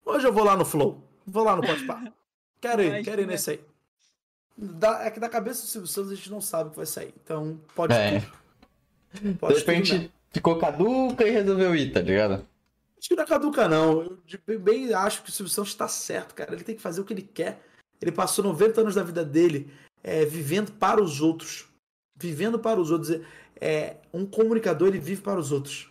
[0.06, 2.12] "Ah, hoje eu vou lá no Flow, vou lá no Pode Pá.
[2.60, 3.60] Quero ir, quero ir nesse aí.
[4.56, 6.84] Da- é que da cabeça do Silvio Santos a gente não sabe o que vai
[6.84, 7.14] sair.
[7.24, 8.20] Então, pode É.
[8.20, 8.32] tudo.
[9.22, 12.46] De tudo repente ficou caduca e resolveu ir, tá ligado?
[13.00, 14.18] Acho que não é caduca, não.
[14.46, 16.52] Eu bem acho que o Silvio Santos está certo, cara.
[16.52, 17.64] Ele tem que fazer o que ele quer.
[18.00, 19.72] Ele passou 90 anos da vida dele
[20.04, 21.66] é, vivendo para os outros.
[22.14, 23.18] Vivendo para os outros.
[23.58, 25.90] É, um comunicador, ele vive para os outros.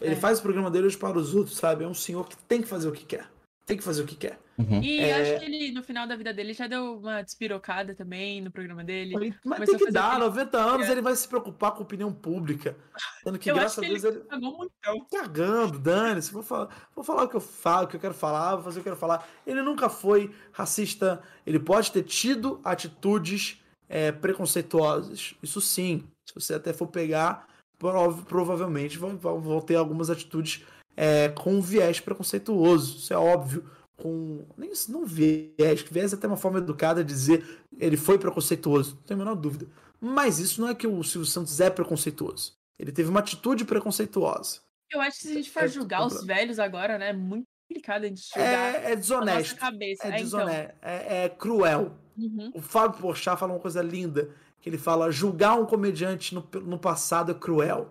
[0.00, 0.16] Ele É.
[0.16, 1.84] faz o programa dele hoje para os outros, sabe?
[1.84, 3.28] É um senhor que tem que fazer o que quer.
[3.66, 4.40] Tem que fazer o que quer.
[4.68, 4.82] Uhum.
[4.82, 5.20] E É.
[5.20, 8.82] acho que ele, no final da vida dele, já deu uma despirocada também no programa
[8.84, 9.14] dele.
[9.44, 10.92] Mas, Começou tem que dar, aquele- 90 anos É.
[10.92, 12.76] ele vai se preocupar com a opinião pública.
[13.24, 14.24] Sendo que, Eu graças acho que a Deus, ele.
[14.24, 14.72] Pagou muito.
[14.78, 15.06] então.
[15.10, 18.56] cagando, dane-se, vou falar, vou falar o que eu falo, o que eu quero falar,
[18.56, 19.26] vou fazer o que eu quero falar.
[19.46, 23.58] Ele nunca foi racista, ele pode ter tido atitudes
[23.92, 26.04] é, preconceituosas, isso sim.
[26.26, 27.48] Se você até for pegar,
[27.78, 30.64] prov- provavelmente vão, vão- vão ter algumas atitudes
[30.96, 33.64] é, com viés preconceituoso, isso é óbvio.
[34.00, 34.46] Com.
[34.56, 38.18] Nem isso, não viés, que viés é até uma forma educada de dizer ele foi
[38.18, 39.66] preconceituoso, não tenho a menor dúvida.
[40.00, 42.54] Mas isso não é que o Silvio Santos é preconceituoso.
[42.78, 44.60] Ele teve uma atitude preconceituosa.
[44.90, 47.10] Eu acho que se a gente for É, julgar os compra- velhos agora, né?
[47.10, 49.56] É muito complicado a gente julgar É, é desonesto.
[49.56, 50.04] cabeça.
[50.04, 50.20] É então.
[50.22, 50.74] desonesto.
[50.80, 51.92] É, é cruel.
[52.16, 52.50] Uhum.
[52.54, 56.78] O Fábio Porchat fala uma coisa linda, que ele fala, julgar um comediante no, no
[56.78, 57.90] passado é cruel.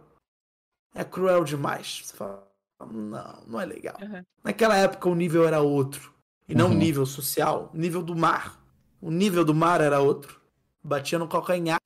[0.93, 2.01] É cruel demais.
[2.03, 2.47] Você fala,
[2.85, 3.97] não, não é legal.
[4.01, 4.23] Uhum.
[4.43, 6.13] Naquela época o nível era outro.
[6.47, 6.77] E não o Uhum.
[6.77, 8.59] nível social, o nível do mar.
[9.01, 10.39] O nível do mar era outro.
[10.83, 11.79] Batia no calcanhar.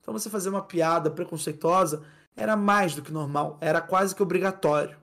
[0.00, 2.02] Então você fazer uma piada preconceituosa
[2.36, 3.58] era mais do que normal.
[3.60, 4.96] Era quase que obrigatório.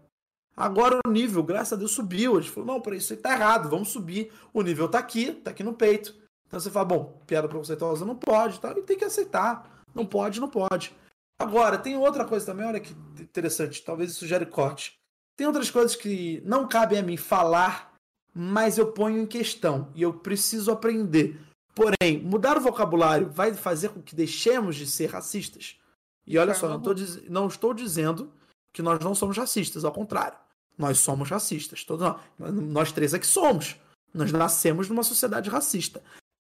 [0.58, 2.38] Agora o nível, graças a Deus, subiu.
[2.38, 4.32] A gente falou, não, peraí, isso aí tá errado, vamos subir.
[4.54, 6.16] O nível tá aqui, tá aqui no peito.
[6.48, 8.72] Então você fala, bom, piada preconceituosa não pode, tá?
[8.78, 9.84] E tem que aceitar.
[9.94, 10.96] Não pode, não pode.
[11.40, 14.98] Agora, tem outra coisa também, olha que interessante, talvez isso gere corte.
[15.36, 17.94] Tem outras coisas que não cabem a mim falar,
[18.34, 21.40] mas eu ponho em questão e eu preciso aprender.
[21.74, 25.78] Porém, mudar o vocabulário vai fazer com que deixemos de ser racistas?
[26.26, 28.32] E olha só, não, tô diz- não estou dizendo
[28.74, 30.38] que nós não somos racistas, ao contrário.
[30.78, 32.22] Nós somos racistas, todos nós.
[32.54, 33.76] Nós três aqui somos.
[34.14, 36.02] Nós nascemos numa sociedade racista.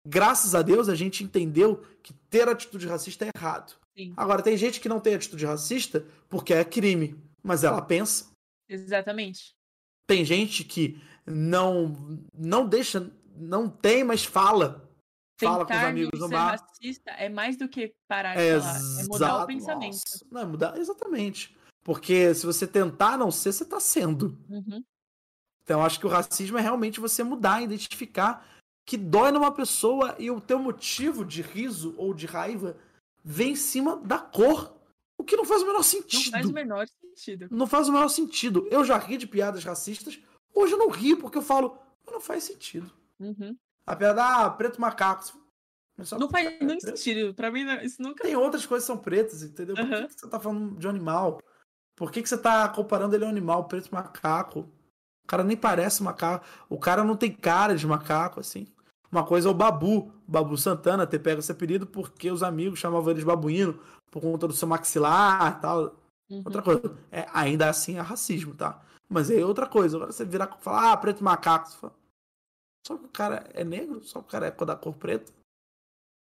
[0.07, 3.74] Graças a Deus a gente entendeu que ter atitude racista é errado.
[3.97, 4.12] Sim.
[4.16, 8.26] Agora, tem gente que não tem atitude racista porque é crime, mas ela pensa.
[8.68, 9.54] Exatamente.
[10.06, 14.82] Tem gente que não não deixa, não tem, mas fala.
[15.38, 16.52] Fala com os Tentar amigos não no bar.
[16.52, 19.00] racista é mais do que parar de falar.
[19.00, 19.92] É mudar o pensamento.
[19.92, 20.26] nossa.
[20.30, 21.54] Não, é mudar, exatamente.
[21.84, 24.38] Porque se você tentar não ser, você tá sendo.
[24.48, 24.82] Uhum.
[25.62, 28.46] Então, eu acho que o racismo é realmente você mudar, identificar
[28.86, 32.76] que dói numa pessoa e o teu motivo de riso ou de raiva
[33.22, 34.75] vem em cima da cor.
[35.18, 36.30] O que não faz o menor Não sentido.
[36.30, 37.48] faz o menor sentido.
[37.50, 38.66] Não faz o menor sentido.
[38.70, 40.18] Eu já ri de piadas racistas,
[40.54, 42.90] hoje eu não rio, porque eu falo, "Mas não faz sentido.
[43.18, 43.56] Uhum.
[43.86, 45.24] A piada, ah, preto macaco.
[46.02, 46.98] Só Não faz é nenhum preto.
[46.98, 47.32] sentido.
[47.34, 48.22] Pra mim, não- isso nunca.
[48.22, 49.74] Tem outras coisas que são pretas, entendeu?
[49.74, 51.40] Por que você tá falando de um animal?
[51.96, 54.60] Por que, que você tá comparando ele a um animal, preto macaco?
[55.24, 56.44] O cara nem parece macaco.
[56.68, 58.66] O cara não tem cara de macaco, assim.
[59.10, 63.10] Uma coisa é o Babu, Babu Santana, ter pego esse apelido porque os amigos chamavam
[63.10, 63.80] ele de babuíno
[64.16, 65.94] por conta do seu maxilar e tal.
[66.30, 66.42] Uhum.
[66.44, 66.96] Outra coisa.
[67.12, 68.82] É, ainda assim é racismo, tá?
[69.08, 69.96] Mas aí é outra coisa.
[69.96, 71.68] Agora você virar e falar, ah, preto macaco.
[71.68, 71.94] Você fala,
[72.86, 74.02] só que o cara é negro?
[74.02, 75.32] Só que o cara é da cor preta?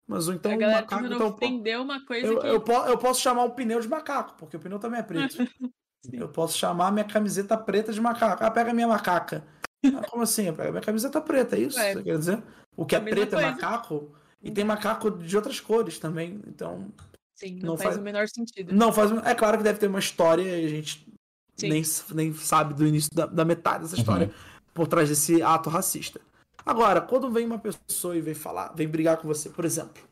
[0.06, 1.06] Mas ou então a o galera macaco.
[1.06, 2.46] Então, ofender uma coisa eu, que.
[2.46, 5.36] eu, po- eu posso chamar um pneu de macaco, porque o pneu também é preto.
[6.12, 8.44] Eu posso chamar minha camiseta preta de macaco.
[8.44, 9.42] Ah, pega a minha macaca.
[9.86, 10.52] Ah, como assim?
[10.52, 11.76] Pega a minha camiseta preta, é isso?
[11.76, 12.42] Ué, Você quer dizer?
[12.76, 13.50] O que é preto é coisa.
[13.50, 14.14] macaco?
[14.40, 16.40] E tem macaco de outras cores também.
[16.46, 16.92] Então,
[17.36, 18.74] Sim, não, não faz, faz- o menor sentido.
[18.74, 19.10] não faz.
[19.24, 21.06] É claro que deve ter uma história e a gente
[21.54, 21.68] Sim.
[21.68, 21.82] nem,
[22.14, 24.32] nem sabe do início da, da metade dessa história
[24.72, 26.20] por trás desse ato racista.
[26.64, 30.02] Agora, quando vem uma pessoa e vem falar, vem brigar com você, por exemplo,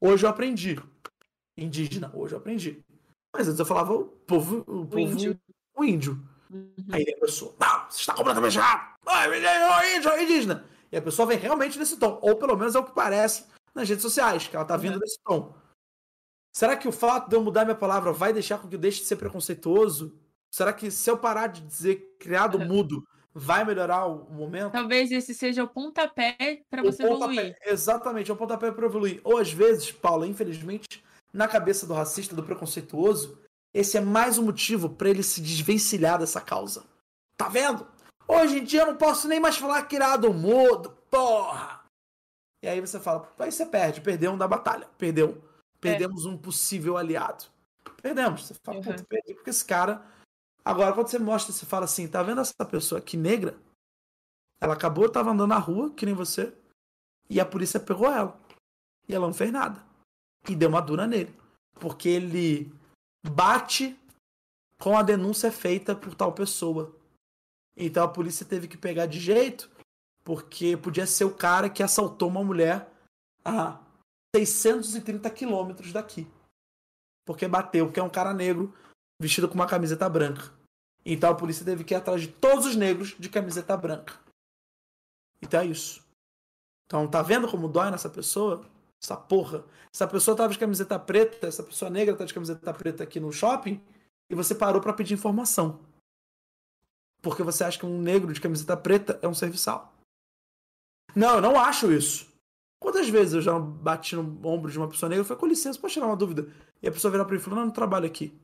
[0.00, 0.80] hoje eu aprendi.
[1.58, 2.80] Indígena, hoje eu aprendi.
[3.36, 4.58] Mas antes eu falava o povo.
[4.60, 5.38] O, povo, índio.
[5.76, 6.20] O índio.
[6.50, 6.72] Uhum.
[6.92, 8.94] Aí a pessoa, não, você está completamente errado.
[9.06, 10.64] Ai, ô, índio, ô, indígena.
[10.90, 12.18] E a pessoa vem realmente nesse tom.
[12.22, 13.44] Ou pelo menos é o que parece
[13.74, 15.00] nas redes sociais, que ela tá vindo Uhum.
[15.00, 15.52] nesse tom.
[16.56, 19.00] Será que o fato de eu mudar minha palavra vai deixar com que eu deixe
[19.00, 20.16] de ser preconceituoso?
[20.52, 22.66] Será que se eu parar de dizer criado Uhum.
[22.68, 23.04] mudo,
[23.34, 24.70] vai melhorar o momento?
[24.70, 27.56] Talvez esse seja o pontapé pra O você pontapé- evoluir.
[27.66, 29.20] Exatamente, é o pontapé para evoluir.
[29.24, 31.02] Ou às vezes, Paula, infelizmente,
[31.32, 33.36] na cabeça do racista, do preconceituoso,
[33.74, 36.84] esse é mais um motivo para ele se desvencilhar dessa causa.
[37.36, 37.84] Tá vendo?
[38.28, 41.80] Hoje em dia eu não posso nem mais falar criado mudo, porra!
[42.62, 45.42] E aí você fala, aí você perde, perdeu um da batalha, perdeu.
[45.90, 47.44] Perdemos um possível aliado.
[48.02, 48.46] Perdemos.
[48.46, 48.84] Você fala, Uhum.
[48.84, 50.04] puta, perdi, porque esse cara.
[50.64, 53.56] Agora, quando você mostra, você fala assim, tá vendo essa pessoa aqui negra?
[54.60, 56.54] Ela acabou, tava andando na rua, que nem você,
[57.28, 58.38] e a polícia pegou ela.
[59.06, 59.84] E ela não fez nada.
[60.48, 61.34] E deu uma dura nele.
[61.74, 62.72] Porque ele
[63.26, 63.98] bate
[64.80, 66.94] com a denúncia feita por tal pessoa.
[67.76, 69.70] Então a polícia teve que pegar de jeito,
[70.22, 72.90] porque podia ser o cara que assaltou uma mulher
[73.44, 73.78] a
[74.34, 76.26] 630 quilômetros daqui.
[77.24, 78.74] Porque bateu, porque é um cara negro
[79.20, 80.52] vestido com uma camiseta branca.
[81.04, 84.14] Então a polícia teve que ir atrás de todos os negros de camiseta branca.
[85.40, 86.02] Então é isso.
[86.86, 88.64] Então, tá vendo como dói nessa pessoa?
[89.02, 89.64] Essa porra.
[89.92, 93.32] Essa pessoa tava de camiseta preta, essa pessoa negra tá de camiseta preta aqui no
[93.32, 93.82] shopping,
[94.30, 95.80] e você parou para pedir informação.
[97.22, 99.94] Porque você acha que um negro de camiseta preta é um serviçal.
[101.14, 102.33] Não, eu não acho isso.
[102.84, 105.78] Quantas vezes eu já bati no ombro de uma pessoa negra e falei, com licença,
[105.78, 106.52] pode tirar uma dúvida?
[106.82, 108.38] E a pessoa virar pra mim e falou, não, eu não trabalho aqui.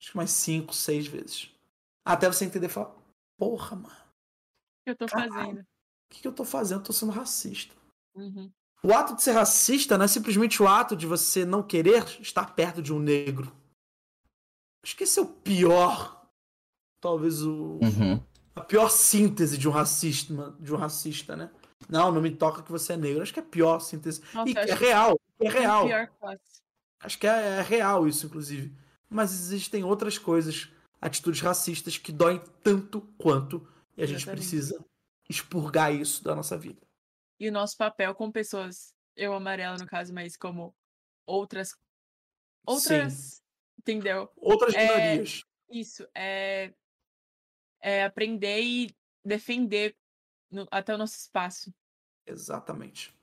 [0.00, 1.54] Acho que mais cinco, seis vezes.
[2.02, 2.96] Até você entender e falar,
[3.36, 3.94] porra, mano.
[3.94, 5.30] O que eu tô Caralho.
[5.30, 5.60] fazendo?
[5.60, 5.66] O
[6.08, 6.80] que, que eu tô fazendo?
[6.80, 7.74] Eu tô sendo racista.
[8.14, 8.50] Uhum.
[8.82, 12.54] O ato de ser racista não é simplesmente o ato de você não querer estar
[12.54, 13.54] perto de um negro.
[14.82, 16.26] Acho que esse é o pior.
[16.98, 17.78] Talvez o.
[17.82, 18.24] Uhum.
[18.54, 21.50] A pior síntese de um racista, de um racista, né?
[21.88, 23.22] Não, não me toca que você é negro.
[23.22, 24.20] Acho que é pior síntese.
[24.34, 25.20] Nossa, e eu que é acho real.
[25.40, 26.08] É real.
[26.18, 26.62] classe.
[27.00, 28.76] Acho que é, é real isso, inclusive.
[29.08, 33.66] Mas existem outras coisas, atitudes racistas que doem tanto quanto.
[33.96, 34.40] E a gente Exatamente.
[34.40, 34.84] precisa
[35.28, 36.80] expurgar isso da nossa vida.
[37.38, 40.74] E o nosso papel com pessoas, eu amarelo no caso, mas como
[41.26, 41.76] outras.
[42.66, 43.42] Outras.
[43.78, 44.30] Entendeu?
[44.36, 45.42] Outras É, minorias.
[45.70, 46.72] Isso, é,
[47.80, 49.96] é aprender e defender
[50.50, 51.72] no- até o nosso espaço.
[52.26, 53.14] Exatamente.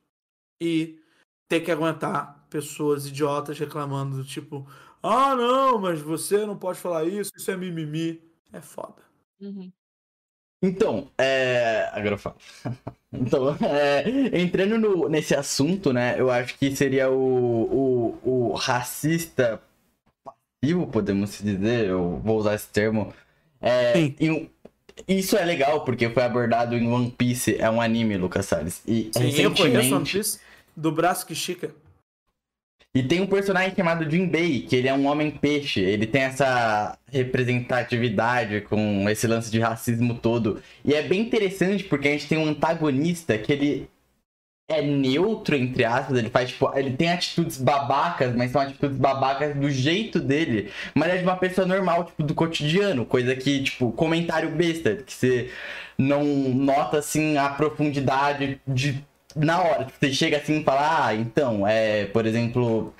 [0.61, 0.99] E
[1.47, 4.65] ter que aguentar pessoas idiotas reclamando do tipo,
[5.01, 8.21] ah, não, mas você não pode falar isso, isso é mimimi.
[8.51, 9.01] É foda.
[9.41, 9.71] Uhum.
[10.63, 11.89] Então, é.
[11.91, 12.37] Agora eu falo.
[13.15, 16.19] Então, é, entrando no- nesse assunto, né?
[16.19, 19.61] Eu acho que seria o, o, o racista
[20.23, 23.13] passivo, podemos dizer, eu vou usar esse termo.
[23.61, 24.15] É, Sim.
[24.19, 24.51] em
[25.07, 28.81] isso é legal, porque foi abordado em One Piece, é um anime, Lucas Salles.
[28.87, 30.11] E Sim, eu conheço One recentemente.
[30.11, 30.39] Piece
[30.75, 31.73] do braço que estica.
[32.95, 35.79] E tem um personagem chamado Jinbei, que ele é um homem peixe.
[35.79, 40.61] Ele tem essa representatividade com esse lance de racismo todo.
[40.85, 43.89] E é bem interessante porque a gente tem um antagonista que ele
[44.73, 46.17] é neutro, entre aspas.
[46.17, 50.71] Ele faz, tipo, ele tem atitudes babacas, mas são atitudes babacas do jeito dele.
[50.93, 53.05] Mas é de uma pessoa normal, tipo, do cotidiano.
[53.05, 55.49] Coisa que, tipo, comentário besta, que você
[55.97, 59.03] não nota, assim, a profundidade de
[59.35, 62.93] na hora, tipo, você chega assim e fala, ah, então, é, por exemplo,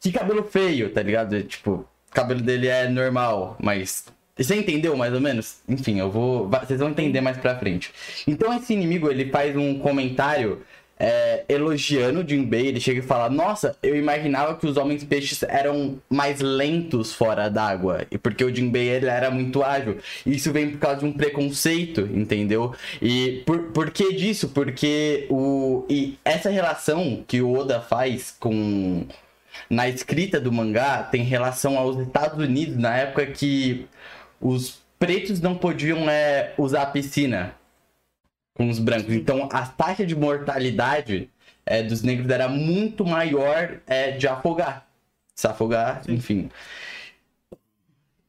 [0.00, 1.36] que cabelo feio, tá ligado?
[1.36, 4.04] É, Tipo, o cabelo dele é normal, mas.
[4.36, 5.60] Você entendeu mais ou menos?
[5.68, 6.48] Enfim, eu vou.
[6.48, 7.92] Vocês vão entender mais pra frente.
[8.26, 10.62] Então esse inimigo, ele faz um comentário
[10.98, 15.42] é, elogiando o Jinbei, ele chega e fala, nossa, eu imaginava que os homens peixes
[15.42, 18.06] eram mais lentos fora d'água.
[18.10, 19.98] E porque o Jinbei ele era muito ágil.
[20.24, 22.72] Isso vem por causa de um preconceito, entendeu?
[23.00, 24.48] E por, por que disso?
[24.50, 25.84] Porque o.
[25.88, 29.04] E essa relação que o Oda faz com.
[29.68, 33.86] Na escrita do mangá tem relação aos Estados Unidos, na época que
[34.40, 37.54] os pretos não podiam é, usar a piscina
[38.54, 39.12] com os brancos.
[39.14, 41.30] Então a taxa de mortalidade
[41.64, 44.86] é, dos negros era muito maior é, de afogar.
[45.34, 46.14] Se afogar, Sim.
[46.14, 46.50] enfim.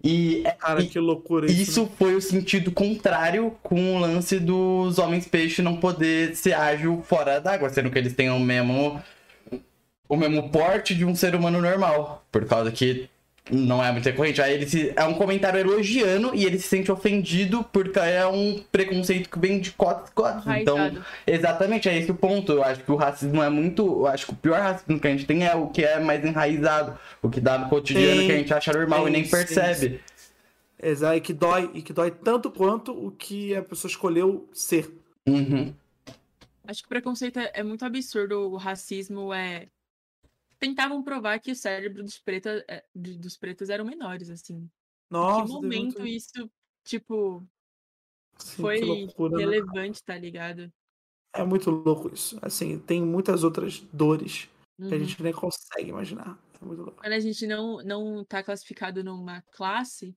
[0.04, 1.62] E, Cara, e- que loucura isso.
[1.62, 7.02] isso foi o sentido contrário com o lance dos homens peixe não poder ser ágil
[7.06, 9.02] fora d'água, sendo que eles têm o mesmo
[10.10, 13.10] o mesmo porte de um ser humano normal, por causa que
[13.52, 14.42] não é muito recorrente.
[14.42, 18.64] Aí ele se, é um comentário elogiando e ele se sente ofendido porque é um
[18.72, 20.44] preconceito que vem de cotas e cotas.
[20.58, 20.78] Então,
[21.28, 22.54] exatamente, é esse o ponto.
[22.54, 23.86] Eu acho que o racismo é muito.
[23.86, 26.24] Eu acho que o pior racismo que a gente tem é o que é mais
[26.24, 29.32] enraizado, o que dá no cotidiano Sim, que a gente acha normal e nem sim,
[29.32, 30.00] percebe.
[30.82, 34.92] Exato, e que dói, e que dói tanto quanto o que a pessoa escolheu ser.
[35.26, 35.74] Uhum.
[36.66, 38.52] Acho que o preconceito é, é muito absurdo.
[38.52, 39.68] O racismo é.
[40.64, 44.56] Tentavam provar que o cérebro dos, preta, é, de- dos pretos eram menores, assim.
[44.56, 44.70] Em
[45.12, 46.50] Nossa, que teve momento muito- isso,
[46.86, 47.46] tipo,
[48.40, 49.44] Sim, foi que loucura, né?
[49.44, 50.72] relevante, tá ligado?
[51.34, 52.40] É muito louco isso.
[52.42, 54.46] Assim, tem muitas outras dores
[54.78, 55.00] que a Uhum.
[55.04, 56.40] gente nem consegue imaginar.
[56.62, 57.02] É muito louco.
[57.02, 60.16] Quando a gente não, não tá classificado numa classe,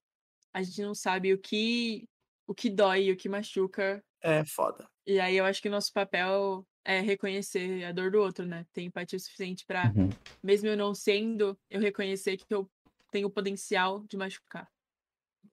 [0.55, 2.09] a gente não sabe o que,
[2.47, 4.01] o que dói, o que machuca.
[4.23, 4.89] É foda.
[5.05, 8.65] E aí eu acho que o nosso papel é reconhecer a dor do outro, né?
[8.73, 10.09] Ter empatia suficiente pra, Uhum.
[10.43, 12.69] mesmo eu não sendo, eu reconhecer que eu
[13.11, 14.69] tenho o potencial de machucar.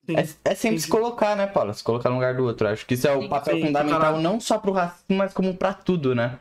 [0.06, 0.16] Sim.
[0.18, 0.88] É, é sempre se entendi.
[0.90, 1.74] colocar, né, Paula?
[1.74, 2.68] Se colocar no lugar do outro.
[2.68, 3.30] Acho que isso é o Sim.
[3.30, 6.40] papel Sim, fundamental não só pro racismo, mas como pra tudo, né?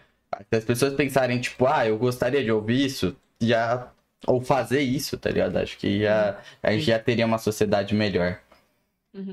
[0.51, 3.91] Se as pessoas pensarem, tipo, ah, eu gostaria de ouvir isso, já.
[4.27, 5.57] Ou fazer isso, tá ligado?
[5.57, 6.91] Acho que já, a gente Sim.
[6.93, 8.41] já teria uma sociedade melhor.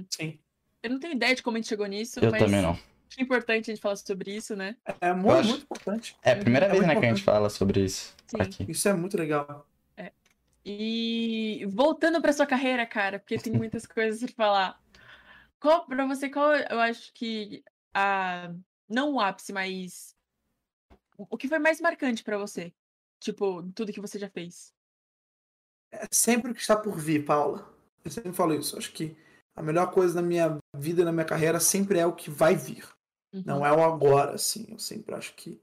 [0.09, 0.39] Sim.
[0.81, 2.77] Eu não tenho ideia de como a gente chegou nisso, Eu mas também não.
[3.09, 4.75] Acho que é importante a gente falar sobre isso, né?
[5.01, 6.15] É muito, acho- muito importante.
[6.21, 8.37] É a primeira É vez, muito né, que a gente fala sobre isso Sim.
[8.41, 8.65] aqui.
[8.71, 9.65] Isso é muito legal.
[10.65, 14.83] E voltando pra sua carreira, cara, porque tem muitas coisas pra falar.
[15.59, 17.63] Qual, pra você, qual eu acho que
[17.93, 18.53] a
[18.87, 20.15] Não o ápice, mas.
[21.17, 22.73] O que foi mais marcante pra você?
[23.19, 24.73] Tipo, tudo que você já fez.
[25.91, 27.73] É sempre o que está por vir, Paula.
[28.05, 28.77] Eu sempre falo isso.
[28.77, 29.17] Acho que
[29.55, 32.55] a melhor coisa na minha vida e na minha carreira sempre é o que vai
[32.55, 32.87] vir.
[33.33, 33.43] Uhum.
[33.45, 34.65] Não é o agora, assim.
[34.69, 35.59] Eu sempre acho que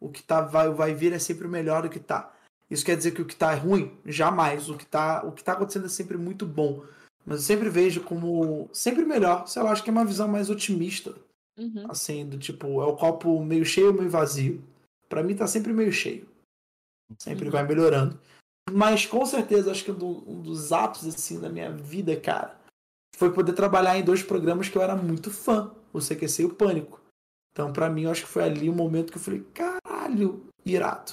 [0.00, 2.32] o que tá vai, vai vir é sempre o melhor do que tá.
[2.70, 3.96] Isso quer dizer que o que tá é ruim?
[4.04, 4.68] Jamais.
[4.68, 6.84] O que tá, o que tá acontecendo é sempre muito bom.
[7.24, 9.46] Mas eu sempre vejo como sempre melhor.
[9.46, 11.14] Sei lá, acho que é uma visão mais otimista.
[11.58, 11.86] Uhum.
[11.90, 14.62] Assim, do tipo, é o copo meio cheio ou meio vazio.
[15.08, 16.28] Pra mim tá sempre meio cheio.
[17.18, 17.50] Sempre Uhum.
[17.52, 18.18] vai melhorando.
[18.70, 22.58] Mas com certeza, acho que um, do- um dos ápices assim da minha vida, cara,
[23.16, 26.54] foi poder trabalhar em dois programas que eu era muito fã, o CQC e o
[26.54, 27.00] Pânico.
[27.56, 31.12] Então, pra mim, eu acho que foi ali o momento que eu falei, caralho, irado.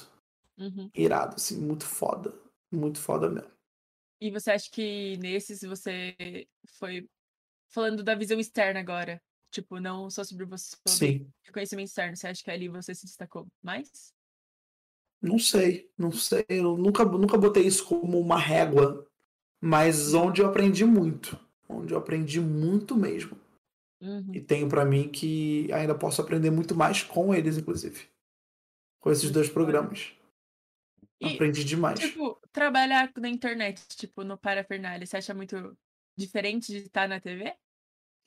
[0.58, 0.90] Uhum.
[0.94, 2.34] Irado, assim, muito foda.
[2.70, 3.50] Muito foda mesmo.
[4.20, 6.14] E você acha que nesses você
[6.78, 7.08] foi
[7.70, 9.22] falando da visão externa agora?
[9.50, 11.32] Tipo, não só sobre você, sobre Sim.
[11.50, 12.14] conhecimento externo.
[12.14, 14.12] Você acha que ali você se destacou mais?
[15.22, 16.44] Não sei, não sei.
[16.46, 19.06] Eu nunca, nunca botei isso como uma régua,
[19.62, 21.40] mas onde eu aprendi muito.
[21.66, 23.42] Onde eu aprendi muito mesmo.
[24.00, 24.32] Uhum.
[24.34, 28.08] E tenho pra mim que ainda posso aprender muito mais com eles, inclusive.
[29.00, 30.12] Com esses dois programas.
[31.20, 31.98] E, Aprendi demais.
[32.00, 35.76] tipo, trabalhar na internet, tipo, no Parafernália, você acha muito
[36.16, 37.54] diferente de estar na TV?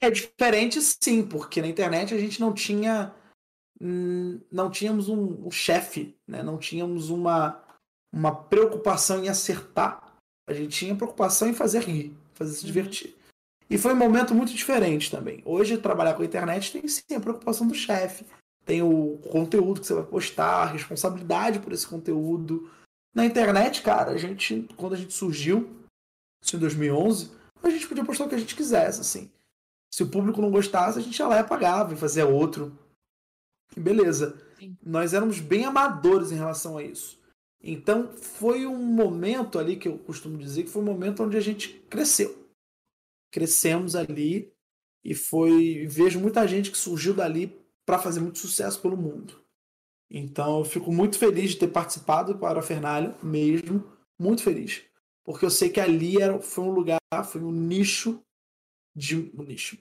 [0.01, 3.13] É diferente, sim, porque na internet a gente não tinha.
[3.81, 6.43] hum, Não tínhamos um, um chefe, né?
[6.43, 7.63] Não tínhamos uma,
[8.13, 10.15] uma preocupação em acertar.
[10.47, 12.67] A gente tinha preocupação em fazer rir, fazer se Uhum.
[12.67, 13.16] divertir.
[13.69, 15.41] E foi um momento muito diferente também.
[15.45, 18.25] Hoje, trabalhar com a internet tem sim a preocupação do chefe.
[18.65, 22.69] Tem o conteúdo que você vai postar, a responsabilidade por esse conteúdo.
[23.13, 25.69] Na internet, cara, a gente, quando a gente surgiu,
[26.43, 27.31] isso em 2011,
[27.63, 29.29] a gente podia postar o que a gente quisesse, assim.
[29.93, 32.77] Se o público não gostasse, a gente ia lá e apagava e fazia outro.
[33.75, 34.37] E beleza.
[34.59, 34.77] Sim.
[34.85, 37.17] Nós éramos bem amadores em relação a isso.
[37.61, 41.41] Então, foi um momento ali que eu costumo dizer que foi um momento onde a
[41.41, 42.46] gente cresceu.
[43.31, 44.51] Crescemos ali
[45.03, 45.85] e foi.
[45.87, 49.41] Vejo muita gente que surgiu dali para fazer muito sucesso pelo mundo.
[50.09, 53.83] Então, eu fico muito feliz de ter participado do Parafernália, mesmo.
[54.19, 54.83] Muito feliz.
[55.23, 58.21] Porque eu sei que ali era, foi um lugar, foi um nicho
[58.95, 59.31] de.
[59.37, 59.77] Um nicho.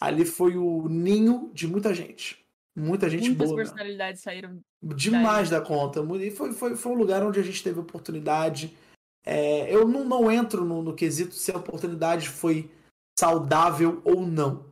[0.00, 2.44] Ali foi o ninho de muita gente.
[2.74, 3.56] Muita gente Muitas boa.
[3.56, 3.74] mesmo.
[3.74, 4.60] personalidades saíram.
[4.82, 6.00] Demais da conta.
[6.22, 8.76] E foi, foi, foi um lugar onde a gente teve oportunidade.
[9.24, 12.70] É, eu não, não entro no, no quesito se a oportunidade foi
[13.18, 14.64] saudável ou não.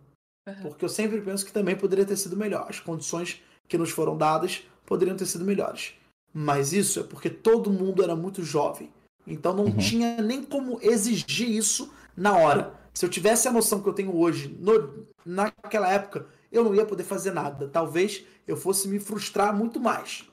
[0.46, 0.62] Aham.
[0.62, 2.66] Porque eu sempre penso que também poderia ter sido melhor.
[2.68, 5.94] As condições que nos foram dadas poderiam ter sido melhores.
[6.32, 8.90] Mas isso é porque todo mundo era muito jovem.
[9.26, 9.78] Então não Uhum.
[9.78, 12.74] tinha nem como exigir isso na hora.
[12.92, 16.84] Se eu tivesse a noção que eu tenho hoje, no- naquela época, eu não ia
[16.84, 17.66] poder fazer nada.
[17.68, 20.28] Talvez eu fosse me frustrar muito mais.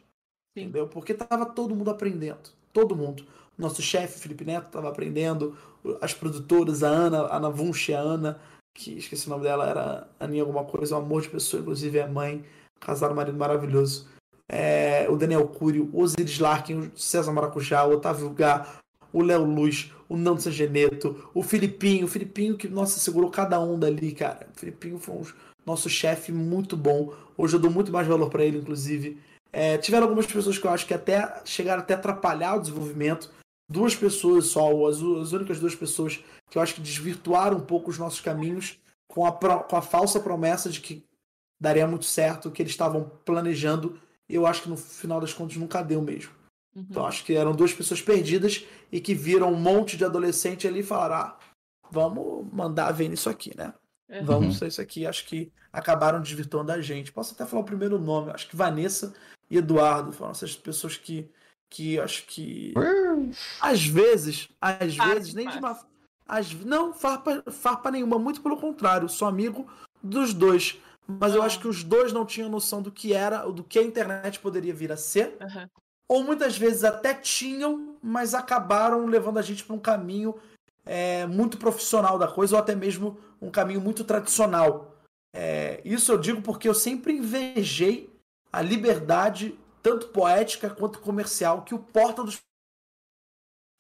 [0.58, 0.64] Sim.
[0.64, 0.88] Entendeu?
[0.88, 2.50] Porque tava todo mundo aprendendo.
[2.74, 3.26] Todo mundo.
[3.62, 5.56] Nosso chefe, Felipe Neto, estava aprendendo.
[6.02, 8.40] As produtoras, a Ana, a Ana Vunch, a Ana,
[8.74, 12.08] que esqueci o nome dela, era Aninha alguma coisa, um amor de pessoa, inclusive é
[12.08, 12.44] mãe,
[12.80, 14.08] casaram um marido maravilhoso.
[14.50, 18.68] É, o Daniel Curio, o Osiris Larkin, o César Maracujá, o Otávio Gá,
[19.14, 23.88] o Léo Luz, o Nando Sangeneto, o Filipinho, o Filipinho que, nossa, segurou cada onda
[23.88, 24.48] ali, cara.
[24.56, 25.24] O Filipinho foi um
[25.66, 27.14] nosso chefe muito bom.
[27.38, 29.20] Hoje eu dou muito mais valor para ele, inclusive.
[29.54, 33.30] É, tiveram algumas pessoas que eu acho que até chegaram até atrapalhar o desenvolvimento.
[33.72, 36.20] Duas pessoas só, as, as únicas duas pessoas
[36.50, 38.78] que eu acho que desvirtuaram um pouco os nossos caminhos
[39.08, 41.06] com a, pro- com a falsa promessa de que
[41.60, 44.00] daria muito certo, que eles estavam planejando.
[44.28, 46.32] E eu acho que no final das contas nunca deu mesmo.
[46.76, 46.86] Uhum.
[46.90, 50.80] Então acho que eram duas pessoas perdidas e que viram um monte de adolescente ali
[50.80, 51.38] e falaram: ah,
[51.90, 53.74] vamos mandar ver nisso aqui, né?
[54.10, 54.26] Uhum.
[54.26, 55.06] Vamos ser isso aqui.
[55.06, 57.12] Acho que acabaram desvirtuando a gente.
[57.12, 58.32] Posso até falar o primeiro nome.
[58.32, 59.14] Acho que Vanessa
[59.50, 61.30] e Eduardo foram essas pessoas que,
[61.72, 62.74] que acho que.
[63.60, 65.80] Às vezes, às Farpa, vezes, nem de uma.
[66.28, 68.20] Às, não, farpa, farpa nenhuma.
[68.20, 69.10] Muito pelo contrário.
[69.10, 69.66] Sou amigo
[70.04, 70.78] dos dois.
[71.08, 71.46] Mas eu Ah.
[71.46, 74.74] acho que os dois não tinham noção do que era, do que a internet poderia
[74.74, 75.70] vir a ser Aham.
[76.08, 80.36] ou muitas vezes até tinham, mas acabaram levando a gente para um caminho
[80.86, 84.96] é, muito profissional da coisa, ou até mesmo um caminho muito tradicional.
[85.34, 88.10] É, isso eu digo porque eu sempre invejei
[88.52, 92.40] a liberdade, tanto poética quanto comercial, que o Porta dos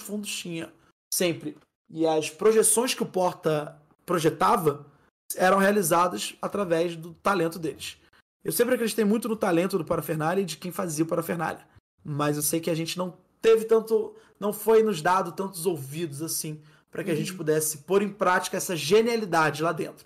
[0.02, 0.72] Fundos tinha.
[1.14, 1.58] Sempre.
[1.90, 4.86] E as projeções que o Porta projetava
[5.36, 7.98] eram realizadas através do talento deles.
[8.44, 11.66] Eu sempre acreditei muito no talento do Parafernália e de quem fazia o Parafernália
[12.04, 16.22] mas eu sei que a gente não teve tanto, não foi nos dado tantos ouvidos
[16.22, 20.06] assim para que a gente pudesse pôr em prática essa genialidade lá dentro.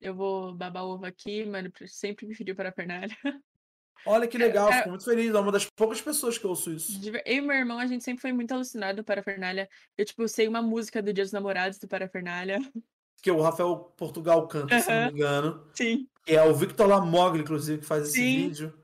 [0.00, 1.70] Eu vou babar ovo aqui, mano.
[1.86, 3.16] Sempre preferi o Parafernália.
[4.06, 5.34] Olha que legal, É, é- fico muito feliz.
[5.34, 7.00] É uma das poucas pessoas que eu ouço isso.
[7.24, 9.68] Eu e meu irmão, a gente sempre foi muito alucinado do Parafernália.
[9.96, 12.58] Eu, tipo, sei uma música do Dia dos Namorados do Parafernália.
[13.22, 15.64] Que o Rafael Portugal canta, se não me engano.
[15.74, 16.08] Sim.
[16.26, 18.48] Que é o Victor Lamogli, inclusive, que faz esse Sim.
[18.48, 18.74] vídeo.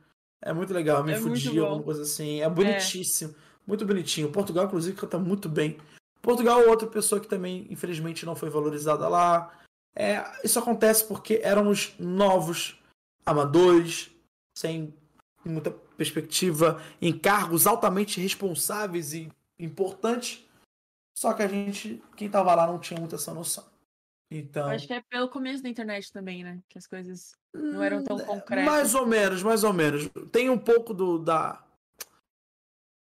[0.41, 2.41] É muito legal, me É fudia, alguma coisa assim.
[2.41, 3.35] É bonitíssimo.
[3.67, 4.31] Muito bonitinho.
[4.31, 5.77] Portugal, inclusive, canta muito bem.
[6.23, 9.53] Portugal é outra pessoa que também, infelizmente, não foi valorizada lá.
[9.97, 12.81] É, isso acontece porque éramos novos,
[13.27, 14.11] amadores,
[14.57, 14.95] sem
[15.45, 20.45] muita perspectiva, em cargos altamente responsáveis e importantes.
[21.17, 23.65] Só que a gente, quem tava lá, não tinha muita essa noção.
[24.31, 24.69] Então.
[24.69, 26.63] Acho que é pelo começo da internet também, né?
[26.69, 28.65] Que as coisas não eram tão Hum, concretas.
[28.67, 30.09] Mais ou menos, mais ou menos.
[30.31, 31.65] Tem um pouco do, da,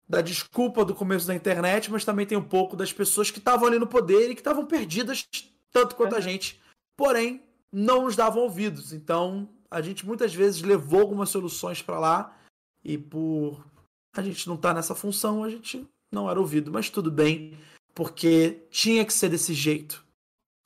[0.08, 3.68] da desculpa do começo da internet, mas também tem um pouco das pessoas que estavam
[3.68, 5.28] ali no poder e que estavam perdidas
[5.70, 6.30] tanto quanto a Aham.
[6.30, 6.60] gente,
[6.96, 8.92] porém não nos davam ouvidos.
[8.92, 12.36] Então a gente muitas vezes levou algumas soluções para lá
[12.82, 13.64] e por
[14.16, 16.72] a gente não estar nessa função, a gente não era ouvido.
[16.72, 17.58] Mas tudo bem,
[17.94, 20.04] porque tinha que ser desse jeito.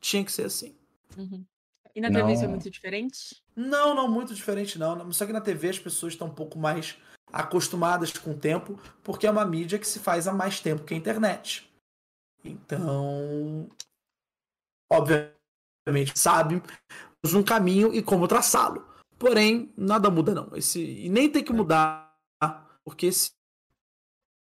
[0.01, 0.75] Tinha que ser assim.
[1.17, 1.45] Uhum.
[1.95, 3.43] E na TV isso é muito diferente?
[3.55, 5.13] Não, não muito diferente, não.
[5.13, 6.97] Só que na TV as pessoas estão um pouco mais
[7.31, 10.95] acostumadas com o tempo, porque é uma mídia que se faz há mais tempo que
[10.95, 11.71] a internet.
[12.45, 13.69] Então,
[14.91, 16.63] obviamente, sabe
[17.35, 18.92] um caminho e como traçá-lo.
[19.23, 20.51] Porém, nada muda, não.
[20.57, 22.13] Esse, e nem tem que mudar,
[22.83, 23.31] porque se,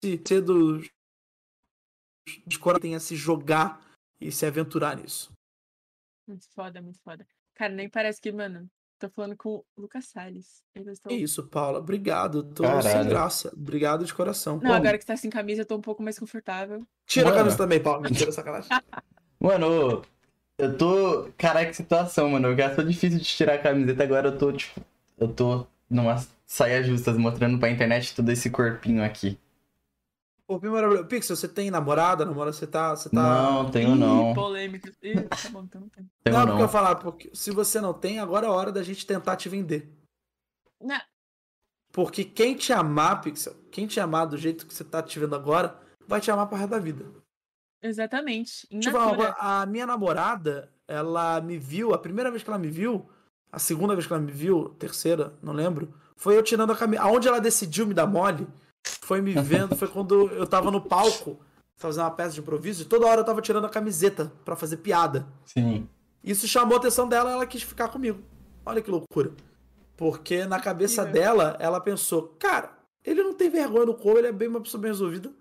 [0.02, 0.90] se dos
[2.58, 3.86] corações tem a se jogar
[4.18, 5.30] e se aventurar nisso.
[6.26, 7.28] Muito foda, muito foda.
[7.54, 10.64] Cara, nem parece que, mano, tô falando com o Lucas Salles.
[10.74, 11.80] É isso, Paula.
[11.80, 12.42] Obrigado.
[12.42, 12.84] Tô Caralho.
[12.84, 13.52] sem graça.
[13.54, 14.58] Obrigado de coração.
[14.64, 16.88] Não, agora que você tá sem camisa, eu tô um pouco mais confortável.
[17.06, 17.36] Tira Mano.
[17.36, 18.04] a camisa também, Paula.
[18.04, 18.70] Mentira, sacanagem.
[19.38, 20.02] Mano,
[20.62, 21.32] eu tô.
[21.38, 22.56] Caraca, que situação, mano.
[22.56, 24.82] Já foi difícil de tirar a camiseta, agora eu tô, tipo.
[25.18, 29.40] Eu tô numa saia justas mostrando pra internet todo esse corpinho aqui.
[30.48, 31.08] Pô, maravilhoso.
[31.08, 32.26] Pixel, você tem namorada?
[32.26, 32.96] Namorada, você tá.
[32.96, 33.22] Você tá...
[33.22, 34.34] Não, tenho Ih, não.
[34.34, 34.90] polêmico.
[35.02, 36.10] Ih, tá bom, então não tem.
[36.24, 36.62] Tenho não, porque eu não.
[36.62, 39.48] ia falar, porque se você não tem, agora é a hora da gente tentar te
[39.48, 39.90] vender.
[40.82, 41.00] Não,
[41.92, 45.36] Porque quem te amar, Pixel, quem te amar do jeito que você tá te vendo
[45.36, 47.06] agora, vai te amar pro resto da vida.
[47.82, 48.68] Exatamente.
[48.72, 49.34] In Deixa eu falar uma natura.
[49.34, 53.10] coisa, a minha namorada, ela me viu, a primeira vez que ela me viu,
[53.52, 57.02] a segunda vez que ela me viu, terceira, não lembro, foi eu tirando a camisa.
[57.04, 58.48] Aonde ela decidiu me dar mole,
[59.02, 61.40] foi me vendo, foi quando eu tava no palco,
[61.76, 64.78] fazendo uma peça de improviso, e toda hora eu tava tirando a camiseta pra fazer
[64.78, 65.28] piada.
[65.46, 65.90] Sim.
[66.24, 68.22] Isso chamou a atenção dela, ela quis ficar comigo.
[68.66, 69.32] Olha que loucura.
[69.98, 71.22] Porque na cabeça Incrível.
[71.22, 74.80] dela, ela pensou, cara, ele não tem vergonha no corpo, ele é bem uma pessoa
[74.82, 75.32] bem resolvida.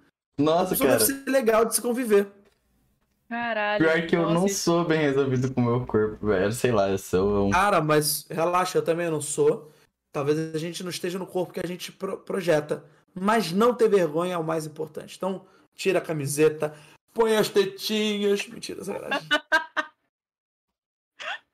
[0.41, 0.91] Nossa, cara.
[0.99, 2.27] deve ser legal de se conviver.
[3.29, 3.85] Caralho.
[3.85, 6.51] Pior que eu nossa, não isso- sou bem resolvido com o meu corpo, velho.
[6.53, 7.51] Sei lá, eu sou um.
[7.51, 9.71] Cara, mas relaxa, eu também não sou.
[10.13, 12.85] Talvez a gente não esteja no corpo que a gente pro- projeta.
[13.15, 15.17] Mas não ter vergonha é o mais importante.
[15.17, 15.45] Então,
[15.75, 16.75] tira a camiseta,
[17.15, 18.47] põe as tetinhas.
[18.49, 19.29] Mentira, sacanagem.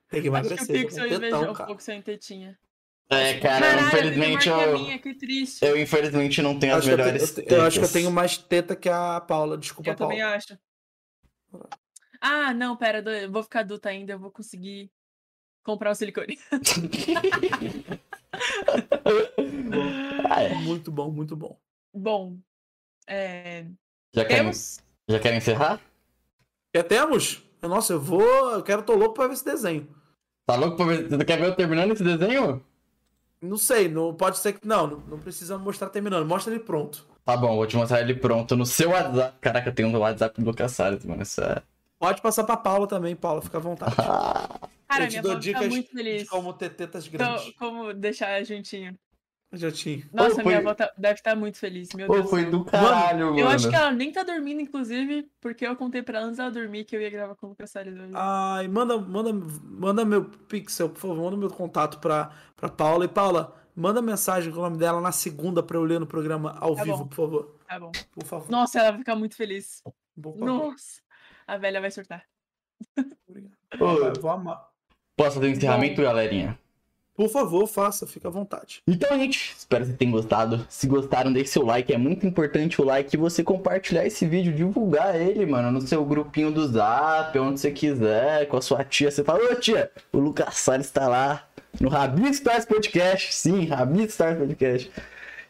[0.09, 0.67] Tem que Acho que o emagrecer.
[0.85, 1.65] Pixel invejou um cara.
[1.67, 2.57] pouco sem tetinha.
[3.09, 4.57] É, cara, Caralho, infelizmente eu.
[4.57, 4.79] tenho eu.
[4.79, 5.01] minha.
[5.61, 8.11] Eu infelizmente não tenho Eu as eu, melhores tenho, eu, eu acho que eu tenho
[8.11, 9.57] mais teta que a Paula.
[9.57, 10.35] Desculpa, Eu também Paula.
[10.35, 10.57] acho.
[12.19, 14.91] Ah, não, pera, eu vou ficar adulta ainda, eu vou conseguir
[15.63, 16.37] comprar o silicone.
[20.29, 20.53] Ah, é.
[20.59, 21.57] Muito bom, muito bom.
[21.93, 22.37] Bom,
[23.07, 23.65] é,
[24.13, 24.79] Já querem, temos.
[25.09, 25.79] já querem encerrar?
[26.75, 27.43] Já temos?
[27.61, 28.21] Nossa, eu vou.
[28.51, 29.87] Eu quero, tô louco pra ver esse desenho.
[30.45, 31.09] Tá louco pra ver?
[31.09, 32.63] Você quer ver eu terminando esse desenho?
[33.41, 34.67] Não sei, não pode ser que.
[34.67, 36.25] Não, não, não precisa mostrar terminando.
[36.27, 37.05] Mostra ele pronto.
[37.23, 39.37] Tá bom, vou te mostrar ele pronto no seu WhatsApp.
[39.41, 41.21] Caraca, eu tenho um WhatsApp do Lucas Salles, mano.
[41.21, 41.61] Isso é.
[41.99, 43.95] Pode passar pra Paula também, Paula, fica à vontade.
[44.87, 46.29] Cara, eu te minha dou dicas muito de feliz.
[46.29, 47.53] como ter tetas Então, grandes.
[47.57, 48.97] como deixar juntinho.
[49.57, 50.07] Já tinha.
[50.13, 52.29] Nossa, foi- minha avó tá- deve estar muito feliz, meu Pô, Deus.
[52.29, 53.39] foi do caralho, mano.
[53.39, 56.51] Eu acho que ela nem tá dormindo, inclusive, porque eu contei pra ela antes dela
[56.51, 58.11] dormir que eu ia gravar com o Lucas Salles hoje.
[58.13, 63.05] Ai, manda, manda, manda meu pixel, por favor, manda meu contato pra, pra Paula.
[63.05, 66.55] E Paula, manda mensagem com o nome dela na segunda pra eu ler no programa
[66.59, 67.07] ao Tá vivo, bom.
[67.07, 67.55] por favor.
[67.67, 67.91] Tá bom.
[68.11, 68.49] Por favor.
[68.51, 69.81] Nossa, ela vai ficar muito feliz.
[70.35, 71.01] Nossa.
[71.45, 72.23] A velha vai surtar.
[73.27, 73.55] Obrigado.
[73.79, 74.67] Ô, vou amar.
[75.15, 76.57] posso fazer um encerramento, galerinha?
[77.17, 78.83] Por favor, faça, fica à vontade.
[78.87, 80.63] Então, gente, espero que tenham gostado.
[80.69, 81.91] Se gostaram, deixe seu like.
[81.91, 86.05] É muito importante o like e você compartilhar esse vídeo, divulgar ele, mano, no seu
[86.05, 89.09] grupinho do Zap, onde você quiser, com a sua tia.
[89.09, 91.47] Você fala, ô tia, o Lucas Salles tá lá
[91.81, 93.33] no Rabito Stars Podcast.
[93.33, 94.91] Sim, Rabito Stars Podcast.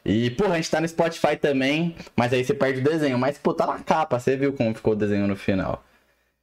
[0.06, 3.19] E, porra, a gente tá no Spotify também, mas aí você perde o desenho.
[3.19, 5.84] Mas, pô, tá na capa, você viu como ficou o desenho no final.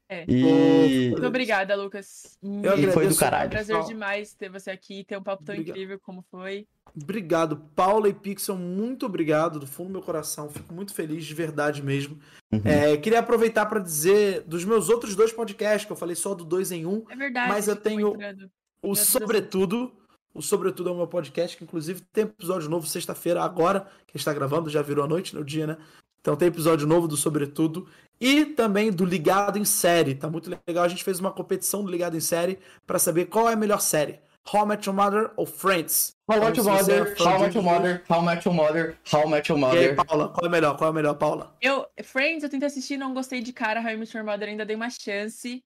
[0.09, 0.25] É.
[0.29, 2.39] E, Muito obrigada, Lucas.
[2.43, 3.49] Eu e foi do caralho.
[3.51, 3.89] Prazer Pessoal.
[3.93, 5.77] demais ter você aqui, ter um papo tão Obrigado.
[5.77, 6.67] incrível como foi.
[6.95, 10.49] Obrigado, Paula e Pixel, muito obrigado do fundo do meu coração.
[10.51, 12.19] Fico muito feliz, de verdade mesmo.
[12.53, 12.61] Uhum.
[12.65, 16.45] É, queria aproveitar para dizer dos meus outros dois podcasts, que eu falei só do
[16.45, 17.49] dois em um, É verdade.
[17.49, 18.15] Mas eu tenho-
[18.83, 19.93] o Sobretudo.
[20.35, 24.19] O Sobretudo é o meu podcast, que inclusive tem episódio novo sexta-feira, agora, que a
[24.19, 25.77] gente tá gravando, já virou a noite, no dia, né?
[26.21, 27.87] Então tem episódio novo do Sobretudo.
[28.21, 30.15] E também do Ligado em Série.
[30.15, 30.85] Tá muito legal.
[30.85, 33.81] A gente fez uma competição do Ligado em Série para saber qual é a melhor
[33.81, 34.19] série.
[34.53, 36.15] How I Met Your Mother ou Friends?
[36.29, 39.29] How Então, Much Your é Mother, How Much Your Mother, How Much Your Mother, How
[39.29, 39.97] Much Your E aí, Mother.
[40.07, 40.77] Paula, qual é melhor?
[40.77, 41.57] Qual é melhor, Paula?
[41.63, 43.81] Eu, Friends, eu tentei assistir, não gostei de cara.
[43.81, 45.63] How I Met Your Mother ainda dei uma chance.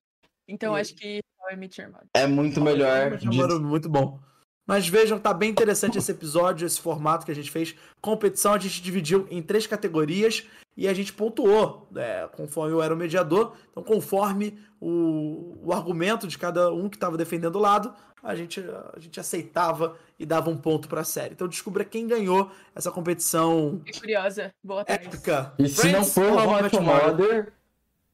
[0.46, 2.06] Então E- acho que How I Met Your Mother.
[2.14, 2.88] É muito melhor.
[3.00, 4.20] How I Met Your Mother, Muito bom.
[4.68, 7.74] Mas vejam, tá bem interessante esse episódio, esse formato que a gente fez.
[8.02, 10.44] Competição, a gente dividiu em três categorias
[10.76, 13.54] e a gente pontuou, né, conforme eu era o mediador.
[13.70, 18.60] Então, conforme o, o argumento de cada um que estava defendendo o lado, a gente,
[18.94, 21.32] a gente aceitava e dava um ponto pra série.
[21.32, 24.52] Então, descubra quem ganhou essa competição Fiquei curiosa.
[24.62, 25.06] Boa tarde.
[25.06, 25.54] épica.
[25.58, 26.82] E se não Friends for ou How Mother?
[26.82, 27.52] Mother,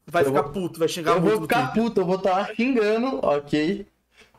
[0.06, 2.16] Vai eu ficar vou- puto, vai xingar eu muito vou no ficar puto, eu vou
[2.16, 3.86] estar xingando, ok?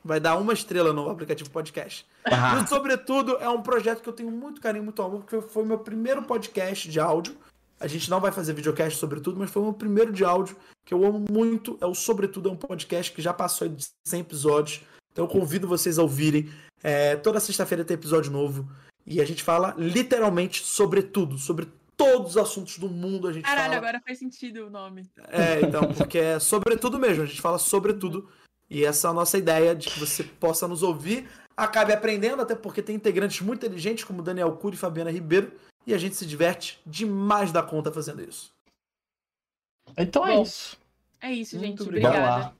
[0.06, 2.06] Vai dar uma estrela no aplicativo podcast.
[2.24, 5.64] Ah, E, sobretudo, é um projeto que eu tenho muito carinho, muito amor, porque foi
[5.64, 7.36] o meu primeiro podcast de áudio.
[7.80, 10.56] A gente não vai fazer videocast sobretudo, mas foi o meu primeiro de áudio,
[10.86, 11.76] que eu amo muito.
[11.82, 14.82] É o Sobretudo, é um podcast que já passou de 100 episódios.
[15.12, 16.52] Então eu convido vocês a ouvirem.
[16.84, 18.70] É, toda sexta-feira tem episódio novo.
[19.08, 21.68] E a gente fala literalmente sobre tudo, sobre
[21.98, 23.28] todos os assuntos do mundo.
[23.28, 23.78] A gente Caralho, fala.
[23.78, 25.10] agora faz sentido o nome.
[25.30, 28.30] É, então, porque é sobre tudo mesmo, a gente fala sobre tudo.
[28.70, 32.56] E essa é a nossa ideia de que você possa nos ouvir, acabe aprendendo, até
[32.56, 35.52] porque tem integrantes muito inteligentes como Daniel Cury e Fabiana Ribeiro,
[35.86, 38.52] e a gente se diverte demais da conta fazendo isso.
[39.98, 40.78] então é Bom, isso.
[41.22, 41.82] É isso, Muito gente.
[41.84, 42.12] obrigado.
[42.14, 42.46] Bora Obrigada.
[42.50, 42.56] lá.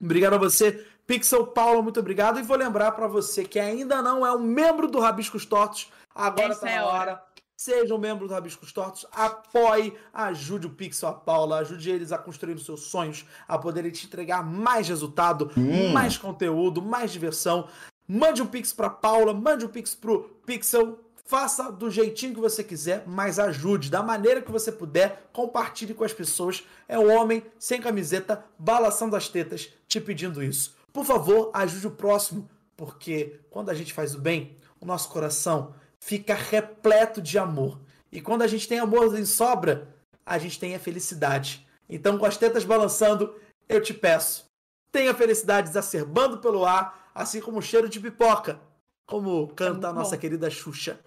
[0.00, 2.38] Obrigado a você, Pixel Paulo, muito obrigado.
[2.38, 6.50] E vou lembrar pra você que ainda não é um membro do Rabiscos Tortos, agora
[6.52, 7.10] Essa tá é na a hora.
[7.12, 7.24] hora.
[7.56, 12.18] Seja um membro do Rabiscos Tortos, apoie, ajude o Pixel, a Paula, ajude eles a
[12.18, 15.90] construir os seus sonhos, a poderem te entregar mais resultado, Hum.
[15.90, 17.66] mais conteúdo, mais diversão.
[18.06, 20.98] Mande um Pix pra Paula, mande um Pix pro Pixel.
[21.24, 25.28] Faça do jeitinho que você quiser, mas ajude da maneira que você puder.
[25.32, 26.62] Compartilhe com as pessoas.
[26.86, 30.76] É o homem sem camiseta, balançando as tetas, te pedindo isso.
[30.92, 35.74] Por favor, ajude o próximo, porque quando a gente faz o bem, o nosso coração
[36.00, 37.80] fica repleto de amor.
[38.10, 39.94] E quando a gente tem amor em sobra,
[40.24, 41.66] a gente tem a felicidade.
[41.88, 43.34] Então, com as tetas balançando,
[43.68, 44.46] eu te peço,
[44.90, 48.60] tenha felicidade exacerbando pelo ar, assim como o cheiro de pipoca,
[49.06, 50.20] como canta a muito nossa bom.
[50.20, 50.98] querida Xuxa.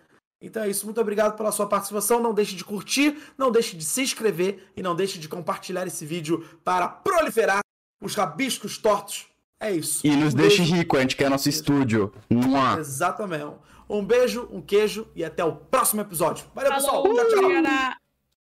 [0.41, 2.21] Então é isso, muito obrigado pela sua participação.
[2.21, 6.05] Não deixe de curtir, não deixe de se inscrever e não deixe de compartilhar esse
[6.05, 7.59] vídeo para proliferar
[8.01, 9.27] os rabiscos tortos.
[9.59, 10.05] É isso.
[10.07, 12.13] E nos Um deixe rico, a gente quer nosso estúdio.
[12.29, 12.79] Mua.
[12.79, 13.57] Exatamente.
[13.89, 16.45] Um beijo, um queijo e até o próximo episódio.
[16.53, 17.29] Valeu, Falou, pessoal.
[17.29, 18.08] Tchau, tchau.